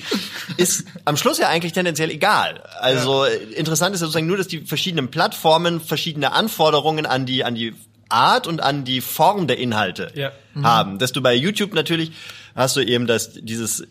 ist 0.57 0.83
am 1.05 1.15
Schluss 1.15 1.37
ja 1.37 1.47
eigentlich 1.47 1.71
tendenziell 1.73 2.09
egal. 2.09 2.61
Also 2.79 3.23
äh, 3.23 3.35
interessant 3.53 3.95
ist 3.95 4.01
ja 4.01 4.07
sozusagen 4.07 4.27
nur, 4.27 4.37
dass 4.37 4.47
die 4.47 4.59
verschiedenen 4.61 5.09
Plattformen 5.09 5.79
verschiedene 5.79 6.33
Anforderungen 6.33 7.05
an 7.05 7.25
die, 7.25 7.45
an 7.45 7.55
die 7.55 7.73
Art 8.09 8.47
und 8.47 8.59
an 8.59 8.83
die 8.83 9.01
Form 9.01 9.47
der 9.47 9.59
Inhalte 9.59 10.11
Ja. 10.15 10.31
haben. 10.61 10.99
Dass 10.99 11.13
du 11.13 11.21
bei 11.21 11.35
YouTube 11.35 11.73
natürlich 11.73 12.11
hast 12.55 12.75
du 12.75 12.81
eben 12.81 13.07
das, 13.07 13.31
dieses 13.33 13.87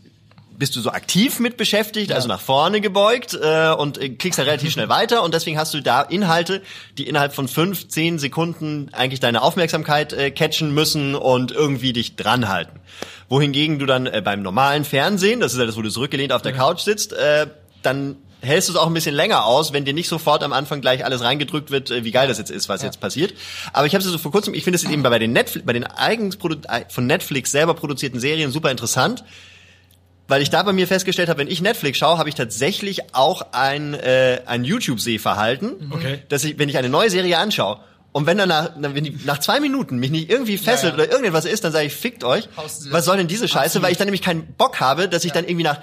bist 0.59 0.75
du 0.75 0.81
so 0.81 0.91
aktiv 0.91 1.39
mit 1.39 1.57
beschäftigt, 1.57 2.11
also 2.13 2.27
nach 2.27 2.41
vorne 2.41 2.81
gebeugt 2.81 3.39
äh, 3.41 3.71
und 3.71 3.97
äh, 3.99 4.09
klickst 4.09 4.39
da 4.39 4.43
relativ 4.43 4.73
schnell 4.73 4.89
weiter. 4.89 5.23
Und 5.23 5.33
deswegen 5.33 5.57
hast 5.57 5.73
du 5.73 5.81
da 5.81 6.03
Inhalte, 6.03 6.63
die 6.99 7.07
innerhalb 7.07 7.33
von 7.33 7.47
fünf, 7.47 7.89
zehn 7.89 8.19
Sekunden 8.19 8.91
eigentlich 8.93 9.21
deine 9.21 9.43
Aufmerksamkeit 9.43 10.13
äh, 10.13 10.33
catchen 10.33 10.75
müssen 10.75 11.15
und 11.15 11.53
irgendwie 11.53 11.93
dich 11.93 12.17
dranhalten. 12.17 12.81
Wohingegen 13.29 13.79
du 13.79 13.87
dann 13.87 14.07
äh, 14.07 14.21
beim 14.25 14.43
normalen 14.43 14.85
Fernsehen, 14.85 15.39
das 15.39 15.53
ist 15.53 15.59
ja 15.61 15.67
das, 15.67 15.77
wo 15.77 15.83
du 15.83 15.91
zurückgelehnt 15.91 16.33
auf 16.33 16.43
der 16.43 16.53
Couch 16.53 16.81
sitzt, 16.81 17.13
äh, 17.13 17.47
dann 17.83 18.17
hältst 18.41 18.69
du 18.69 18.73
es 18.73 18.79
auch 18.79 18.87
ein 18.87 18.95
bisschen 18.95 19.15
länger 19.15 19.45
aus, 19.45 19.73
wenn 19.73 19.85
dir 19.85 19.95
nicht 19.95 20.09
sofort 20.09 20.43
am 20.43 20.53
Anfang 20.53 20.81
gleich 20.81 21.05
alles 21.05 21.23
reingedrückt 21.23 21.71
wird, 21.71 21.91
äh, 21.93 22.03
wie 22.03 22.11
geil 22.11 22.27
das 22.27 22.39
jetzt 22.39 22.51
ist, 22.51 22.69
was 22.69 22.83
jetzt 22.83 23.01
passiert. 23.01 23.33
Aber 23.73 23.87
ich 23.87 23.95
habe 23.95 24.05
es 24.05 24.11
so 24.11 24.19
vor 24.19 24.33
kurzem, 24.33 24.55
ich 24.55 24.65
finde 24.65 24.77
es 24.77 24.85
eben 24.85 25.03
bei 25.05 25.19
den 25.21 25.33
Netflix, 25.33 25.65
bei 25.67 25.73
den 25.73 25.85
eigens 25.85 26.37
produ- 26.39 26.91
von 26.91 27.07
Netflix 27.07 27.53
selber 27.53 27.75
produzierten 27.75 28.19
Serien 28.19 28.51
super 28.51 28.73
interessant, 28.73 29.23
weil 30.29 30.43
ich 30.43 30.51
da 30.51 30.63
bei 30.63 30.73
mir 30.73 30.87
festgestellt 30.87 31.29
habe, 31.29 31.41
wenn 31.41 31.49
ich 31.49 31.61
Netflix 31.61 31.99
schaue, 31.99 32.19
habe 32.19 32.29
ich 32.29 32.35
tatsächlich 32.37 33.15
auch 33.15 33.47
ein, 33.53 33.95
äh, 33.95 34.43
ein 34.47 34.63
YouTube-Sehverhalten, 34.65 35.91
Okay. 35.93 36.21
dass 36.29 36.45
ich, 36.45 36.59
wenn 36.59 36.69
ich 36.69 36.77
eine 36.79 36.89
neue 36.89 37.11
Serie 37.11 37.39
anschaue, 37.39 37.81
und 38.11 38.25
wenn 38.27 38.39
dann 38.39 38.49
nach, 38.49 38.71
wenn 38.79 39.05
die 39.05 39.17
nach 39.27 39.39
zwei 39.39 39.61
Minuten 39.61 39.99
mich 39.99 40.11
nicht 40.11 40.31
irgendwie 40.31 40.57
fesselt 40.57 40.95
Ja, 40.95 40.99
ja. 40.99 41.05
oder 41.05 41.11
irgendetwas 41.13 41.45
ist, 41.45 41.63
dann 41.63 41.73
sage 41.73 41.87
ich, 41.87 41.95
fickt 41.95 42.25
euch. 42.25 42.49
Was 42.91 43.05
soll 43.05 43.19
denn 43.19 43.29
diese 43.29 43.47
Scheiße? 43.47 43.65
Absolut. 43.67 43.85
Weil 43.85 43.93
ich 43.93 43.99
dann 43.99 44.07
nämlich 44.07 44.23
keinen 44.23 44.47
Bock 44.55 44.81
habe, 44.81 45.09
dass 45.11 45.25
ich 45.27 45.33
dann 45.33 45.45
irgendwie 45.45 45.65
nach, 45.65 45.79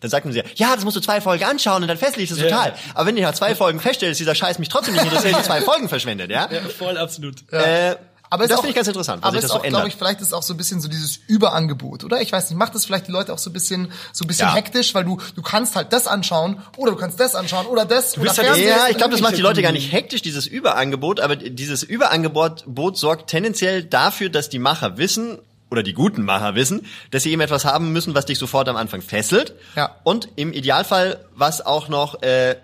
dann 0.00 0.08
sagt 0.08 0.24
man 0.24 0.32
sie, 0.32 0.42
ja, 0.54 0.74
das 0.76 0.84
musst 0.84 0.96
du 0.96 1.00
zwei 1.00 1.20
Folgen 1.20 1.44
anschauen 1.44 1.82
und 1.82 1.88
dann 1.88 1.98
fessel 1.98 2.20
ich 2.22 2.28
das 2.30 2.38
Ja. 2.38 2.44
total. 2.44 2.74
Aber 2.94 3.06
wenn 3.06 3.16
ich 3.16 3.24
nach 3.24 3.34
zwei 3.34 3.54
Folgen 3.56 3.80
feststelle, 3.80 4.12
dass 4.12 4.18
dieser 4.18 4.36
Scheiß 4.36 4.60
mich 4.60 4.68
trotzdem 4.68 4.94
nicht 4.94 5.02
interessiert, 5.04 5.36
die 5.38 5.42
zwei 5.42 5.60
Folgen 5.60 5.88
verschwendet, 5.88 6.30
ja? 6.30 6.48
Ja, 6.50 6.60
voll 6.78 6.96
absolut. 6.96 7.42
Äh, 7.52 7.96
Aber 8.30 8.46
das 8.46 8.56
finde 8.60 8.70
ich 8.70 8.74
ganz 8.74 8.88
interessant, 8.88 9.24
aber 9.24 9.38
ist 9.38 9.50
auch, 9.50 9.62
glaube 9.62 9.88
ich, 9.88 9.96
vielleicht 9.96 10.20
ist 10.20 10.32
auch 10.32 10.42
so 10.42 10.54
ein 10.54 10.56
bisschen 10.56 10.80
so 10.80 10.88
dieses 10.88 11.18
Überangebot, 11.26 12.04
oder? 12.04 12.20
Ich 12.20 12.32
weiß 12.32 12.50
nicht, 12.50 12.58
macht 12.58 12.74
das 12.74 12.84
vielleicht 12.84 13.06
die 13.08 13.12
Leute 13.12 13.32
auch 13.32 13.38
so 13.38 13.50
ein 13.50 13.52
bisschen, 13.52 13.90
so 14.12 14.24
ein 14.24 14.28
bisschen 14.28 14.48
Ja. 14.48 14.54
hektisch, 14.54 14.94
weil 14.94 15.04
du, 15.04 15.18
du 15.34 15.42
kannst 15.42 15.76
halt 15.76 15.92
das 15.92 16.06
anschauen, 16.06 16.62
oder 16.76 16.92
du 16.92 16.98
kannst 16.98 17.18
das 17.20 17.34
anschauen, 17.34 17.66
oder 17.66 17.84
das, 17.84 18.16
oder 18.16 18.24
bist 18.24 18.38
halt 18.38 18.48
Fernsehen. 18.48 18.68
Ja, 18.68 18.88
ich 18.88 18.96
glaube, 18.96 19.12
das 19.12 19.20
macht 19.20 19.36
die 19.36 19.42
Leute 19.42 19.62
gar 19.62 19.72
nicht 19.72 19.92
hektisch, 19.92 20.22
dieses 20.22 20.46
Überangebot, 20.46 21.20
aber 21.20 21.36
dieses 21.36 21.82
Überangebot 21.82 22.64
Boot 22.66 22.98
sorgt 22.98 23.30
tendenziell 23.30 23.82
dafür, 23.84 24.28
dass 24.28 24.48
die 24.48 24.58
Macher 24.58 24.98
wissen, 24.98 25.38
oder 25.70 25.82
die 25.82 25.92
guten 25.92 26.22
Macher 26.22 26.54
wissen, 26.54 26.86
dass 27.10 27.24
sie 27.24 27.30
eben 27.30 27.42
etwas 27.42 27.64
haben 27.64 27.92
müssen, 27.92 28.14
was 28.14 28.24
dich 28.26 28.38
sofort 28.38 28.68
am 28.68 28.76
Anfang 28.76 29.02
fesselt. 29.02 29.54
Ja. 29.76 29.96
Und 30.02 30.28
im 30.36 30.52
Idealfall, 30.52 31.24
was 31.34 31.64
auch 31.64 31.88
noch 31.88 32.22
äh, 32.22 32.56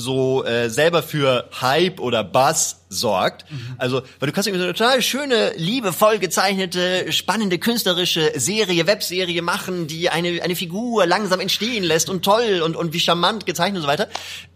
so 0.00 0.44
äh, 0.44 0.68
selber 0.70 1.02
für 1.02 1.48
Hype 1.60 2.00
oder 2.00 2.24
Buzz 2.24 2.76
sorgt. 2.92 3.44
Also, 3.78 4.02
weil 4.18 4.26
du 4.28 4.32
kannst 4.32 4.48
irgendwie 4.48 4.62
so 4.62 4.64
eine 4.64 4.74
total 4.74 5.00
schöne, 5.00 5.52
liebevoll 5.56 6.18
gezeichnete, 6.18 7.12
spannende 7.12 7.58
künstlerische 7.58 8.32
Serie, 8.34 8.88
Webserie 8.88 9.42
machen, 9.42 9.86
die 9.86 10.10
eine 10.10 10.42
eine 10.42 10.56
Figur 10.56 11.06
langsam 11.06 11.38
entstehen 11.38 11.84
lässt 11.84 12.10
und 12.10 12.24
toll 12.24 12.62
und 12.64 12.74
und 12.74 12.92
wie 12.92 12.98
charmant 12.98 13.46
gezeichnet 13.46 13.76
und 13.76 13.82
so 13.82 13.88
weiter. 13.88 14.08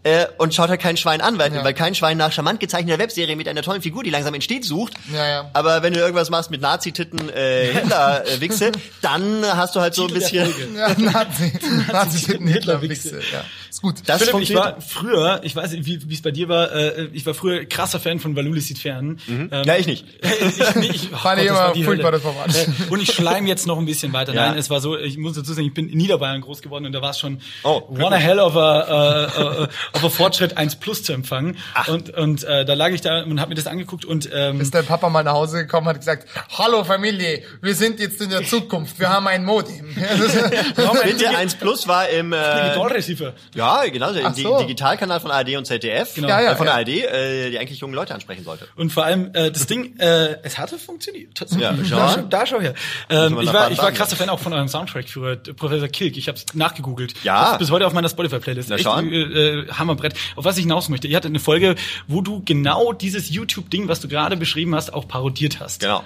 Äh, 0.03 0.25
und 0.37 0.53
schaut 0.53 0.69
halt 0.69 0.81
kein 0.81 0.97
Schwein 0.97 1.21
an, 1.21 1.37
weil, 1.39 1.53
Ja. 1.53 1.63
weil 1.63 1.73
kein 1.73 1.95
Schwein 1.95 2.17
nach 2.17 2.31
charmant 2.33 2.59
gezeichneter 2.59 2.99
Webserie 2.99 3.35
mit 3.37 3.47
einer 3.47 3.61
tollen 3.61 3.81
Figur, 3.81 4.03
die 4.03 4.09
langsam 4.09 4.33
entsteht, 4.33 4.65
sucht. 4.65 4.93
Ja, 5.13 5.25
ja. 5.27 5.49
Aber 5.53 5.81
wenn 5.81 5.93
du 5.93 5.99
irgendwas 6.01 6.29
machst 6.29 6.51
mit 6.51 6.59
Nazi-Titten, 6.61 7.29
äh, 7.29 7.71
Hitler-Wichse, 7.71 8.71
dann 9.01 9.43
hast 9.45 9.75
du 9.75 9.79
halt 9.81 9.95
so 9.95 10.07
ein 10.07 10.13
bisschen... 10.13 10.53
Ja, 10.75 10.89
Nazi, 10.97 11.53
Nazi, 11.91 12.19
Hitler, 12.33 12.51
Hitler-Wichse. 12.51 13.17
Wichse, 13.17 13.21
ja. 13.33 13.43
Ist 13.75 13.81
gut. 13.81 13.95
Das 14.05 14.23
Philipp, 14.23 14.41
ich 14.41 14.55
war 14.55 14.79
früher, 14.79 15.41
ich 15.43 15.53
weiß 15.53 15.71
nicht, 15.71 15.85
wie 15.85 15.99
wie 16.09 16.13
es 16.13 16.21
bei 16.21 16.31
dir 16.31 16.47
war, 16.47 16.71
äh, 16.71 17.09
ich 17.11 17.25
war 17.25 17.33
früher 17.33 17.65
krasser 17.65 17.99
Fan 17.99 18.21
von 18.21 18.33
Valuli 18.33 18.61
sieht 18.61 18.79
fern. 18.79 19.19
Ähm, 19.27 19.49
Ja, 19.51 19.75
ich 19.75 19.85
nicht. 19.85 20.05
ich, 20.21 20.75
nee, 20.75 20.89
ich, 20.93 21.09
oh 21.13 21.17
Fand 21.17 21.41
ich 21.41 21.49
das 21.49 21.75
immer 21.75 21.83
furchtbar, 21.83 22.11
das 22.13 22.21
Format. 22.21 22.55
Äh, 22.55 22.67
Und 22.89 23.01
ich 23.01 23.11
schleim 23.11 23.45
jetzt 23.47 23.67
noch 23.67 23.77
ein 23.77 23.85
bisschen 23.85 24.13
weiter. 24.13 24.33
Ja. 24.33 24.47
Nein, 24.47 24.57
es 24.57 24.69
war 24.69 24.79
so, 24.79 24.97
ich 24.97 25.17
muss 25.17 25.35
dazu 25.35 25.51
sagen, 25.51 25.67
ich 25.67 25.73
bin 25.73 25.89
in 25.89 25.97
Niederbayern 25.97 26.39
groß 26.39 26.61
geworden 26.61 26.85
und 26.85 26.93
da 26.93 27.01
war 27.01 27.09
es 27.09 27.19
schon 27.19 27.41
Oh, 27.63 27.81
one 27.89 28.15
a 28.15 28.17
hell 28.17 28.39
of 28.39 28.55
a, 28.55 29.25
äh, 29.25 29.63
äh, 29.63 29.67
of 29.91 30.05
a 30.05 30.09
Fortschritt 30.09 30.55
1 30.55 30.77
Plus 30.77 31.03
zu 31.03 31.11
empfangen. 31.11 31.57
Und, 31.87 32.11
und 32.11 32.45
äh, 32.45 32.63
da 32.63 32.75
lag 32.75 32.91
ich 32.91 33.01
da 33.01 33.23
und 33.23 33.41
habe 33.41 33.49
mir 33.49 33.55
das 33.55 33.67
angeguckt 33.67 34.05
und 34.05 34.29
ähm, 34.33 34.61
ist 34.61 34.73
dein 34.73 34.85
Papa 34.85 35.09
mal 35.09 35.23
nach 35.23 35.33
Hause 35.33 35.57
gekommen 35.57 35.87
und 35.87 35.95
hat 35.95 35.99
gesagt, 35.99 36.29
hallo 36.57 36.85
Familie, 36.85 37.43
wir 37.61 37.75
sind 37.75 37.99
jetzt 37.99 38.21
in 38.21 38.29
der 38.29 38.45
Zukunft, 38.45 39.01
wir 39.01 39.09
haben 39.09 39.27
ein 39.27 39.43
Modem. 39.43 39.93
Bitte 41.03 41.29
1 41.35 41.55
Plus 41.55 41.89
war 41.89 42.07
im... 42.07 42.31
Äh, 42.31 42.69
Metallreceiver. 42.69 43.33
Ja, 43.65 43.89
genau, 43.89 44.11
Di- 44.11 44.41
so. 44.41 44.59
Digitalkanal 44.59 45.19
von 45.19 45.31
ARD 45.31 45.55
und 45.57 45.65
ZDF, 45.65 46.15
Genau. 46.15 46.27
Ja, 46.27 46.41
ja, 46.41 46.51
äh, 46.51 46.55
von 46.55 46.67
ja. 46.67 46.83
der 46.83 46.95
ARD, 47.09 47.13
äh, 47.13 47.49
die 47.51 47.59
eigentlich 47.59 47.79
junge 47.79 47.95
Leute 47.95 48.13
ansprechen 48.13 48.43
sollte. 48.43 48.67
Und 48.75 48.91
vor 48.91 49.05
allem 49.05 49.31
äh, 49.33 49.51
das 49.51 49.67
Ding, 49.67 49.97
äh, 49.99 50.37
es 50.43 50.57
hatte 50.57 50.77
funktioniert. 50.77 51.35
Tatsächlich. 51.35 51.89
Ja, 51.89 52.09
schau 52.13 52.21
da, 52.21 52.21
da 52.21 52.45
schau 52.45 52.61
her. 52.61 52.73
Ähm, 53.09 53.39
ich 53.41 53.51
war, 53.51 53.71
ich 53.71 53.77
war 53.77 53.91
krasser 53.91 54.15
Fan 54.15 54.29
auch 54.29 54.39
von 54.39 54.53
eurem 54.53 54.67
Soundtrack 54.67 55.09
für 55.09 55.37
Professor 55.37 55.87
Kilk. 55.87 56.17
Ich 56.17 56.27
habe 56.27 56.37
es 56.37 56.45
nachgegoogelt. 56.53 57.13
Ja. 57.23 57.57
Bis 57.57 57.71
heute 57.71 57.87
auf 57.87 57.93
meiner 57.93 58.09
Spotify-Playlist. 58.09 58.69
Na, 58.69 58.75
Echt, 58.75 58.85
äh, 58.85 59.59
äh, 59.61 59.67
Hammerbrett. 59.71 60.13
Auf 60.35 60.45
was 60.45 60.57
ich 60.57 60.63
hinaus 60.63 60.89
möchte. 60.89 61.07
Ihr 61.07 61.17
hattet 61.17 61.31
eine 61.31 61.39
Folge, 61.39 61.75
wo 62.07 62.21
du 62.21 62.41
genau 62.45 62.93
dieses 62.93 63.29
YouTube-Ding, 63.29 63.87
was 63.87 63.99
du 63.99 64.07
gerade 64.07 64.37
beschrieben 64.37 64.75
hast, 64.75 64.93
auch 64.93 65.07
parodiert 65.07 65.59
hast. 65.59 65.79
Genau. 65.81 66.03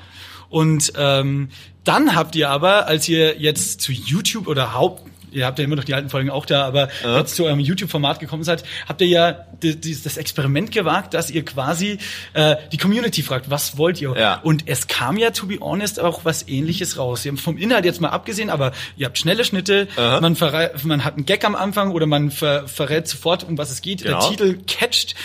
Und 0.49 0.93
ähm, 0.97 1.49
dann 1.83 2.15
habt 2.15 2.35
ihr 2.35 2.49
aber, 2.49 2.87
als 2.87 3.07
ihr 3.07 3.39
jetzt 3.39 3.81
zu 3.81 3.91
YouTube 3.91 4.47
oder 4.47 4.73
Haupt 4.73 5.08
Ihr 5.31 5.45
habt 5.45 5.59
ja 5.59 5.65
immer 5.65 5.75
noch 5.75 5.83
die 5.83 5.93
alten 5.93 6.09
Folgen 6.09 6.29
auch 6.29 6.45
da, 6.45 6.65
aber 6.65 6.89
jetzt 7.03 7.35
zu 7.35 7.45
eurem 7.45 7.59
YouTube-Format 7.59 8.19
gekommen 8.19 8.43
seid, 8.43 8.63
habt 8.87 9.01
ihr 9.01 9.07
ja 9.07 9.45
das 9.61 10.17
Experiment 10.17 10.71
gewagt, 10.71 11.13
dass 11.13 11.29
ihr 11.29 11.43
quasi 11.45 11.97
äh, 12.33 12.55
die 12.71 12.77
Community 12.77 13.21
fragt, 13.23 13.49
was 13.49 13.77
wollt 13.77 14.01
ihr? 14.01 14.15
Ja. 14.17 14.39
Und 14.41 14.67
es 14.67 14.87
kam 14.87 15.17
ja, 15.17 15.31
to 15.31 15.45
be 15.47 15.57
honest, 15.59 15.99
auch 15.99 16.25
was 16.25 16.47
ähnliches 16.47 16.97
raus. 16.97 17.25
Ihr 17.25 17.31
habt 17.31 17.41
vom 17.41 17.57
Inhalt 17.57 17.85
jetzt 17.85 18.01
mal 18.01 18.09
abgesehen, 18.09 18.49
aber 18.49 18.71
ihr 18.97 19.05
habt 19.05 19.17
schnelle 19.17 19.43
Schnitte, 19.45 19.87
man, 19.95 20.35
verrei- 20.35 20.71
man 20.83 21.03
hat 21.05 21.15
einen 21.15 21.25
Gag 21.25 21.43
am 21.45 21.55
Anfang 21.55 21.91
oder 21.91 22.05
man 22.05 22.31
ver 22.31 22.67
verrät 22.67 23.07
sofort, 23.07 23.43
um 23.43 23.57
was 23.57 23.71
es 23.71 23.81
geht. 23.81 24.03
Genau. 24.03 24.19
Der 24.19 24.29
Titel 24.29 24.59
catcht. 24.67 25.15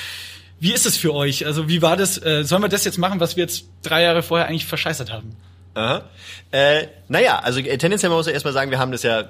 Wie 0.61 0.73
ist 0.73 0.87
es 0.87 0.97
für 0.97 1.13
euch? 1.15 1.45
Also 1.47 1.69
wie 1.69 1.83
war 1.83 1.97
das? 1.97 2.17
Äh, 2.23 2.45
sollen 2.45 2.63
wir 2.63 2.69
das 2.69 2.85
jetzt 2.85 2.97
machen, 2.99 3.21
was 3.21 3.37
wir 3.37 3.43
jetzt 3.43 3.65
drei 3.83 4.03
Jahre 4.03 4.23
vorher 4.23 4.47
eigentlich 4.49 4.67
verscheißert 4.67 5.13
haben? 5.13 5.37
Aha. 5.75 6.03
Äh, 6.53 6.87
naja, 7.09 7.41
also 7.41 7.59
äh, 7.61 7.77
tendenziell 7.77 8.09
man 8.11 8.19
muss 8.19 8.27
ja 8.27 8.33
erstmal 8.33 8.53
sagen, 8.55 8.71
wir 8.71 8.79
haben 8.79 8.93
das 8.93 9.03
ja 9.03 9.25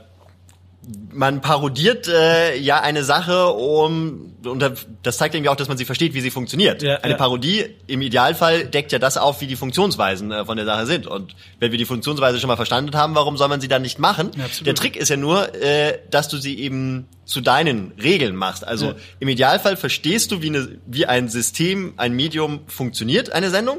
man 1.13 1.41
parodiert 1.41 2.09
äh, 2.09 2.57
ja 2.59 2.81
eine 2.81 3.05
Sache, 3.05 3.47
um 3.49 4.33
und 4.45 4.61
da- 4.61 4.73
das 5.03 5.17
zeigt 5.17 5.35
irgendwie 5.35 5.49
auch, 5.49 5.57
dass 5.57 5.69
man 5.69 5.79
sie 5.79 5.85
versteht, 5.87 6.13
wie 6.13 6.21
sie 6.21 6.31
funktioniert. 6.31 6.83
Ja, 6.83 6.97
eine 6.97 7.13
ja. 7.13 7.17
Parodie 7.17 7.65
im 7.87 8.03
Idealfall 8.03 8.67
deckt 8.67 8.93
ja 8.93 8.99
das 8.99 9.17
auf, 9.17 9.41
wie 9.41 9.47
die 9.47 9.57
Funktionsweisen 9.57 10.31
äh, 10.33 10.45
von 10.45 10.57
der 10.59 10.67
Sache 10.67 10.85
sind. 10.87 11.07
Und 11.07 11.35
wenn 11.61 11.71
wir 11.71 11.79
die 11.79 11.87
Funktionsweise 11.87 12.39
schon 12.41 12.49
mal 12.49 12.57
verstanden 12.57 12.95
haben, 12.95 13.15
warum 13.15 13.37
soll 13.39 13.49
man 13.49 13.61
sie 13.63 13.69
dann 13.69 13.81
nicht 13.83 13.99
machen? 13.99 14.31
Ja, 14.37 14.45
der 14.65 14.75
Trick 14.75 14.97
ist 14.97 15.09
ja 15.09 15.17
nur, 15.17 15.55
äh, 15.55 15.99
dass 16.11 16.29
du 16.29 16.37
sie 16.37 16.59
eben 16.59 17.07
zu 17.25 17.41
deinen 17.41 17.93
Regeln 18.03 18.37
machst. 18.37 18.67
Also 18.67 18.93
im 19.21 19.29
Idealfall 19.29 19.77
verstehst 19.79 20.31
du, 20.33 20.43
wie, 20.43 20.49
eine, 20.49 20.69
wie 20.87 21.07
ein 21.07 21.29
System, 21.31 21.95
ein 21.97 22.13
Medium 22.15 22.61
funktioniert, 22.67 23.33
eine 23.33 23.49
Sendung. 23.51 23.79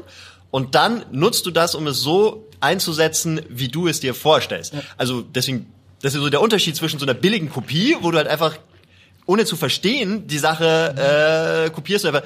und 0.50 0.74
dann 0.74 1.04
nutzt 1.12 1.46
du 1.46 1.50
das, 1.52 1.74
um 1.76 1.86
es 1.86 2.00
so 2.00 2.48
einzusetzen, 2.58 3.40
wie 3.48 3.68
du 3.68 3.86
es 3.86 4.00
dir 4.00 4.14
vorstellst. 4.14 4.72
Also 4.96 5.20
deswegen, 5.22 5.66
das 6.02 6.14
ist 6.14 6.20
so 6.20 6.30
der 6.30 6.40
Unterschied 6.40 6.76
zwischen 6.76 6.98
so 6.98 7.06
einer 7.06 7.14
billigen 7.14 7.50
Kopie, 7.50 7.96
wo 8.00 8.10
du 8.10 8.18
halt 8.18 8.28
einfach 8.28 8.58
ohne 9.26 9.44
zu 9.44 9.56
verstehen 9.56 10.26
die 10.26 10.38
Sache 10.38 11.66
äh, 11.66 11.70
kopierst 11.70 12.04
du 12.04 12.08
einfach 12.08 12.22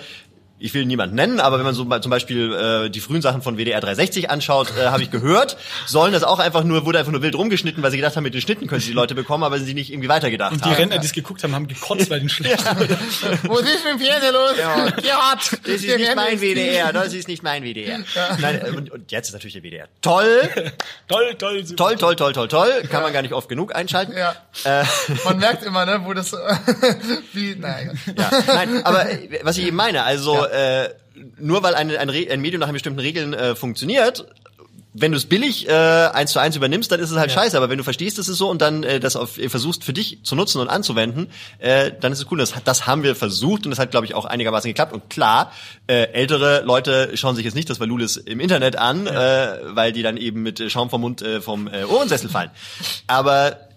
ich 0.61 0.75
will 0.75 0.85
niemanden 0.85 1.17
nennen, 1.17 1.41
aber 1.41 1.59
wenn 1.59 1.65
man 1.65 1.75
so 1.75 1.85
mal 1.85 2.03
zum 2.03 2.11
Beispiel 2.11 2.53
äh, 2.53 2.91
die 2.91 3.01
frühen 3.01 3.23
Sachen 3.23 3.41
von 3.41 3.57
WDR 3.57 3.81
360 3.81 4.31
anschaut, 4.31 4.69
äh, 4.79 4.87
habe 4.89 5.03
ich 5.03 5.11
gehört, 5.11 5.57
sollen 5.87 6.13
das 6.13 6.23
auch 6.23 6.39
einfach 6.39 6.65
nur, 6.65 6.85
wurde 6.85 6.99
einfach 6.99 7.13
nur 7.13 7.23
wild 7.23 7.35
rumgeschnitten, 7.35 7.83
weil 7.83 7.91
sie 7.91 7.97
gedacht 7.97 8.15
haben, 8.17 8.25
mit 8.25 8.35
den 8.35 8.43
Schnitten 8.43 8.67
können 8.67 8.81
sie 8.81 8.89
die 8.89 8.95
Leute 8.95 9.15
bekommen, 9.15 9.43
aber 9.43 9.59
sie 9.59 9.73
nicht 9.73 9.91
irgendwie 9.91 10.09
weitergedacht 10.09 10.53
Und 10.53 10.65
die 10.65 10.69
haben. 10.69 10.77
Rentner, 10.77 10.99
die 10.99 11.07
es 11.07 11.13
geguckt 11.13 11.43
haben, 11.43 11.55
haben 11.55 11.67
gekotzt 11.67 12.11
bei 12.11 12.19
den 12.19 12.29
schlechten. 12.29 12.65
Wo 13.45 13.59
ist 13.59 13.85
mit 13.85 13.95
dem 13.95 13.99
Pferde 13.99 14.31
los? 14.33 14.55
Ja. 14.59 15.35
Das 15.35 15.83
ist 15.83 15.97
nicht 15.97 16.15
mein 16.17 16.41
WDR, 16.41 16.93
das 16.93 17.15
ist 17.15 17.29
nicht 17.29 17.43
mein 17.43 17.65
WDR. 17.65 18.01
Nein, 18.39 18.61
äh, 18.63 18.71
und, 18.71 18.91
und 18.91 19.11
jetzt 19.11 19.29
ist 19.29 19.33
natürlich 19.33 19.55
der 19.55 19.63
WDR. 19.63 19.89
Toll, 20.03 20.51
toll, 21.09 21.35
toll, 21.39 21.65
super. 21.65 21.77
toll, 21.77 21.97
toll, 21.97 22.17
toll, 22.17 22.33
toll, 22.33 22.49
toll. 22.49 22.83
Kann 22.91 23.03
man 23.03 23.13
gar 23.13 23.23
nicht 23.23 23.33
oft 23.33 23.49
genug 23.49 23.75
einschalten. 23.75 24.15
Ja. 24.17 24.37
Man 25.25 25.39
merkt 25.39 25.65
immer, 25.65 25.87
ne, 25.87 26.03
wo 26.05 26.13
das, 26.13 26.33
wie, 27.33 27.55
naja. 27.55 27.93
Ja, 28.17 28.31
nein, 28.47 28.85
aber 28.85 29.11
äh, 29.11 29.41
was 29.43 29.57
ich 29.57 29.67
eben 29.67 29.77
meine, 29.77 30.03
also 30.03 30.50
äh, 30.51 30.91
nur 31.39 31.63
weil 31.63 31.75
ein, 31.75 31.91
ein, 31.95 32.11
ein 32.11 32.41
Medium 32.41 32.61
nach 32.61 32.71
bestimmten 32.73 33.01
Regeln 33.01 33.35
äh, 33.35 33.55
funktioniert, 33.55 34.27
wenn 34.93 35.13
du 35.13 35.19
es 35.19 35.27
billig 35.27 35.69
äh, 35.69 35.73
eins 35.73 36.33
zu 36.33 36.41
eins 36.41 36.57
übernimmst, 36.57 36.91
dann 36.91 36.99
ist 36.99 37.11
es 37.11 37.17
halt 37.17 37.31
scheiße. 37.31 37.57
Aber 37.57 37.71
wenn 37.71 37.79
du 37.79 37.85
verstehst, 37.85 38.19
es 38.19 38.29
ist 38.29 38.39
so 38.39 38.51
und 38.51 38.61
dann 38.61 38.83
äh, 38.83 38.99
das 38.99 39.15
auf, 39.15 39.39
äh, 39.39 39.49
versuchst 39.49 39.85
für 39.85 39.93
dich 39.93 40.19
zu 40.25 40.35
nutzen 40.35 40.61
und 40.61 40.69
anzuwenden, 40.69 41.29
äh, 41.59 41.93
dann 42.01 42.13
ist 42.13 42.19
es 42.19 42.27
cool. 42.31 42.39
Das, 42.39 42.55
das 42.65 42.87
haben 42.87 43.03
wir 43.03 43.15
versucht 43.15 43.67
und 43.67 43.71
das 43.71 43.79
hat, 43.79 43.93
glaube 43.93 44.07
ich, 44.07 44.15
auch 44.15 44.25
einigermaßen 44.25 44.69
geklappt. 44.69 44.93
Und 44.93 45.09
klar, 45.09 45.53
äh, 45.87 46.13
ältere 46.13 46.63
Leute 46.63 47.17
schauen 47.17 47.37
sich 47.37 47.45
jetzt 47.45 47.55
nicht 47.55 47.71
das 47.71 47.79
Valulis 47.79 48.17
im 48.17 48.41
Internet 48.41 48.77
an, 48.77 49.07
äh, 49.07 49.59
weil 49.65 49.93
die 49.93 50.03
dann 50.03 50.17
eben 50.17 50.43
mit 50.43 50.71
Schaum 50.71 50.91
vom 50.91 51.03
Mund 51.03 51.23
äh, 51.23 51.41
vom 51.41 51.69
äh, 51.69 51.85
Ohrensessel 51.85 52.29
fallen. 52.29 52.51
Aber 53.07 53.70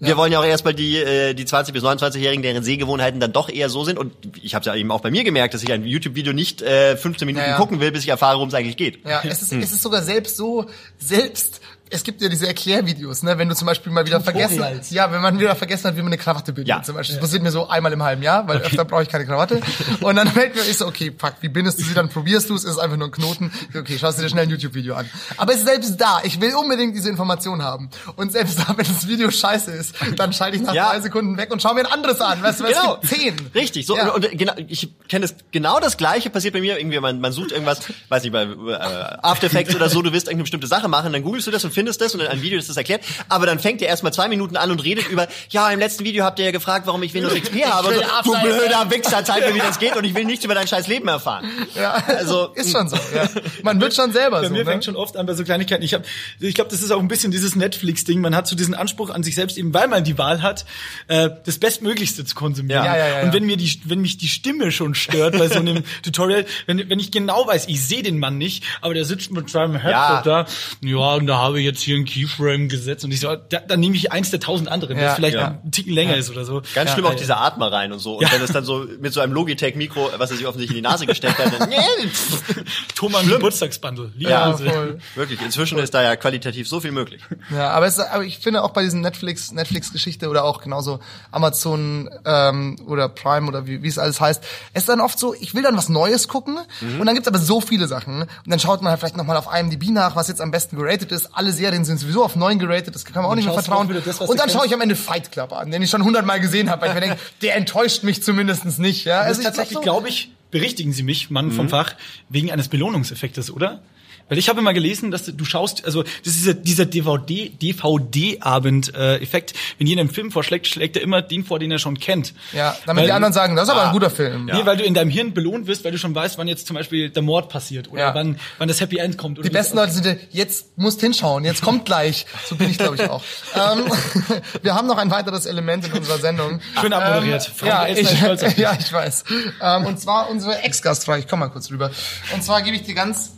wir 0.00 0.16
wollen 0.16 0.32
ja 0.32 0.38
auch 0.40 0.44
erstmal 0.44 0.74
die, 0.74 0.96
äh, 0.96 1.34
die 1.34 1.44
20- 1.44 1.72
bis 1.72 1.82
29-Jährigen, 1.82 2.42
deren 2.42 2.62
Sehgewohnheiten 2.62 3.18
dann 3.20 3.32
doch 3.32 3.48
eher 3.48 3.68
so 3.68 3.84
sind. 3.84 3.98
Und 3.98 4.12
ich 4.42 4.54
habe 4.54 4.64
ja 4.64 4.74
eben 4.74 4.90
auch 4.92 5.00
bei 5.00 5.10
mir 5.10 5.24
gemerkt, 5.24 5.54
dass 5.54 5.62
ich 5.62 5.72
ein 5.72 5.84
YouTube-Video 5.84 6.32
nicht 6.32 6.62
äh, 6.62 6.96
15 6.96 7.26
Minuten 7.26 7.44
Ja, 7.44 7.52
ja. 7.52 7.56
gucken 7.56 7.80
will, 7.80 7.90
bis 7.90 8.04
ich 8.04 8.08
erfahre, 8.08 8.36
worum 8.36 8.48
es 8.48 8.54
eigentlich 8.54 8.76
geht. 8.76 9.04
Ja, 9.04 9.22
es 9.24 9.42
ist, 9.42 9.52
es 9.52 9.72
ist 9.72 9.82
sogar 9.82 10.02
selbst 10.02 10.36
so, 10.36 10.66
selbst, 10.98 11.60
es 11.90 12.02
gibt 12.04 12.20
ja 12.22 12.28
diese 12.28 12.46
Erklärvideos, 12.46 13.22
ne, 13.22 13.38
wenn 13.38 13.48
du 13.48 13.54
zum 13.54 13.66
Beispiel 13.66 13.92
mal 13.92 14.04
wieder 14.06 14.20
vergessen, 14.20 14.56
Tutorials. 14.58 14.90
ja, 14.90 15.10
wenn 15.12 15.20
man 15.20 15.38
wieder 15.38 15.54
vergessen 15.56 15.84
hat, 15.88 15.94
wie 15.96 16.00
man 16.02 16.08
eine 16.08 16.18
Krawatte 16.18 16.52
bindet, 16.52 16.68
Ja. 16.68 16.82
zum 16.82 16.94
Beispiel. 16.94 17.16
Das 17.16 17.22
passiert 17.24 17.42
mir 17.42 17.50
so 17.50 17.68
einmal 17.68 17.92
im 17.92 18.02
halben 18.02 18.22
Jahr, 18.22 18.46
weil 18.48 18.58
öfter 18.58 18.84
brauche 18.84 19.02
ich 19.02 19.08
keine 19.08 19.26
Krawatte. 19.26 19.60
Und 20.00 20.16
dann 20.16 20.28
fällt 20.28 20.54
mir, 20.54 20.62
ich 20.62 20.76
so, 20.78 20.86
okay, 20.86 21.12
fuck, 21.16 21.34
wie 21.40 21.48
bindest 21.48 21.78
du 21.80 21.84
sie, 21.84 21.94
dann 21.94 22.08
probierst 22.08 22.50
du 22.50 22.54
es, 22.54 22.64
ist 22.64 22.78
einfach 22.78 22.96
nur 22.96 23.08
ein 23.08 23.12
Knoten. 23.12 23.52
Okay, 23.76 23.98
schaust 23.98 24.18
du 24.18 24.22
dir 24.22 24.28
schnell 24.28 24.44
ein 24.44 24.50
YouTube-Video 24.50 24.94
an. 24.94 25.08
Aber 25.36 25.52
es 25.52 25.60
ist 25.60 25.66
selbst 25.66 25.96
da, 26.00 26.20
ich 26.24 26.40
will 26.40 26.54
unbedingt 26.54 26.94
diese 26.96 27.08
Information 27.10 27.62
haben. 27.62 27.90
Und 28.16 28.32
selbst 28.32 28.58
da, 28.58 28.66
wenn 28.76 28.86
das 28.86 29.06
Video 29.08 29.30
scheiße 29.30 29.70
ist, 29.72 29.94
dann 30.16 30.32
schalte 30.32 30.56
ich 30.56 30.62
nach 30.62 30.74
Ja. 30.74 30.90
drei 30.90 31.00
Sekunden 31.00 31.36
weg 31.36 31.50
und 31.52 31.62
schau 31.62 31.74
mir 31.74 31.80
ein 31.80 31.86
anderes 31.92 32.20
an. 32.20 32.42
Weißt 32.42 32.60
du, 32.60 32.64
weil 32.64 32.72
Genau. 32.72 32.98
zehn. 33.04 33.34
Richtig, 33.54 33.86
so 33.86 33.96
Ja. 33.96 34.10
und, 34.12 34.26
und 34.26 34.38
genau, 34.38 34.52
ich 34.66 34.88
kenne 35.08 35.24
es 35.24 35.34
genau 35.52 35.80
das 35.80 35.96
gleiche 35.96 36.30
passiert 36.30 36.54
bei 36.54 36.60
mir, 36.60 36.78
irgendwie 36.78 37.00
man, 37.00 37.20
man 37.20 37.32
sucht 37.32 37.52
irgendwas, 37.52 37.80
weiß 38.08 38.22
nicht, 38.22 38.32
bei 38.32 38.42
äh, 38.42 38.74
After 39.22 39.46
Effects 39.46 39.74
oder 39.74 39.88
so, 39.88 40.02
du 40.02 40.12
willst 40.12 40.26
irgendeine 40.26 40.42
bestimmte 40.44 40.66
Sache 40.66 40.88
machen, 40.88 41.12
dann 41.12 41.22
googelst 41.22 41.46
du 41.46 41.50
das 41.50 41.64
und 41.64 41.72
findest 41.78 42.00
das 42.00 42.12
und 42.14 42.20
in 42.20 42.26
einem 42.26 42.42
Video 42.42 42.58
ist 42.58 42.68
das 42.68 42.76
erklärt, 42.76 43.02
aber 43.28 43.46
dann 43.46 43.60
fängt 43.60 43.80
er 43.82 43.88
erstmal 43.88 44.12
zwei 44.12 44.26
Minuten 44.28 44.56
an 44.56 44.70
und 44.72 44.82
redet 44.82 45.08
über, 45.08 45.28
ja, 45.50 45.70
im 45.70 45.78
letzten 45.78 46.04
Video 46.04 46.24
habt 46.24 46.38
ihr 46.40 46.46
ja 46.46 46.50
gefragt, 46.50 46.86
warum 46.88 47.00
ich 47.04 47.14
Windows 47.14 47.34
XP 47.34 47.64
habe. 47.66 47.94
so, 48.24 48.32
du 48.34 48.40
blöder 48.42 48.90
Wichser, 48.90 49.24
zeig 49.24 49.46
mir, 49.46 49.54
wie 49.54 49.60
das 49.60 49.78
geht 49.84 49.96
und 49.96 50.02
ich 50.04 50.14
will 50.14 50.24
nichts 50.24 50.44
über 50.44 50.54
dein 50.54 50.66
scheiß 50.66 50.88
Leben 50.88 51.06
erfahren. 51.08 51.48
Ja, 51.76 52.02
Also, 52.08 52.48
ist 52.54 52.72
schon 52.72 52.88
so. 52.88 52.96
Ja. 53.14 53.28
Man 53.62 53.80
wird 53.80 53.94
schon 53.94 54.12
selber 54.12 54.40
Bei 54.40 54.46
so. 54.48 54.52
mir 54.52 54.64
ne? 54.64 54.70
fängt 54.70 54.84
schon 54.84 54.96
oft 54.96 55.16
an 55.16 55.26
bei 55.26 55.34
so 55.34 55.44
Kleinigkeiten. 55.44 55.84
Ich 55.84 55.94
habe, 55.94 56.04
ich 56.40 56.54
glaube, 56.54 56.70
das 56.70 56.82
ist 56.82 56.90
auch 56.90 56.98
ein 56.98 57.06
bisschen 57.08 57.30
dieses 57.30 57.54
Netflix-Ding. 57.54 58.20
Man 58.20 58.34
hat 58.34 58.46
so 58.48 58.56
diesen 58.56 58.74
Anspruch 58.74 59.10
an 59.10 59.22
sich 59.22 59.34
selbst, 59.36 59.56
eben 59.58 59.72
weil 59.72 59.86
man 59.88 60.02
die 60.04 60.18
Wahl 60.18 60.42
hat, 60.42 60.64
äh, 61.06 61.30
das 61.46 61.58
Bestmöglichste 61.58 62.24
zu 62.24 62.34
konsumieren. 62.34 62.84
Ja. 62.84 62.96
Ja, 62.96 63.06
ja, 63.06 63.18
ja, 63.18 63.22
Und 63.24 63.32
wenn 63.32 63.44
mir 63.44 63.56
die, 63.56 63.80
wenn 63.84 64.00
mich 64.00 64.18
die 64.18 64.28
Stimme 64.28 64.72
schon 64.72 64.94
stört 64.94 65.38
bei 65.38 65.48
so 65.48 65.58
einem 65.60 65.84
Tutorial, 66.02 66.44
wenn, 66.66 66.88
wenn 66.88 66.98
ich 66.98 67.10
genau 67.12 67.46
weiß, 67.46 67.68
ich 67.68 67.84
sehe 67.86 68.02
den 68.02 68.18
Mann 68.18 68.38
nicht, 68.38 68.64
aber 68.80 68.94
der 68.94 69.04
sitzt 69.04 69.30
mit 69.30 69.48
seinem 69.50 69.74
Headset 69.76 69.90
Ja. 69.90 70.22
da, 70.24 70.46
ja, 70.82 71.14
und 71.14 71.26
da 71.26 71.36
habe 71.38 71.58
ich 71.60 71.64
jetzt 71.68 71.80
hier 71.82 71.96
einen 71.96 72.04
Keyframe 72.04 72.68
gesetzt 72.68 73.04
und 73.04 73.12
ich 73.12 73.20
so, 73.20 73.34
da, 73.36 73.58
dann 73.60 73.80
nehme 73.80 73.94
ich 73.96 74.10
eins 74.12 74.30
der 74.30 74.40
tausend 74.40 74.68
anderen, 74.68 74.96
Ja, 74.96 75.04
das 75.06 75.14
vielleicht 75.16 75.36
ja. 75.36 75.58
einen 75.62 75.70
Ticken 75.70 75.92
länger 75.92 76.16
ist 76.16 76.30
oder 76.30 76.44
so. 76.44 76.62
Ganz 76.74 76.90
ja, 76.90 76.94
schlimm 76.94 77.06
auch 77.06 77.14
diese 77.14 77.36
Atmer 77.36 77.70
rein 77.72 77.92
und 77.92 77.98
so. 77.98 78.16
Und 78.18 78.22
Ja. 78.22 78.32
wenn 78.32 78.42
es 78.42 78.52
dann 78.52 78.64
so 78.64 78.86
mit 79.00 79.12
so 79.12 79.20
einem 79.20 79.32
Logitech-Mikro, 79.32 80.10
was 80.18 80.30
er 80.30 80.36
sich 80.36 80.46
offensichtlich 80.46 80.76
in 80.78 80.84
die 80.84 80.88
Nase 80.88 81.06
gesteckt 81.06 81.38
hat, 81.38 81.52
dann, 81.60 81.70
Thomas 82.94 83.26
Geburtstagsbundle. 83.26 84.12
Ja, 84.18 84.56
voll. 84.56 84.98
wirklich, 85.14 85.40
inzwischen 85.42 85.78
ist 85.78 85.94
da 85.94 86.02
ja 86.02 86.16
qualitativ 86.16 86.68
so 86.68 86.80
viel 86.80 86.92
möglich. 86.92 87.22
Ja, 87.50 87.70
aber, 87.70 87.86
es, 87.86 87.98
aber 87.98 88.24
ich 88.24 88.38
finde 88.38 88.62
auch 88.62 88.70
bei 88.70 88.82
diesen 88.82 89.00
Netflix, 89.00 89.52
Netflix-Geschichte 89.52 90.28
oder 90.28 90.44
auch 90.44 90.60
genauso 90.60 91.00
Amazon 91.30 92.10
ähm, 92.24 92.76
oder 92.86 93.08
Prime 93.08 93.46
oder 93.48 93.66
wie, 93.66 93.82
wie 93.82 93.88
es 93.88 93.98
alles 93.98 94.20
heißt, 94.20 94.42
es 94.72 94.82
ist 94.82 94.88
dann 94.88 95.00
oft 95.00 95.18
so, 95.18 95.34
ich 95.34 95.54
will 95.54 95.62
dann 95.62 95.76
was 95.76 95.88
Neues 95.88 96.28
gucken 96.28 96.58
und 96.98 97.06
dann 97.06 97.14
gibt's 97.14 97.28
aber 97.28 97.38
so 97.38 97.60
viele 97.60 97.86
Sachen 97.88 98.22
und 98.22 98.28
dann 98.46 98.58
schaut 98.60 98.82
man 98.82 98.90
halt 98.90 99.00
vielleicht 99.00 99.16
nochmal 99.16 99.36
auf 99.36 99.48
IMDb 99.52 99.90
nach, 99.90 100.16
was 100.16 100.28
jetzt 100.28 100.40
am 100.40 100.50
besten 100.50 100.76
geratet 100.76 101.12
ist. 101.12 101.30
Alle 101.34 101.52
Serien 101.58 101.84
sind 101.84 101.98
sowieso 101.98 102.24
auf 102.24 102.36
neun 102.36 102.58
geratet, 102.58 102.94
das 102.94 103.04
kann 103.04 103.22
man 103.22 103.30
auch 103.30 103.34
nicht 103.34 103.44
mehr 103.44 103.54
vertrauen. 103.54 103.88
das, 104.04 104.20
und 104.20 104.40
dann 104.40 104.48
schaue 104.48 104.66
ich 104.66 104.72
am 104.72 104.80
Ende 104.80 104.96
Fight 104.96 105.30
Club 105.30 105.52
an, 105.52 105.70
den 105.70 105.82
ich 105.82 105.90
schon 105.90 106.02
hundertmal 106.02 106.40
gesehen 106.40 106.70
habe, 106.70 106.82
weil 106.82 106.88
ich 106.88 106.94
mir 106.94 107.00
denke, 107.00 107.18
der 107.42 107.56
enttäuscht 107.56 108.02
mich 108.02 108.22
zumindestens 108.22 108.78
nicht. 108.78 109.04
Ja? 109.04 109.30
Ich 109.30 109.38
tatsächlich, 109.38 109.70
glaub 109.70 109.82
glaube 109.82 110.08
ich, 110.08 110.32
berichtigen 110.50 110.92
Sie 110.92 111.02
mich, 111.02 111.30
Mann 111.30 111.52
vom 111.52 111.68
Fach, 111.68 111.94
wegen 112.28 112.50
eines 112.50 112.68
Belohnungseffektes, 112.68 113.50
oder? 113.50 113.82
Weil 114.28 114.38
ich 114.38 114.48
habe 114.48 114.60
immer 114.60 114.72
gelesen, 114.74 115.10
dass 115.10 115.24
du, 115.24 115.44
schaust, 115.44 115.84
also 115.84 116.02
das 116.02 116.10
ist 116.34 116.36
dieser, 116.44 116.54
dieser 116.54 116.86
DVD, 116.86 117.50
DVD-Abend-Effekt. 117.60 119.54
Wenn 119.78 119.86
jeder 119.86 120.00
einen 120.02 120.10
Film 120.10 120.30
vorschlägt, 120.30 120.66
schlägt 120.66 120.96
er 120.96 121.02
immer 121.02 121.22
den 121.22 121.44
vor, 121.44 121.58
den 121.58 121.70
er 121.70 121.78
schon 121.78 121.98
kennt. 121.98 122.34
Ja, 122.52 122.76
damit 122.86 123.02
Weil- 123.02 123.06
die 123.08 123.12
anderen 123.12 123.32
sagen, 123.32 123.56
das 123.56 123.64
ist 123.68 123.70
aber 123.70 123.82
Ah. 123.82 123.86
ein 123.88 123.92
guter 123.92 124.10
Film. 124.10 124.46
Nee, 124.46 124.64
weil 124.64 124.76
du 124.76 124.84
in 124.84 124.94
deinem 124.94 125.10
Hirn 125.10 125.32
belohnt 125.34 125.66
wirst, 125.66 125.84
weil 125.84 125.92
du 125.92 125.98
schon 125.98 126.14
weißt, 126.14 126.38
wann 126.38 126.48
jetzt 126.48 126.66
zum 126.66 126.76
Beispiel 126.76 127.10
der 127.10 127.22
Mord 127.22 127.48
passiert 127.48 127.90
oder 127.90 128.00
Ja. 128.00 128.14
wann, 128.14 128.38
wann 128.58 128.68
das 128.68 128.80
Happy 128.80 128.98
End 128.98 129.16
kommt. 129.18 129.44
Die 129.44 129.50
besten 129.50 129.76
Leute 129.76 129.92
sind, 129.92 130.06
ja, 130.06 130.14
jetzt 130.30 130.76
musst 130.76 131.00
hinschauen, 131.00 131.44
jetzt 131.44 131.62
kommt 131.62 131.84
gleich. 131.84 132.26
So 132.46 132.56
bin 132.56 132.70
ich, 132.70 132.78
glaube 132.78 132.96
ich, 132.96 133.08
auch. 133.08 133.22
ähm, 133.54 133.84
wir 134.62 134.74
haben 134.74 134.86
noch 134.86 134.98
ein 134.98 135.10
weiteres 135.10 135.46
Element 135.46 135.86
in 135.86 135.92
unserer 135.92 136.18
Sendung. 136.18 136.60
Schön 136.80 136.92
abmoderiert. 136.92 137.50
Ähm, 137.62 137.66
ja, 137.68 137.86
ich, 137.88 138.20
ja, 138.58 138.76
ich 138.78 138.92
weiß. 138.92 139.24
Ähm, 139.62 139.86
und 139.86 140.00
zwar 140.00 140.28
unsere 140.30 140.62
Ex-Gastfrage. 140.62 141.20
Ich 141.20 141.28
komm 141.28 141.40
mal 141.40 141.48
kurz 141.48 141.70
rüber. 141.70 141.90
Und 142.34 142.42
zwar 142.42 142.62
gebe 142.62 142.76
ich 142.76 142.82
dir 142.82 142.94
ganz 142.94 143.32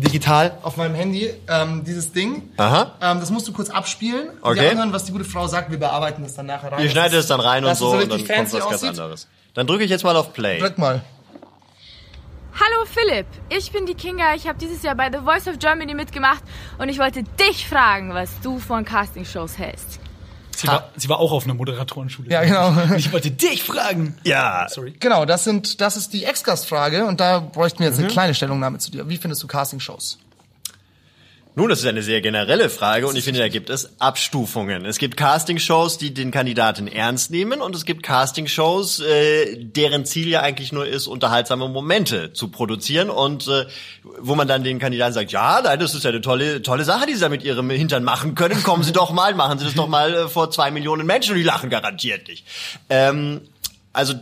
digital 0.00 0.58
auf 0.62 0.76
meinem 0.76 0.94
Handy 0.94 1.32
ähm, 1.48 1.84
dieses 1.84 2.12
Ding. 2.12 2.50
Aha. 2.56 2.92
Ähm, 3.00 3.20
das 3.20 3.30
musst 3.30 3.48
du 3.48 3.52
kurz 3.52 3.70
abspielen. 3.70 4.28
und 4.30 4.38
Okay. 4.42 4.60
Wir 4.60 4.70
anhören, 4.72 4.92
was 4.92 5.04
die 5.04 5.12
gute 5.12 5.24
Frau 5.24 5.46
sagt. 5.46 5.70
Wir 5.70 5.78
bearbeiten 5.78 6.22
das 6.22 6.34
dann 6.34 6.46
nachher 6.46 6.72
rein. 6.72 6.82
Ihr 6.82 6.90
schneidet 6.90 7.18
es 7.20 7.26
dann 7.26 7.40
rein 7.40 7.64
und 7.64 7.74
so 7.76 7.94
es 7.94 8.04
und 8.04 8.12
dann 8.12 8.26
kommt 8.26 8.52
was 8.52 8.68
ganz 8.68 8.84
anderes. 8.84 9.28
Dann 9.54 9.66
drücke 9.66 9.84
ich 9.84 9.90
jetzt 9.90 10.04
mal 10.04 10.16
auf 10.16 10.32
Play. 10.32 10.58
Drück 10.58 10.78
mal. 10.78 11.02
Hallo 12.60 12.86
Philipp, 12.86 13.26
ich 13.50 13.70
bin 13.70 13.86
die 13.86 13.94
Kinga. 13.94 14.34
Ich 14.34 14.48
habe 14.48 14.58
dieses 14.58 14.82
Jahr 14.82 14.96
bei 14.96 15.10
The 15.12 15.18
Voice 15.24 15.46
of 15.46 15.60
Germany 15.60 15.94
mitgemacht 15.94 16.42
und 16.78 16.88
ich 16.88 16.98
wollte 16.98 17.22
dich 17.22 17.68
fragen, 17.68 18.14
was 18.14 18.30
du 18.42 18.58
von 18.58 18.84
Castingshows 18.84 19.58
hältst. 19.58 20.00
Sie 20.60 20.66
war, 20.66 20.88
sie 20.96 21.08
war 21.08 21.20
auch 21.20 21.30
auf 21.32 21.44
einer 21.44 21.54
Moderatorenschule. 21.54 22.30
Ja, 22.30 22.42
genau. 22.44 22.74
Ich 22.96 23.12
wollte 23.12 23.30
dich 23.30 23.62
fragen. 23.62 24.16
Ja. 24.24 24.66
Sorry. 24.68 24.92
Genau, 24.98 25.24
das 25.24 25.44
sind, 25.44 25.80
das 25.80 25.96
ist 25.96 26.12
die 26.12 26.24
Ex-Gastfrage 26.24 27.04
und 27.06 27.20
da 27.20 27.38
bräuchten 27.38 27.78
wir 27.78 27.86
jetzt 27.86 27.98
Mhm. 27.98 28.04
eine 28.04 28.12
kleine 28.12 28.34
Stellungnahme 28.34 28.78
zu 28.78 28.90
dir. 28.90 29.08
Wie 29.08 29.18
findest 29.18 29.42
du 29.42 29.46
Castingshows? 29.46 30.18
Nun, 31.58 31.70
das 31.70 31.80
ist 31.80 31.86
eine 31.86 32.04
sehr 32.04 32.20
generelle 32.20 32.70
Frage 32.70 33.08
und 33.08 33.16
ich 33.16 33.24
finde, 33.24 33.40
da 33.40 33.48
gibt 33.48 33.68
es 33.68 34.00
Abstufungen. 34.00 34.84
Es 34.84 34.98
gibt 34.98 35.16
Castingshows, 35.16 35.98
die 35.98 36.14
den 36.14 36.30
Kandidaten 36.30 36.86
ernst 36.86 37.32
nehmen 37.32 37.60
und 37.60 37.74
es 37.74 37.84
gibt 37.84 38.04
Castingshows, 38.04 39.00
äh, 39.00 39.56
deren 39.56 40.04
Ziel 40.04 40.28
ja 40.28 40.42
eigentlich 40.42 40.70
nur 40.70 40.86
ist, 40.86 41.08
unterhaltsame 41.08 41.68
Momente 41.68 42.32
zu 42.32 42.46
produzieren 42.46 43.10
und 43.10 43.48
äh, 43.48 43.66
wo 44.20 44.36
man 44.36 44.46
dann 44.46 44.62
den 44.62 44.78
Kandidaten 44.78 45.14
sagt, 45.14 45.32
ja, 45.32 45.60
nein, 45.60 45.80
das 45.80 45.96
ist 45.96 46.04
ja 46.04 46.10
eine 46.10 46.20
tolle, 46.20 46.62
tolle 46.62 46.84
Sache, 46.84 47.06
die 47.06 47.14
Sie 47.14 47.20
da 47.22 47.28
mit 47.28 47.42
Ihrem 47.42 47.68
Hintern 47.70 48.04
machen 48.04 48.36
können. 48.36 48.62
Kommen 48.62 48.84
Sie 48.84 48.92
doch 48.92 49.10
mal, 49.10 49.34
machen 49.34 49.58
Sie 49.58 49.64
das 49.64 49.74
doch 49.74 49.88
mal 49.88 50.14
äh, 50.14 50.28
vor 50.28 50.52
zwei 50.52 50.70
Millionen 50.70 51.08
Menschen 51.08 51.32
und 51.32 51.38
die 51.38 51.42
lachen 51.42 51.70
garantiert 51.70 52.28
nicht. 52.28 52.46
Ähm, 52.88 53.40
also 53.92 54.14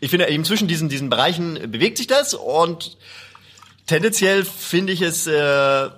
ich 0.00 0.10
finde, 0.10 0.28
eben 0.28 0.44
zwischen 0.44 0.68
diesen, 0.68 0.90
diesen 0.90 1.08
Bereichen 1.08 1.70
bewegt 1.70 1.96
sich 1.96 2.06
das 2.06 2.34
und 2.34 2.98
tendenziell 3.86 4.44
finde 4.44 4.92
ich 4.92 5.00
es... 5.00 5.26
Äh, 5.26 5.88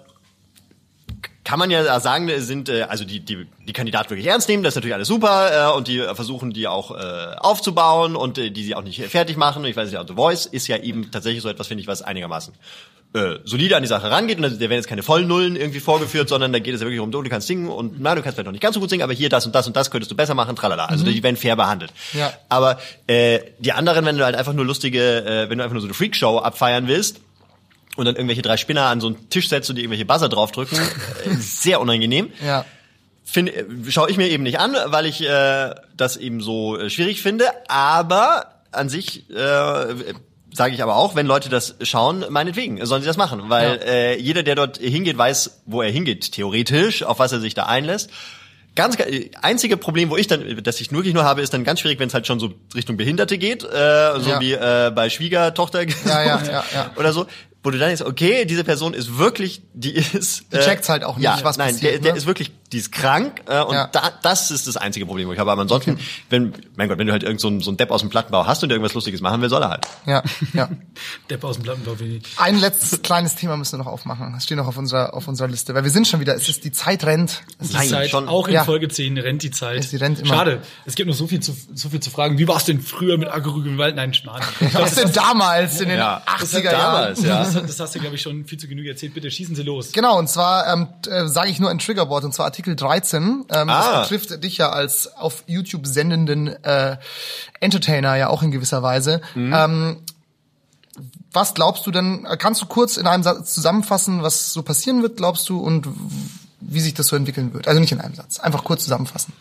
kann 1.44 1.58
man 1.58 1.70
ja 1.70 1.98
sagen, 2.00 2.30
sind 2.40 2.68
äh, 2.68 2.82
also 2.82 3.04
die, 3.04 3.20
die 3.20 3.46
die 3.66 3.72
Kandidaten 3.72 4.10
wirklich 4.10 4.26
ernst 4.26 4.48
nehmen, 4.48 4.62
das 4.62 4.72
ist 4.72 4.76
natürlich 4.76 4.94
alles 4.94 5.08
super 5.08 5.70
äh, 5.70 5.76
und 5.76 5.88
die 5.88 5.98
äh, 5.98 6.14
versuchen 6.14 6.52
die 6.52 6.68
auch 6.68 6.90
äh, 6.92 7.34
aufzubauen 7.38 8.16
und 8.16 8.38
äh, 8.38 8.50
die 8.50 8.64
sie 8.64 8.74
auch 8.74 8.82
nicht 8.82 9.02
fertig 9.02 9.36
machen. 9.36 9.64
Ich 9.64 9.76
weiß 9.76 9.90
nicht, 9.90 10.08
The 10.08 10.14
Voice 10.14 10.46
ist 10.46 10.68
ja 10.68 10.76
eben 10.76 11.10
tatsächlich 11.10 11.42
so 11.42 11.48
etwas, 11.48 11.66
finde 11.66 11.80
ich, 11.80 11.86
was 11.88 12.02
einigermaßen 12.02 12.54
äh, 13.14 13.38
solide 13.44 13.76
an 13.76 13.82
die 13.82 13.88
Sache 13.88 14.10
rangeht 14.10 14.38
und 14.38 14.44
da 14.44 14.60
werden 14.60 14.72
jetzt 14.72 14.88
keine 14.88 15.02
Vollnullen 15.02 15.56
irgendwie 15.56 15.80
vorgeführt, 15.80 16.28
sondern 16.28 16.52
da 16.52 16.58
geht 16.58 16.74
es 16.74 16.80
ja 16.80 16.86
wirklich 16.86 17.00
um, 17.00 17.10
du 17.10 17.22
du 17.22 17.28
kannst 17.28 17.46
singen 17.46 17.68
und 17.68 18.00
na, 18.00 18.14
du 18.14 18.22
kannst 18.22 18.36
vielleicht 18.36 18.46
noch 18.46 18.52
nicht 18.52 18.62
ganz 18.62 18.74
so 18.74 18.80
gut 18.80 18.90
singen, 18.90 19.02
aber 19.02 19.12
hier 19.12 19.28
das 19.28 19.44
und 19.44 19.54
das 19.54 19.66
und 19.66 19.76
das 19.76 19.90
könntest 19.90 20.10
du 20.10 20.16
besser 20.16 20.34
machen, 20.34 20.56
tralala. 20.56 20.86
Also 20.86 21.04
die 21.04 21.22
werden 21.22 21.36
fair 21.36 21.56
behandelt. 21.56 21.92
Ja. 22.14 22.32
Aber 22.48 22.78
äh, 23.06 23.40
die 23.58 23.72
anderen, 23.72 24.04
wenn 24.06 24.16
du 24.16 24.24
halt 24.24 24.36
einfach 24.36 24.54
nur 24.54 24.64
lustige, 24.64 25.24
äh, 25.24 25.50
wenn 25.50 25.58
du 25.58 25.64
einfach 25.64 25.74
nur 25.74 25.82
so 25.82 25.88
eine 25.88 25.94
Freakshow 25.94 26.38
abfeiern 26.38 26.88
willst, 26.88 27.20
und 27.96 28.04
dann 28.06 28.16
irgendwelche 28.16 28.42
drei 28.42 28.56
Spinner 28.56 28.86
an 28.86 29.00
so 29.00 29.08
einen 29.08 29.28
Tisch 29.30 29.48
setzt 29.48 29.68
und 29.70 29.76
die 29.76 29.82
irgendwelche 29.82 30.04
Buzzer 30.06 30.28
draufdrücken. 30.28 30.78
Sehr 31.38 31.80
unangenehm. 31.80 32.30
Ja. 32.44 32.64
Äh, 33.34 33.64
schaue 33.88 34.10
ich 34.10 34.16
mir 34.16 34.28
eben 34.28 34.42
nicht 34.42 34.58
an, 34.58 34.74
weil 34.86 35.06
ich 35.06 35.22
äh, 35.28 35.74
das 35.96 36.16
eben 36.16 36.40
so 36.40 36.78
äh, 36.78 36.90
schwierig 36.90 37.22
finde. 37.22 37.46
Aber 37.68 38.46
an 38.72 38.88
sich 38.88 39.28
äh, 39.30 39.34
sage 40.54 40.74
ich 40.74 40.82
aber 40.82 40.96
auch, 40.96 41.14
wenn 41.14 41.26
Leute 41.26 41.48
das 41.48 41.76
schauen, 41.82 42.24
meinetwegen 42.28 42.84
sollen 42.84 43.02
sie 43.02 43.06
das 43.06 43.16
machen, 43.16 43.44
weil 43.48 43.76
Ja. 43.76 43.84
äh, 43.84 44.18
jeder, 44.20 44.42
der 44.42 44.54
dort 44.54 44.78
hingeht, 44.78 45.16
weiß, 45.16 45.62
wo 45.66 45.82
er 45.82 45.90
hingeht, 45.90 46.32
theoretisch, 46.32 47.02
auf 47.04 47.18
was 47.18 47.32
er 47.32 47.40
sich 47.40 47.54
da 47.54 47.64
einlässt. 47.66 48.10
Ganz 48.74 48.98
äh, 48.98 49.30
einzige 49.42 49.76
Problem, 49.76 50.08
wo 50.10 50.16
ich 50.16 50.26
dann, 50.26 50.62
das 50.62 50.80
ich 50.80 50.90
wirklich 50.92 51.12
nur 51.14 51.24
habe, 51.24 51.42
ist 51.42 51.52
dann 51.54 51.62
ganz 51.64 51.80
schwierig, 51.80 51.98
wenn 52.00 52.08
es 52.08 52.14
halt 52.14 52.26
schon 52.26 52.40
so 52.40 52.54
Richtung 52.74 52.96
Behinderte 52.96 53.36
geht, 53.38 53.64
äh, 53.64 54.18
so 54.20 54.30
Ja. 54.30 54.40
wie 54.40 54.52
äh, 54.52 54.90
bei 54.94 55.10
Schwiegertochter 55.10 55.82
ja, 56.06 56.42
ja. 56.42 56.90
oder 56.96 57.12
so, 57.12 57.26
wo 57.62 57.70
du 57.70 57.78
dann 57.78 57.88
denkst, 57.88 58.02
okay, 58.02 58.44
diese 58.44 58.64
Person 58.64 58.94
ist 58.94 59.18
wirklich, 59.18 59.62
die 59.72 59.92
ist, 59.92 60.44
Die 60.52 60.58
checkt's 60.58 60.88
halt 60.88 61.04
auch 61.04 61.16
nicht, 61.16 61.24
ja, 61.24 61.38
was 61.42 61.56
nein, 61.56 61.74
passiert, 61.74 61.94
der, 61.94 62.00
der 62.00 62.12
ne? 62.12 62.18
ist 62.18 62.26
wirklich, 62.26 62.50
die 62.72 62.78
ist 62.78 62.90
krank 62.92 63.42
äh, 63.46 63.60
und 63.62 63.74
Ja. 63.74 63.86
da, 63.92 64.10
das 64.22 64.50
ist 64.50 64.66
das 64.66 64.76
einzige 64.76 65.06
Problem, 65.06 65.28
wo 65.28 65.32
ich 65.32 65.38
habe. 65.38 65.50
Aber 65.52 65.62
ansonsten, 65.62 65.98
wenn, 66.30 66.52
mein 66.76 66.88
Gott, 66.88 66.98
wenn 66.98 67.06
du 67.06 67.12
halt 67.12 67.22
irgend 67.22 67.40
so 67.40 67.48
ein, 67.48 67.60
so 67.60 67.70
ein 67.70 67.76
Depp 67.76 67.90
aus 67.90 68.00
dem 68.00 68.10
Plattenbau 68.10 68.46
hast 68.46 68.62
und 68.62 68.70
der 68.70 68.76
irgendwas 68.76 68.94
Lustiges 68.94 69.20
machen 69.20 69.40
will, 69.42 69.48
soll 69.50 69.62
er 69.62 69.70
halt. 69.70 69.86
Ja, 70.06 70.22
ja. 70.54 70.68
Depp 71.30 71.44
aus 71.44 71.56
dem 71.56 71.64
Plattenbau. 71.64 71.98
wie- 72.00 72.22
Ein 72.38 72.58
letztes 72.58 73.02
kleines 73.02 73.34
Thema 73.36 73.56
müssen 73.56 73.72
wir 73.78 73.84
noch 73.84 73.90
aufmachen. 73.92 74.32
Das 74.32 74.44
steht 74.44 74.56
noch 74.56 74.66
auf 74.66 74.76
unserer, 74.78 75.14
auf 75.14 75.28
unserer 75.28 75.48
Liste. 75.48 75.74
Weil 75.74 75.84
wir 75.84 75.90
sind 75.90 76.08
schon 76.08 76.20
wieder, 76.20 76.34
es 76.34 76.48
ist, 76.48 76.64
die 76.64 76.72
Zeit 76.72 77.04
rennt. 77.04 77.42
Es 77.58 77.68
Die 77.68 77.74
Nein, 77.76 77.88
Zeit, 77.88 78.10
schon- 78.10 78.28
auch 78.28 78.48
in 78.48 78.54
Ja. 78.54 78.64
Folge 78.64 78.88
10 78.88 79.18
rennt 79.18 79.42
die 79.42 79.50
Zeit. 79.50 79.84
Sie 79.84 79.96
rennt 79.96 80.18
immer. 80.20 80.28
Schade. 80.34 80.62
Es 80.86 80.94
gibt 80.94 81.08
noch 81.08 81.16
so 81.16 81.26
viel 81.26 81.40
zu, 81.40 81.54
so 81.74 81.88
viel 81.90 82.00
zu 82.00 82.10
fragen. 82.10 82.38
Wie 82.38 82.48
war 82.48 82.56
es 82.56 82.64
denn 82.64 82.80
früher 82.80 83.18
mit 83.18 83.28
Agro-Gewalt? 83.28 83.96
Nein, 83.96 84.14
Schmarrn. 84.14 84.42
Was 84.72 84.94
denn 84.94 85.12
damals 85.12 85.80
in 85.80 85.88
den 85.90 85.98
Ja, 85.98 86.22
das 86.40 86.54
80er 86.54 86.56
hat 86.66 86.72
Jahren? 86.72 87.24
ja. 87.24 87.38
Das, 87.44 87.52
das 87.54 87.80
hast 87.80 87.94
du, 87.94 87.98
glaube 88.00 88.16
ich, 88.16 88.22
schon 88.22 88.44
viel 88.46 88.58
zu 88.58 88.66
genug 88.68 88.86
erzählt. 88.86 89.14
Bitte 89.14 89.30
schießen 89.30 89.54
Sie 89.54 89.62
los. 89.62 89.92
Genau, 89.92 90.18
und 90.18 90.28
zwar 90.28 90.72
ähm, 90.72 90.88
äh, 91.08 91.26
sage 91.28 91.50
ich 91.50 91.58
nur 91.60 91.68
ein 91.70 91.78
Triggerwort, 91.78 92.24
und 92.24 92.32
zwar 92.32 92.46
Artikel 92.46 92.61
13. 92.62 93.22
Ähm, 93.50 93.68
Ah. 93.68 93.98
Das 94.00 94.08
betrifft 94.08 94.42
dich 94.44 94.58
ja 94.58 94.70
als 94.70 95.14
auf 95.16 95.44
YouTube 95.46 95.86
sendenden 95.86 96.46
äh, 96.48 96.96
Entertainer 97.60 98.16
ja 98.16 98.28
auch 98.28 98.42
in 98.42 98.50
gewisser 98.50 98.82
Weise. 98.82 99.20
Mhm. 99.34 99.52
Ähm, 99.54 99.96
was 101.32 101.54
glaubst 101.54 101.86
du 101.86 101.90
denn, 101.90 102.26
äh, 102.26 102.36
kannst 102.36 102.60
du 102.62 102.66
kurz 102.66 102.96
in 102.96 103.06
einem 103.06 103.22
Satz 103.22 103.54
zusammenfassen, 103.54 104.22
was 104.22 104.52
so 104.52 104.62
passieren 104.62 105.02
wird, 105.02 105.16
glaubst 105.16 105.48
du, 105.48 105.58
und 105.58 105.86
wie 106.60 106.80
sich 106.80 106.94
das 106.94 107.06
so 107.08 107.16
entwickeln 107.16 107.54
wird? 107.54 107.66
Also 107.68 107.80
nicht 107.80 107.92
in 107.92 108.00
einem 108.00 108.14
Satz, 108.14 108.38
einfach 108.38 108.64
kurz 108.64 108.84
zusammenfassen. 108.84 109.32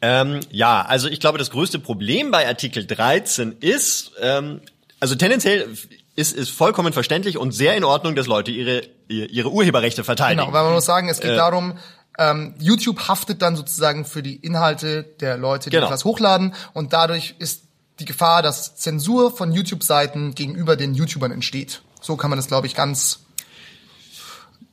Ähm, 0.00 0.40
ja, 0.50 0.82
also 0.82 1.08
ich 1.08 1.18
glaube, 1.20 1.38
das 1.38 1.50
größte 1.50 1.78
Problem 1.78 2.30
bei 2.30 2.46
Artikel 2.46 2.86
13 2.86 3.56
ist, 3.60 4.12
ähm, 4.20 4.60
also 5.00 5.14
tendenziell 5.14 5.68
ist 6.14 6.32
ist 6.36 6.50
vollkommen 6.50 6.92
verständlich 6.92 7.38
und 7.38 7.52
sehr 7.52 7.76
in 7.76 7.84
Ordnung, 7.84 8.14
dass 8.14 8.26
Leute 8.26 8.50
ihre 8.50 8.82
ihre 9.08 9.50
Urheberrechte 9.50 10.04
verteidigen. 10.04 10.42
Genau, 10.42 10.52
weil 10.52 10.64
man 10.64 10.74
muss 10.74 10.84
sagen, 10.84 11.08
es 11.08 11.20
geht 11.20 11.30
Äh, 11.30 11.36
darum, 11.36 11.78
ähm, 12.18 12.54
YouTube 12.58 13.08
haftet 13.08 13.42
dann 13.42 13.56
sozusagen 13.56 14.04
für 14.04 14.22
die 14.22 14.36
Inhalte 14.36 15.04
der 15.20 15.36
Leute, 15.36 15.70
die 15.70 15.76
Genau. 15.76 15.86
etwas 15.86 16.04
hochladen 16.04 16.54
und 16.74 16.92
dadurch 16.92 17.36
ist 17.38 17.62
die 18.00 18.04
Gefahr, 18.04 18.42
dass 18.42 18.76
Zensur 18.76 19.30
von 19.36 19.52
YouTube-Seiten 19.52 20.34
gegenüber 20.34 20.76
den 20.76 20.94
YouTubern 20.94 21.32
entsteht. 21.32 21.82
So 22.00 22.16
kann 22.16 22.30
man 22.30 22.38
das, 22.38 22.46
glaube 22.46 22.66
ich, 22.66 22.74
ganz 22.74 23.20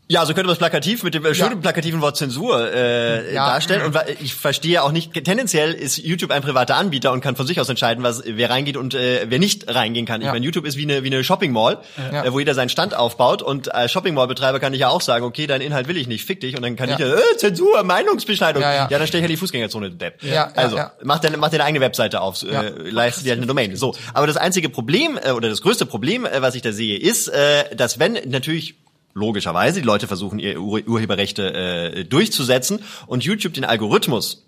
Ja, 0.07 0.23
so 0.27 0.35
könnte 0.35 0.45
man 0.45 0.53
es 0.53 0.59
plakativ 0.59 1.01
mit 1.01 1.15
dem 1.15 1.25
äh, 1.25 1.33
schönen 1.33 1.53
Ja. 1.53 1.57
plakativen 1.61 1.99
Wort 1.99 2.15
Zensur 2.15 2.71
äh, 2.71 3.33
Ja. 3.33 3.47
darstellen. 3.53 3.81
Und 3.87 3.97
ich 4.21 4.35
verstehe 4.35 4.83
auch 4.83 4.91
nicht, 4.91 5.11
tendenziell 5.23 5.73
ist 5.73 5.97
YouTube 5.97 6.29
ein 6.29 6.43
privater 6.43 6.75
Anbieter 6.75 7.11
und 7.11 7.21
kann 7.21 7.35
von 7.35 7.47
sich 7.47 7.59
aus 7.59 7.69
entscheiden, 7.69 8.03
was 8.03 8.21
wer 8.23 8.51
reingeht 8.51 8.77
und 8.77 8.93
äh, 8.93 9.25
wer 9.27 9.39
nicht 9.39 9.73
reingehen 9.73 10.05
kann. 10.05 10.21
Ich 10.21 10.27
Ja. 10.27 10.31
meine, 10.33 10.45
YouTube 10.45 10.65
ist 10.67 10.77
wie 10.77 10.83
eine, 10.83 11.01
wie 11.03 11.07
eine 11.07 11.23
Shopping 11.23 11.51
Mall, 11.51 11.79
Ja. 12.11 12.23
äh, 12.23 12.31
wo 12.31 12.37
jeder 12.37 12.53
seinen 12.53 12.69
Stand 12.69 12.93
aufbaut. 12.93 13.41
Und 13.41 13.73
als 13.73 13.91
Shopping 13.91 14.13
Mall-Betreiber 14.13 14.59
kann 14.59 14.75
ich 14.75 14.81
ja 14.81 14.89
auch 14.89 15.01
sagen, 15.01 15.25
okay, 15.25 15.47
deinen 15.47 15.61
Inhalt 15.61 15.87
will 15.87 15.97
ich 15.97 16.05
nicht, 16.07 16.23
fick 16.25 16.39
dich. 16.39 16.55
Und 16.55 16.61
dann 16.61 16.75
kann 16.75 16.87
Ja. 16.89 16.95
ich 16.95 17.01
ja, 17.01 17.07
äh, 17.15 17.37
Zensur, 17.37 17.81
Meinungsbeschneidung. 17.81 18.61
Ja, 18.61 18.73
ja. 18.75 18.87
dann 18.87 19.07
stelle 19.07 19.21
ich 19.21 19.23
halt 19.23 19.31
die 19.31 19.37
Fußgängerzone, 19.37 19.89
Depp. 19.89 20.21
Ja, 20.23 20.33
ja, 20.33 20.51
also, 20.55 20.77
ja. 20.77 20.91
mach 21.03 21.17
deine, 21.17 21.37
mach 21.37 21.49
deine 21.49 21.63
eigene 21.63 21.81
Webseite 21.83 22.21
auf, 22.21 22.43
Ja. 22.43 22.61
äh, 22.61 22.69
leist 22.91 23.25
dir 23.25 23.29
halt 23.31 23.39
eine 23.39 23.47
Domain. 23.47 23.75
So. 23.75 23.95
Aber 24.13 24.27
das 24.27 24.37
einzige 24.37 24.69
Problem, 24.69 25.17
äh, 25.19 25.31
oder 25.31 25.49
das 25.49 25.63
größte 25.63 25.87
Problem, 25.87 26.25
äh, 26.27 26.43
was 26.43 26.53
ich 26.53 26.61
da 26.61 26.71
sehe, 26.71 26.99
ist, 26.99 27.27
äh, 27.29 27.75
dass 27.75 27.97
wenn 27.97 28.19
natürlich 28.27 28.75
logischerweise 29.15 29.81
die 29.81 29.87
Leute 29.87 30.07
versuchen, 30.07 30.39
ihre 30.39 30.59
Ur 30.59 30.81
Urheberrechte 30.85 31.53
äh, 31.53 32.03
durchzusetzen 32.03 32.79
und 33.07 33.23
YouTube 33.23 33.53
den 33.53 33.65
Algorithmus 33.65 34.45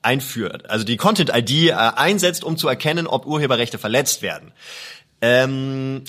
einführt, 0.00 0.70
also 0.70 0.84
die 0.84 0.96
Content-ID 0.96 1.50
äh, 1.50 1.72
einsetzt, 1.72 2.44
um 2.44 2.56
zu 2.56 2.68
erkennen, 2.68 3.08
ob 3.08 3.26
Urheberrechte 3.26 3.78
verletzt 3.78 4.22
werden. 4.22 4.52
Ähm, 5.20 6.04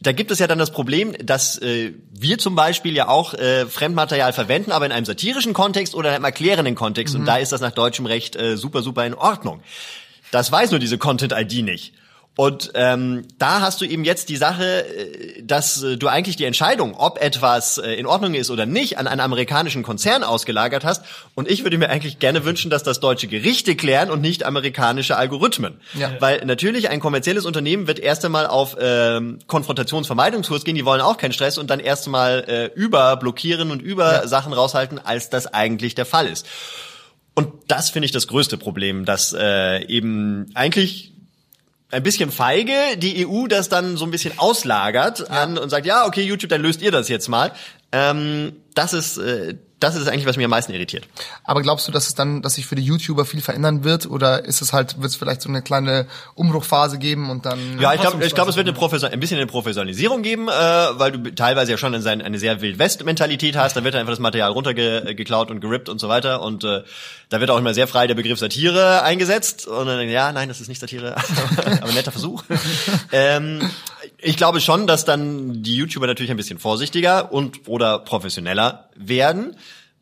da 0.00 0.12
gibt 0.12 0.30
es 0.30 0.38
ja 0.38 0.46
dann 0.46 0.60
das 0.60 0.70
Problem, 0.70 1.12
dass 1.20 1.58
äh, 1.58 1.92
wir 2.12 2.38
zum 2.38 2.54
Beispiel 2.54 2.94
ja 2.94 3.08
auch 3.08 3.34
äh, 3.34 3.66
Fremdmaterial 3.66 4.32
verwenden, 4.32 4.70
aber 4.70 4.86
in 4.86 4.92
einem 4.92 5.04
satirischen 5.04 5.54
Kontext 5.54 5.96
oder 5.96 6.10
in 6.10 6.14
einem 6.14 6.24
erklärenden 6.24 6.76
Kontext. 6.76 7.16
Und 7.16 7.26
da 7.26 7.38
ist 7.38 7.50
das 7.50 7.60
nach 7.60 7.72
deutschem 7.72 8.06
Recht 8.06 8.36
äh, 8.36 8.56
super, 8.56 8.82
super 8.82 9.04
in 9.04 9.14
Ordnung. 9.14 9.60
Das 10.30 10.52
weiß 10.52 10.70
nur 10.70 10.78
diese 10.78 10.98
Content-ID 10.98 11.64
nicht. 11.64 11.94
Und 12.40 12.70
ähm, 12.74 13.24
da 13.38 13.62
hast 13.62 13.80
du 13.80 13.84
eben 13.84 14.04
jetzt 14.04 14.28
die 14.28 14.36
Sache, 14.36 14.86
äh, 14.86 15.42
dass 15.42 15.82
äh, 15.82 15.96
du 15.96 16.06
eigentlich 16.06 16.36
die 16.36 16.44
Entscheidung, 16.44 16.94
ob 16.94 17.20
etwas 17.20 17.78
äh, 17.78 17.94
in 17.94 18.06
Ordnung 18.06 18.34
ist 18.34 18.48
oder 18.50 18.64
nicht, 18.64 18.96
an 18.96 19.08
einen 19.08 19.20
amerikanischen 19.20 19.82
Konzern 19.82 20.22
ausgelagert 20.22 20.84
hast. 20.84 21.04
Und 21.34 21.50
ich 21.50 21.64
würde 21.64 21.78
mir 21.78 21.90
eigentlich 21.90 22.20
gerne 22.20 22.44
wünschen, 22.44 22.70
dass 22.70 22.84
das 22.84 23.00
deutsche 23.00 23.26
Gerichte 23.26 23.74
klären 23.74 24.08
und 24.08 24.20
nicht 24.20 24.46
amerikanische 24.46 25.16
Algorithmen. 25.16 25.80
Ja. 25.94 26.12
Weil 26.20 26.44
natürlich 26.44 26.90
ein 26.90 27.00
kommerzielles 27.00 27.44
Unternehmen 27.44 27.88
wird 27.88 27.98
erst 27.98 28.24
einmal 28.24 28.46
auf 28.46 28.76
ähm, 28.80 29.40
Konfrontationsvermeidungskurs 29.48 30.62
gehen, 30.62 30.76
die 30.76 30.84
wollen 30.84 31.00
auch 31.00 31.16
keinen 31.16 31.32
Stress 31.32 31.58
und 31.58 31.70
dann 31.70 31.80
erst 31.80 32.06
einmal 32.06 32.44
äh, 32.46 32.66
über 32.66 33.16
blockieren 33.16 33.72
und 33.72 33.82
über 33.82 34.28
Sachen 34.28 34.52
raushalten, 34.52 35.00
als 35.00 35.28
das 35.28 35.48
eigentlich 35.48 35.96
der 35.96 36.06
Fall 36.06 36.28
ist. 36.28 36.46
Und 37.34 37.52
das 37.66 37.90
finde 37.90 38.06
ich 38.06 38.12
das 38.12 38.28
größte 38.28 38.58
Problem, 38.58 39.04
dass 39.04 39.32
äh, 39.36 39.84
eben 39.86 40.46
eigentlich 40.54 41.17
ein 41.90 42.02
bisschen 42.02 42.30
feige 42.30 42.96
die 42.96 43.26
EU 43.26 43.46
das 43.46 43.68
dann 43.68 43.96
so 43.96 44.04
ein 44.04 44.10
bisschen 44.10 44.38
auslagert 44.38 45.30
an 45.30 45.56
und 45.58 45.70
sagt, 45.70 45.86
ja, 45.86 46.06
okay, 46.06 46.22
YouTube, 46.22 46.50
dann 46.50 46.62
löst 46.62 46.82
ihr 46.82 46.90
das 46.90 47.08
jetzt 47.08 47.28
mal. 47.28 47.52
Ähm, 47.92 48.56
das 48.74 48.92
ist 48.92 49.16
äh, 49.18 49.56
das 49.80 49.94
ist 49.94 50.08
eigentlich, 50.08 50.26
was 50.26 50.36
mich 50.36 50.44
am 50.44 50.50
meisten 50.50 50.72
irritiert. 50.72 51.06
Aber 51.44 51.62
glaubst 51.62 51.86
du, 51.86 51.92
dass 51.92 52.08
es 52.08 52.14
dann, 52.14 52.42
dass 52.42 52.54
sich 52.54 52.66
für 52.66 52.74
die 52.74 52.82
YouTuber 52.82 53.24
viel 53.24 53.40
verändern 53.40 53.84
wird? 53.84 54.06
Oder 54.06 54.44
ist 54.44 54.60
es 54.60 54.72
halt, 54.72 55.00
wird 55.00 55.10
es 55.10 55.16
vielleicht 55.16 55.40
so 55.40 55.48
eine 55.48 55.62
kleine 55.62 56.06
Umbruchphase 56.34 56.98
geben 56.98 57.30
und 57.30 57.46
dann. 57.46 57.78
Ja, 57.80 57.94
ich 57.94 58.00
glaube, 58.00 58.24
ich 58.24 58.34
glaube, 58.34 58.50
es 58.50 58.56
wird 58.56 58.66
eine 58.66 58.76
Professor 58.76 59.10
ein 59.10 59.20
bisschen 59.20 59.36
eine 59.36 59.46
Professionalisierung 59.46 60.22
geben, 60.22 60.48
äh, 60.48 60.52
weil 60.52 61.12
du 61.12 61.34
teilweise 61.34 61.70
ja 61.70 61.78
schon 61.78 61.94
in 61.94 62.02
sein, 62.02 62.22
eine 62.22 62.38
sehr 62.38 62.60
Wild-West-Mentalität 62.60 63.56
hast. 63.56 63.76
Da 63.76 63.84
wird 63.84 63.94
einfach 63.94 64.12
das 64.12 64.18
Material 64.18 64.50
runtergeklaut 64.50 65.50
und 65.50 65.60
gerippt 65.60 65.88
und 65.88 66.00
so 66.00 66.08
weiter. 66.08 66.42
Und 66.42 66.64
äh, 66.64 66.82
da 67.28 67.40
wird 67.40 67.50
auch 67.50 67.58
immer 67.58 67.74
sehr 67.74 67.86
frei 67.86 68.06
der 68.06 68.14
Begriff 68.14 68.38
Satire 68.38 69.02
eingesetzt. 69.02 69.68
Und 69.68 69.86
dann, 69.86 70.08
ja, 70.08 70.32
nein, 70.32 70.48
das 70.48 70.60
ist 70.60 70.68
nicht 70.68 70.80
Satire, 70.80 71.16
aber 71.56 71.88
ein 71.88 71.94
netter 71.94 72.12
Versuch. 72.12 72.42
ähm, 73.12 73.60
ich 74.20 74.36
glaube 74.36 74.60
schon, 74.60 74.86
dass 74.86 75.04
dann 75.04 75.62
die 75.62 75.76
YouTuber 75.76 76.06
natürlich 76.06 76.30
ein 76.30 76.36
bisschen 76.36 76.58
vorsichtiger 76.58 77.32
und 77.32 77.68
oder 77.68 78.00
professioneller 78.00 78.88
werden, 78.96 79.56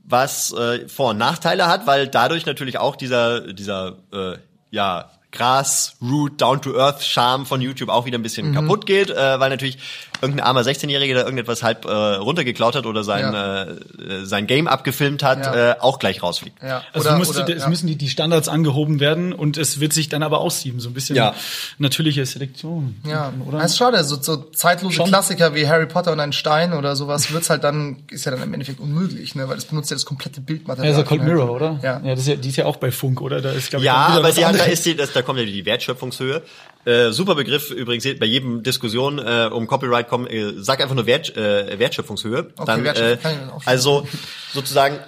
was 0.04 0.52
äh, 0.52 0.88
Vor- 0.88 1.10
und 1.10 1.18
Nachteile 1.18 1.66
hat, 1.66 1.86
weil 1.86 2.08
dadurch 2.08 2.46
natürlich 2.46 2.78
auch 2.78 2.96
dieser 2.96 3.52
dieser 3.52 3.98
äh, 4.12 4.38
ja 4.70 5.10
Grassroot, 5.32 6.40
Down-to-Earth-Charme 6.40 7.44
von 7.44 7.60
YouTube 7.60 7.90
auch 7.90 8.06
wieder 8.06 8.18
ein 8.18 8.22
bisschen 8.22 8.54
kaputt 8.54 8.86
geht, 8.86 9.10
äh, 9.10 9.38
weil 9.38 9.50
natürlich 9.50 9.78
irgendein 10.22 10.46
armer 10.46 10.62
16-Jähriger, 10.62 11.14
der 11.14 11.24
irgendetwas 11.24 11.62
halb 11.62 11.84
äh, 11.84 11.90
runtergeklaut 11.90 12.74
hat 12.74 12.86
oder 12.86 13.04
sein, 13.04 13.32
Ja. 13.32 13.64
äh, 13.64 14.24
sein 14.24 14.46
Game 14.46 14.66
abgefilmt 14.68 15.22
hat, 15.22 15.44
Ja. 15.44 15.72
äh, 15.72 15.76
auch 15.80 15.98
gleich 15.98 16.22
rausfliegt. 16.22 16.62
ja. 16.62 16.82
Also 16.92 17.08
oder, 17.08 17.18
es, 17.20 17.26
musste, 17.26 17.42
oder, 17.44 17.56
es 17.56 17.62
ja. 17.62 17.68
müssen 17.68 17.86
die, 17.86 17.96
die 17.96 18.08
Standards 18.08 18.48
angehoben 18.48 19.00
werden 19.00 19.32
und 19.32 19.56
es 19.56 19.80
wird 19.80 19.92
sich 19.92 20.08
dann 20.08 20.22
aber 20.22 20.40
aussieben, 20.40 20.80
so 20.80 20.88
ein 20.88 20.94
bisschen 20.94 21.16
Ja. 21.16 21.34
natürliche 21.78 22.24
Selektion. 22.26 22.96
Ja, 23.04 23.32
oder? 23.46 23.58
Das 23.58 23.72
ist 23.72 23.78
schade. 23.78 24.02
So, 24.04 24.20
so 24.20 24.36
zeitlose 24.36 24.94
Schon. 24.96 25.06
Klassiker 25.06 25.54
wie 25.54 25.68
Harry 25.68 25.86
Potter 25.86 26.12
und 26.12 26.20
ein 26.20 26.32
Stein 26.32 26.72
oder 26.72 26.96
sowas 26.96 27.32
wird's 27.32 27.50
halt 27.50 27.64
dann, 27.64 27.96
ist 28.10 28.24
ja 28.24 28.32
dann 28.32 28.42
im 28.42 28.52
Endeffekt 28.52 28.80
unmöglich, 28.80 29.34
ne? 29.34 29.48
Weil 29.48 29.56
das 29.56 29.64
benutzt 29.66 29.90
ja 29.90 29.96
das 29.96 30.06
komplette 30.06 30.40
Bildmaterial. 30.40 30.92
Ja, 30.92 30.98
so 30.98 31.04
Cold 31.04 31.20
Harry 31.22 31.32
Mirror, 31.32 31.50
oder? 31.50 31.80
Ja. 31.82 32.00
ja 32.04 32.10
das 32.10 32.20
ist 32.20 32.28
ja, 32.28 32.36
die 32.36 32.48
ist 32.48 32.56
ja 32.56 32.66
auch 32.66 32.76
bei 32.76 32.90
Funk, 32.90 33.20
oder? 33.20 33.40
Da 33.40 33.50
ist, 33.52 33.72
ich, 33.72 33.80
Ja, 33.82 33.94
aber 33.94 34.32
die 34.32 34.44
haben, 34.44 34.56
da 34.56 34.64
ist 34.64 34.84
die, 34.86 34.96
das, 34.96 35.12
da 35.12 35.22
kommt 35.22 35.38
ja 35.38 35.44
die 35.44 35.64
Wertschöpfungshöhe. 35.66 36.42
Äh, 36.84 37.10
super 37.10 37.34
Begriff 37.34 37.70
übrigens 37.72 38.06
bei 38.20 38.26
jedem 38.26 38.62
Diskussion 38.62 39.18
äh, 39.18 39.48
um 39.52 39.66
Copyright 39.66 40.05
kommen, 40.08 40.26
äh, 40.26 40.52
sag 40.56 40.80
einfach 40.80 40.94
nur 40.94 41.06
Wert, 41.06 41.36
äh, 41.36 41.78
Wertschöpfungshöhe. 41.78 42.52
dann, 42.64 42.84
Wertschöpfung 42.84 43.12
äh, 43.12 43.16
kann 43.22 43.32
ich 43.32 43.38
dann 43.50 43.62
also 43.64 44.06
sozusagen 44.52 44.98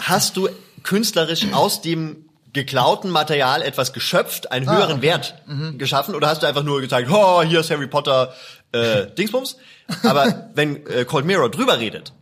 hast 0.00 0.36
du 0.36 0.48
künstlerisch 0.82 1.46
aus 1.52 1.80
dem 1.80 2.24
geklauten 2.52 3.10
Material 3.10 3.62
etwas 3.62 3.92
geschöpft, 3.92 4.52
einen 4.52 4.68
Ah, 4.68 4.76
höheren 4.76 4.98
okay. 4.98 5.02
Wert 5.02 5.34
geschaffen 5.76 6.14
oder 6.14 6.28
hast 6.28 6.42
du 6.42 6.46
einfach 6.46 6.62
nur 6.62 6.80
gezeigt, 6.80 7.08
oh, 7.10 7.42
hier 7.42 7.60
ist 7.60 7.70
Harry 7.70 7.88
Potter 7.88 8.32
äh, 8.72 9.06
Dingsbums? 9.18 9.56
Aber 10.04 10.50
wenn 10.54 10.86
äh, 10.86 11.04
Cold 11.04 11.26
Mirror 11.26 11.50
drüber 11.50 11.78
redet, 11.78 12.12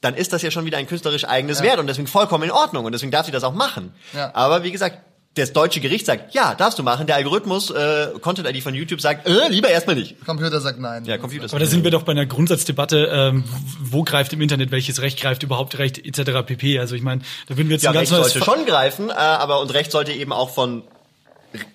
dann 0.00 0.14
ist 0.14 0.32
das 0.32 0.42
ja 0.42 0.50
schon 0.50 0.64
wieder 0.64 0.78
ein 0.78 0.86
künstlerisch 0.86 1.24
eigenes 1.24 1.62
Wert 1.62 1.78
und 1.78 1.86
deswegen 1.86 2.06
vollkommen 2.08 2.44
in 2.44 2.50
Ordnung 2.50 2.84
und 2.84 2.92
deswegen 2.92 3.12
darf 3.12 3.26
sie 3.26 3.32
das 3.32 3.44
auch 3.44 3.54
machen. 3.54 3.94
Ja. 4.12 4.30
Aber 4.34 4.62
wie 4.64 4.70
gesagt, 4.72 4.98
das 5.36 5.52
deutsche 5.52 5.80
Gericht 5.80 6.06
sagt, 6.06 6.34
ja, 6.34 6.54
darfst 6.54 6.78
du 6.78 6.82
machen. 6.82 7.06
Der 7.06 7.16
Algorithmus, 7.16 7.70
äh, 7.70 8.08
Content 8.20 8.48
ID 8.48 8.62
von 8.62 8.74
YouTube 8.74 9.00
sagt, 9.00 9.28
äh, 9.28 9.48
lieber 9.48 9.68
erstmal 9.68 9.94
nicht. 9.96 10.16
Computer 10.24 10.60
sagt 10.60 10.80
nein. 10.80 11.04
Ja, 11.04 11.18
Computer. 11.18 11.44
Aber 11.50 11.58
da 11.60 11.66
sind 11.66 11.84
wir 11.84 11.90
doch 11.90 12.02
bei 12.02 12.12
einer 12.12 12.26
Grundsatzdebatte, 12.26 13.08
ähm, 13.12 13.44
wo 13.80 14.02
greift 14.02 14.32
im 14.32 14.40
Internet 14.40 14.70
welches 14.70 15.00
Recht 15.02 15.20
greift 15.20 15.42
überhaupt 15.42 15.78
Recht 15.78 15.98
etc. 16.04 16.42
pp. 16.46 16.78
Also 16.78 16.94
ich 16.94 17.02
meine, 17.02 17.20
da 17.48 17.56
würden 17.56 17.68
wir 17.68 17.74
jetzt 17.76 17.82
ja, 17.84 17.90
ein 17.90 17.94
ganz 17.94 18.10
Recht 18.12 18.22
sollte 18.22 18.38
Fa- 18.38 18.44
schon 18.56 18.66
greifen, 18.66 19.10
äh, 19.10 19.12
aber 19.12 19.60
und 19.60 19.72
Recht 19.74 19.92
sollte 19.92 20.12
eben 20.12 20.32
auch 20.32 20.50
von 20.50 20.82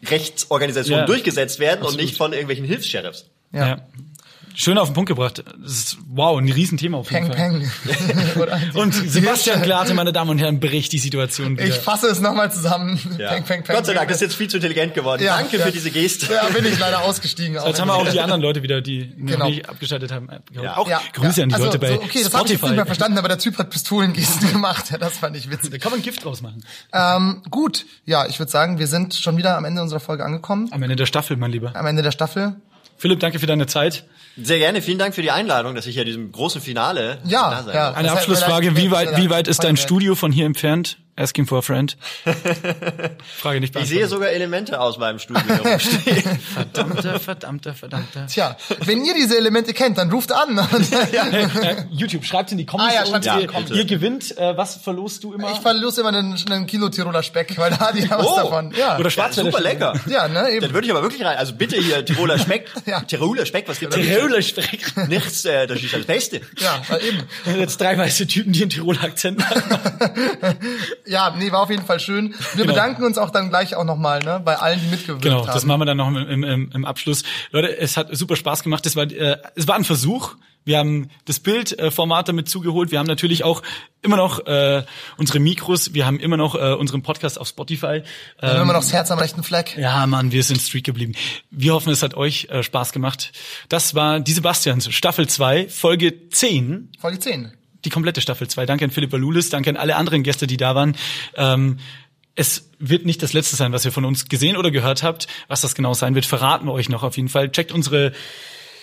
Rechtsorganisationen 0.05 1.01
Ja. 1.01 1.05
durchgesetzt 1.05 1.59
werden 1.59 1.83
und 1.85 1.97
nicht 1.97 2.17
von 2.17 2.33
irgendwelchen 2.33 2.65
Hilfs-Sheriffs. 2.65 3.25
Ja. 3.53 3.67
Ja. 3.67 3.77
Schön 4.55 4.77
auf 4.77 4.89
den 4.89 4.93
Punkt 4.93 5.07
gebracht. 5.09 5.43
Das 5.61 5.71
ist, 5.71 5.97
wow, 6.09 6.37
ein 6.37 6.49
Riesenthema 6.51 6.97
auf 6.97 7.11
jeden 7.11 7.29
Peng, 7.29 7.61
Fall. 7.61 8.45
peng. 8.53 8.73
Und 8.75 8.93
Sebastian 8.93 9.61
Glate, 9.61 9.93
meine 9.93 10.11
Damen 10.11 10.29
und 10.31 10.39
Herren, 10.39 10.59
bricht 10.59 10.91
die 10.91 10.99
Situation 10.99 11.53
wieder. 11.57 11.65
Ich 11.67 11.75
fasse 11.75 12.07
es 12.07 12.19
nochmal 12.21 12.51
zusammen. 12.51 12.99
Ja. 13.17 13.29
Peng, 13.33 13.43
peng, 13.43 13.63
peng, 13.63 13.75
Gott 13.75 13.85
sei 13.85 13.93
Dank, 13.93 14.07
das 14.09 14.17
ist 14.17 14.21
jetzt 14.21 14.35
viel 14.35 14.47
zu 14.49 14.57
intelligent 14.57 14.93
geworden. 14.93 15.23
Ja, 15.23 15.37
Danke 15.37 15.57
ja. 15.57 15.65
für 15.65 15.71
diese 15.71 15.91
Geste. 15.91 16.31
Ja, 16.31 16.45
bin 16.49 16.65
ich 16.65 16.77
leider 16.79 17.01
ausgestiegen. 17.03 17.53
Jetzt 17.65 17.79
haben 17.79 17.87
wir 17.87 17.95
auch 17.95 18.07
die 18.09 18.19
anderen 18.19 18.41
Leute 18.41 18.63
wieder, 18.63 18.81
die 18.81 19.13
noch 19.17 19.31
Genau. 19.33 19.45
nicht 19.49 19.67
abgeschaltet 19.69 20.11
haben. 20.11 20.27
Ja. 20.51 20.77
Auch 20.77 20.87
Ja, 20.89 21.01
Grüße 21.13 21.39
ja. 21.39 21.43
an 21.43 21.49
die 21.49 21.55
also, 21.55 21.65
Leute 21.67 21.79
bei 21.79 21.87
so, 21.89 21.93
Okay, 21.95 22.23
das 22.23 22.33
habe 22.33 22.45
ich 22.45 22.51
jetzt 22.53 22.63
nicht 22.63 22.75
mehr 22.75 22.85
verstanden, 22.85 23.17
aber 23.17 23.27
der 23.27 23.37
Typ 23.39 23.57
hat 23.57 23.69
Pistolengesten 23.69 24.51
gemacht. 24.51 24.91
Ja, 24.91 24.97
das 24.97 25.17
fand 25.17 25.35
ich 25.37 25.45
Da 25.45 25.51
witzig. 25.51 25.81
kann 25.81 25.91
man 25.91 26.01
Gift 26.01 26.23
draus 26.25 26.41
machen. 26.41 26.63
Ähm, 26.93 27.41
gut, 27.49 27.85
ja, 28.05 28.25
ich 28.27 28.39
würde 28.39 28.51
sagen, 28.51 28.79
wir 28.79 28.87
sind 28.87 29.13
schon 29.15 29.37
wieder 29.37 29.57
am 29.57 29.65
Ende 29.65 29.81
unserer 29.81 29.99
Folge 29.99 30.23
angekommen. 30.25 30.67
Am 30.71 30.81
Ende 30.83 30.95
der 30.95 31.05
Staffel, 31.05 31.37
mein 31.37 31.51
Lieber. 31.51 31.75
Am 31.75 31.85
Ende 31.85 32.01
der 32.01 32.11
Staffel. 32.11 32.55
Philipp, 33.01 33.19
danke 33.19 33.39
für 33.39 33.47
deine 33.47 33.65
Zeit. 33.65 34.03
Sehr 34.39 34.59
gerne. 34.59 34.79
Vielen 34.83 34.99
Dank 34.99 35.15
für 35.15 35.23
die 35.23 35.31
Einladung, 35.31 35.73
dass 35.73 35.87
ich 35.87 35.95
hier 35.95 36.05
diesem 36.05 36.31
großen 36.31 36.61
Finale 36.61 37.17
Ja, 37.25 37.49
da 37.49 37.63
sein 37.63 37.73
ja. 37.73 37.93
Eine 37.93 38.09
Das 38.09 38.17
Abschlussfrage, 38.17 38.77
wie 38.77 38.91
weit, 38.91 39.17
wie 39.17 39.31
weit 39.31 39.47
ist 39.47 39.63
dein 39.63 39.75
Studio 39.75 40.13
von 40.13 40.31
hier 40.31 40.45
entfernt? 40.45 40.99
Asking 41.21 41.45
for 41.45 41.59
a 41.59 41.61
friend. 41.61 41.95
Frage 43.37 43.59
nicht 43.59 43.75
Ich 43.75 43.87
sehe 43.87 44.07
sogar 44.07 44.29
Elemente 44.29 44.79
aus 44.79 44.97
meinem 44.97 45.19
Studio 45.19 45.43
herumstehen. 45.47 46.39
Verdammter, 46.53 47.19
verdammter, 47.19 47.73
verdammter. 47.73 48.27
Tja, 48.27 48.57
wenn 48.85 49.03
ihr 49.05 49.13
diese 49.13 49.37
Elemente 49.37 49.73
kennt, 49.73 49.97
dann 49.97 50.09
ruft 50.11 50.31
an. 50.31 50.59
Äh, 51.61 51.85
YouTube, 51.91 52.25
schreibt 52.25 52.51
in 52.51 52.57
die 52.57 52.65
Comments 52.65 52.95
Ah 52.95 53.05
ja, 53.05 53.15
und 53.15 53.25
ihr, 53.41 53.47
Comments. 53.47 53.71
ihr 53.71 53.85
gewinnt. 53.85 54.37
Äh, 54.37 54.57
was 54.57 54.77
verlost 54.77 55.23
du 55.23 55.33
immer? 55.33 55.51
Ich 55.51 55.59
verlose 55.59 56.01
immer 56.01 56.09
einen, 56.09 56.35
einen 56.49 56.65
Kilo 56.65 56.89
Tiroler 56.89 57.21
Speck, 57.23 57.57
weil 57.57 57.71
da 57.71 57.91
die 57.91 58.09
haben 58.09 58.19
was 58.23 58.27
Oh. 58.31 58.35
davon. 58.37 58.73
Ja. 58.77 58.95
Oder 58.95 59.05
Ja, 59.05 59.09
Schwarzwälder 59.11 59.51
super 59.51 59.63
lecker. 59.63 59.93
Ja, 60.07 60.27
ne, 60.27 60.49
eben. 60.49 60.61
Dann 60.61 60.73
würde 60.73 60.85
ich 60.87 60.91
aber 60.91 61.01
wirklich 61.03 61.23
rein. 61.23 61.37
Also 61.37 61.53
bitte 61.53 61.77
hier 61.77 62.03
Tiroler 62.03 62.39
Speck. 62.39 62.67
Ja. 62.85 63.01
Tiroler 63.01 63.45
Speck, 63.45 63.67
was 63.67 63.79
gibt's 63.79 63.95
da? 63.95 64.01
Tiroler 64.01 64.41
Speck. 64.41 65.07
Nichts, 65.07 65.45
äh, 65.45 65.67
das 65.67 65.81
ist 65.83 65.93
das 65.93 66.05
Beste. 66.05 66.41
Ja, 66.59 66.81
eben. 66.97 67.23
Jetzt 67.59 67.79
drei 67.79 67.97
weiße 67.97 68.25
Typen, 68.27 68.53
die 68.53 68.61
einen 68.61 68.69
Tiroler 68.71 69.03
Akzent 69.03 69.43
haben. 69.47 69.61
Ja, 71.11 71.35
nee, 71.37 71.51
war 71.51 71.61
auf 71.61 71.69
jeden 71.69 71.85
Fall 71.85 71.99
schön. 71.99 72.33
Wir 72.53 72.63
Genau. 72.63 72.73
bedanken 72.73 73.03
uns 73.03 73.17
auch 73.17 73.29
dann 73.31 73.49
gleich 73.49 73.75
auch 73.75 73.83
nochmal, 73.83 74.19
ne, 74.19 74.41
bei 74.43 74.55
allen, 74.57 74.79
die 74.79 74.87
mitgewirkt 74.87 75.21
Genau, 75.23 75.45
haben. 75.45 75.53
das 75.53 75.65
machen 75.65 75.81
wir 75.81 75.85
dann 75.85 75.97
noch 75.97 76.07
im, 76.07 76.43
im, 76.43 76.71
im, 76.73 76.85
Abschluss. 76.85 77.23
Leute, 77.51 77.77
es 77.77 77.97
hat 77.97 78.15
super 78.15 78.35
Spaß 78.37 78.63
gemacht. 78.63 78.85
Es 78.85 78.95
war, 78.95 79.03
äh, 79.11 79.37
es 79.55 79.67
war 79.67 79.75
ein 79.75 79.83
Versuch. 79.83 80.35
Wir 80.63 80.77
haben 80.77 81.09
das 81.25 81.39
Bildformat 81.39 82.27
damit 82.29 82.47
zugeholt. 82.47 82.91
Wir 82.91 82.99
haben 82.99 83.07
natürlich 83.07 83.43
auch 83.43 83.63
immer 84.03 84.15
noch 84.15 84.45
äh, 84.45 84.83
unsere 85.17 85.39
Mikros. 85.39 85.95
Wir 85.95 86.05
haben 86.05 86.19
immer 86.19 86.37
noch 86.37 86.53
äh, 86.53 86.73
unseren 86.75 87.01
Podcast 87.01 87.39
auf 87.39 87.47
Spotify. 87.47 88.03
Dann 88.37 88.49
haben 88.51 88.61
Ähm, 88.61 88.67
wir 88.67 88.73
noch 88.73 88.81
das 88.81 88.93
Herz 88.93 89.09
am 89.09 89.17
rechten 89.17 89.41
Fleck. 89.43 89.75
ja, 89.77 90.05
Mann, 90.05 90.31
wir 90.31 90.43
sind 90.43 90.61
streak 90.61 90.83
geblieben. 90.83 91.13
Wir 91.49 91.73
hoffen, 91.73 91.91
es 91.91 92.03
hat 92.03 92.13
euch 92.13 92.47
äh, 92.51 92.61
Spaß 92.61 92.91
gemacht. 92.91 93.31
Das 93.69 93.95
war 93.95 94.19
die 94.19 94.33
Sebastians 94.33 94.87
Staffel 94.93 95.27
2, 95.27 95.67
Folge 95.67 96.29
10 96.29 96.91
Folge 96.99 97.17
10. 97.19 97.53
die 97.85 97.89
komplette 97.89 98.21
Staffel 98.21 98.47
2. 98.47 98.65
Danke 98.65 98.85
an 98.85 98.91
Philipp 98.91 99.11
Walulis, 99.11 99.49
danke 99.49 99.69
an 99.69 99.77
alle 99.77 99.95
anderen 99.95 100.23
Gäste, 100.23 100.47
die 100.47 100.57
da 100.57 100.75
waren. 100.75 100.95
Ähm, 101.35 101.77
es 102.35 102.69
wird 102.79 103.05
nicht 103.05 103.21
das 103.21 103.33
letzte 103.33 103.55
sein, 103.55 103.73
was 103.73 103.83
ihr 103.85 103.91
von 103.91 104.05
uns 104.05 104.29
gesehen 104.29 104.55
oder 104.57 104.71
gehört 104.71 105.03
habt. 105.03 105.27
Was 105.47 105.61
das 105.61 105.75
genau 105.75 105.93
sein 105.93 106.15
wird, 106.15 106.25
verraten 106.25 106.65
wir 106.65 106.71
euch 106.73 106.87
noch 106.89 107.03
auf 107.03 107.17
jeden 107.17 107.29
Fall. 107.29 107.51
Checkt 107.51 107.71
unsere 107.71 108.13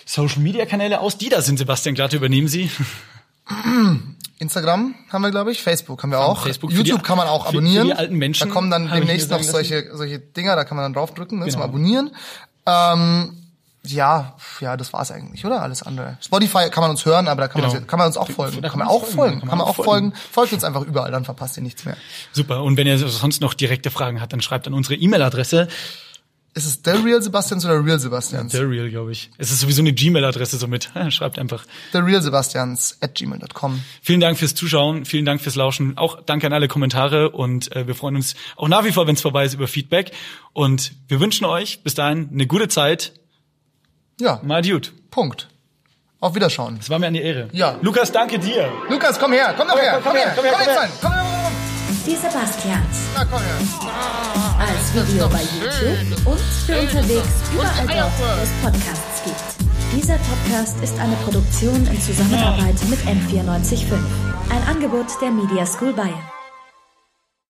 Social 0.05 0.40
Media 0.40 0.66
Kanäle 0.66 1.01
aus. 1.01 1.16
Die 1.18 1.28
da 1.28 1.40
sind, 1.42 1.59
Sebastian 1.59 1.94
Glatte, 1.94 2.16
übernehmen 2.16 2.49
Sie. 2.49 2.70
Instagram 4.38 4.94
haben 5.11 5.22
wir, 5.22 5.30
glaube 5.30 5.51
ich. 5.51 5.62
Facebook 5.62 6.03
haben 6.03 6.11
wir 6.11 6.20
auch. 6.20 6.42
Facebook 6.44 6.70
YouTube 6.70 6.99
die- 7.01 7.05
kann 7.07 7.16
man 7.16 7.26
auch 7.26 7.46
für- 7.46 7.53
für 7.53 7.59
abonnieren. 7.59 7.86
die 7.88 7.94
alten 7.94 8.16
Menschen, 8.16 8.49
Da 8.49 8.55
kommen 8.55 8.70
dann 8.70 8.90
demnächst 8.92 9.30
noch 9.30 9.42
solche, 9.42 9.88
solche 9.96 10.18
Dinger, 10.18 10.55
da 10.55 10.64
kann 10.64 10.76
man 10.76 10.84
dann 10.84 10.92
draufdrücken, 10.92 11.38
ne, 11.38 11.46
zum 11.46 11.55
Genau. 11.55 11.64
Abonnieren. 11.64 12.11
Ähm, 12.66 13.32
ja, 13.91 14.36
ja, 14.61 14.76
das 14.76 14.93
war's 14.93 15.11
eigentlich, 15.11 15.45
oder? 15.45 15.62
Alles 15.62 15.82
andere. 15.82 16.18
Spotify 16.20 16.70
kann 16.70 16.82
man 16.82 16.91
uns 16.91 17.05
hören, 17.05 17.28
aber 17.28 17.43
da 17.43 17.49
kann, 17.49 17.62
Genau. 17.62 17.72
man, 17.74 17.86
kann 17.86 17.99
man 17.99 18.07
uns 18.09 18.16
auch 18.16 18.30
folgen. 18.30 18.62
Da 18.62 18.68
Kann 18.68 18.78
man 18.78 18.89
auch 18.89 19.05
folgen. 19.07 19.41
Kann 19.41 19.49
man 19.59 19.61
auch 19.61 19.76
folgen. 19.76 20.12
Folgt 20.32 20.53
uns 20.53 20.64
einfach 20.64 20.82
überall, 20.82 21.11
dann 21.11 21.24
verpasst 21.24 21.57
ihr 21.57 21.62
nichts 21.62 21.84
mehr. 21.84 21.97
Super. 22.32 22.62
Und 22.62 22.76
wenn 22.76 22.86
ihr 22.86 22.99
sonst 22.99 23.41
noch 23.41 23.55
direkte 23.55 23.91
Fragen 23.91 24.20
habt, 24.20 24.32
dann 24.32 24.41
schreibt 24.41 24.66
an 24.66 24.74
unsere 24.74 24.95
E-Mail-Adresse. 24.95 25.68
Ist 26.55 26.64
es 26.66 26.82
der 26.82 27.05
Real 27.05 27.22
Sebastians 27.22 27.64
oder 27.66 27.84
Real 27.84 28.01
Sebastians? 28.01 28.51
The 28.53 28.59
Real, 28.62 28.91
glaube 28.91 29.12
ich. 29.12 29.30
Es 29.39 29.53
ist 29.53 29.61
sowieso 29.61 29.80
eine 29.80 29.93
Gmail-Adresse 29.93 30.57
somit. 30.57 30.91
Schreibt 31.11 31.39
einfach. 31.39 31.64
The 31.93 31.99
Real 31.99 32.20
Sebastians 32.20 32.97
at 33.01 33.14
gmail.com. 33.14 33.80
Vielen 34.03 34.18
Dank 34.20 34.39
fürs 34.39 34.57
Zuschauen, 34.57 35.05
vielen 35.05 35.24
Dank 35.24 35.41
fürs 35.41 35.55
Lauschen, 35.55 35.97
auch 35.99 36.20
danke 36.22 36.47
an 36.49 36.53
alle 36.53 36.66
Kommentare 36.66 37.30
und 37.30 37.70
äh, 37.76 37.86
wir 37.86 37.95
freuen 37.95 38.16
uns 38.16 38.34
auch 38.57 38.66
nach 38.66 38.84
wie 38.84 38.91
vor, 38.91 39.07
wenn 39.07 39.14
es 39.14 39.20
vorbei 39.20 39.45
ist, 39.45 39.55
über 39.55 39.68
Feedback. 39.68 40.11
Und 40.53 40.93
wir 41.07 41.20
wünschen 41.20 41.45
euch 41.45 41.82
bis 41.84 41.95
dahin 41.95 42.30
eine 42.32 42.47
gute 42.49 42.66
Zeit. 42.66 43.12
Ja, 44.20 44.40
Mal 44.42 44.62
Dude. 44.62 44.88
Punkt. 45.10 45.48
Auf 46.20 46.34
Wiederschauen. 46.34 46.78
Es 46.80 46.90
war 46.90 46.98
mir 46.98 47.06
eine 47.06 47.20
Ehre. 47.20 47.48
Ja. 47.52 47.76
Lukas, 47.82 48.10
danke 48.10 48.38
dir. 48.38 48.68
Lukas, 48.90 49.18
komm 49.20 49.32
her, 49.32 49.54
komm 49.56 49.68
doch 49.68 49.78
her, 49.78 50.00
komm 50.02 50.16
her, 50.16 50.32
komm 50.34 50.44
her, 50.44 50.54
komm 50.58 50.66
rein. 50.76 50.88
Komm, 51.00 51.10
komm, 51.12 51.20
komm, 51.44 51.52
Die 52.04 52.16
Sebastians. 52.16 52.98
Na, 53.14 53.24
komm 53.24 53.40
her. 53.40 54.58
Als 54.58 55.08
Video 55.08 55.28
bei 55.28 55.42
YouTube 55.42 56.26
und 56.26 56.40
für 56.66 56.80
unterwegs 56.80 57.28
überall 57.54 57.86
dort, 57.86 58.12
wo 58.18 58.42
es 58.42 58.50
Podcasts 58.62 59.22
gibt. 59.24 59.68
Dieser 59.96 60.18
Podcast 60.18 60.82
ist 60.82 60.98
eine 60.98 61.14
Produktion 61.24 61.86
in 61.86 62.00
Zusammenarbeit 62.00 62.74
mit 62.90 62.98
M945. 63.00 63.84
Ein 64.50 64.62
Angebot 64.68 65.06
der 65.22 65.30
Media 65.30 65.64
School 65.64 65.92
Bayern. 65.92 66.22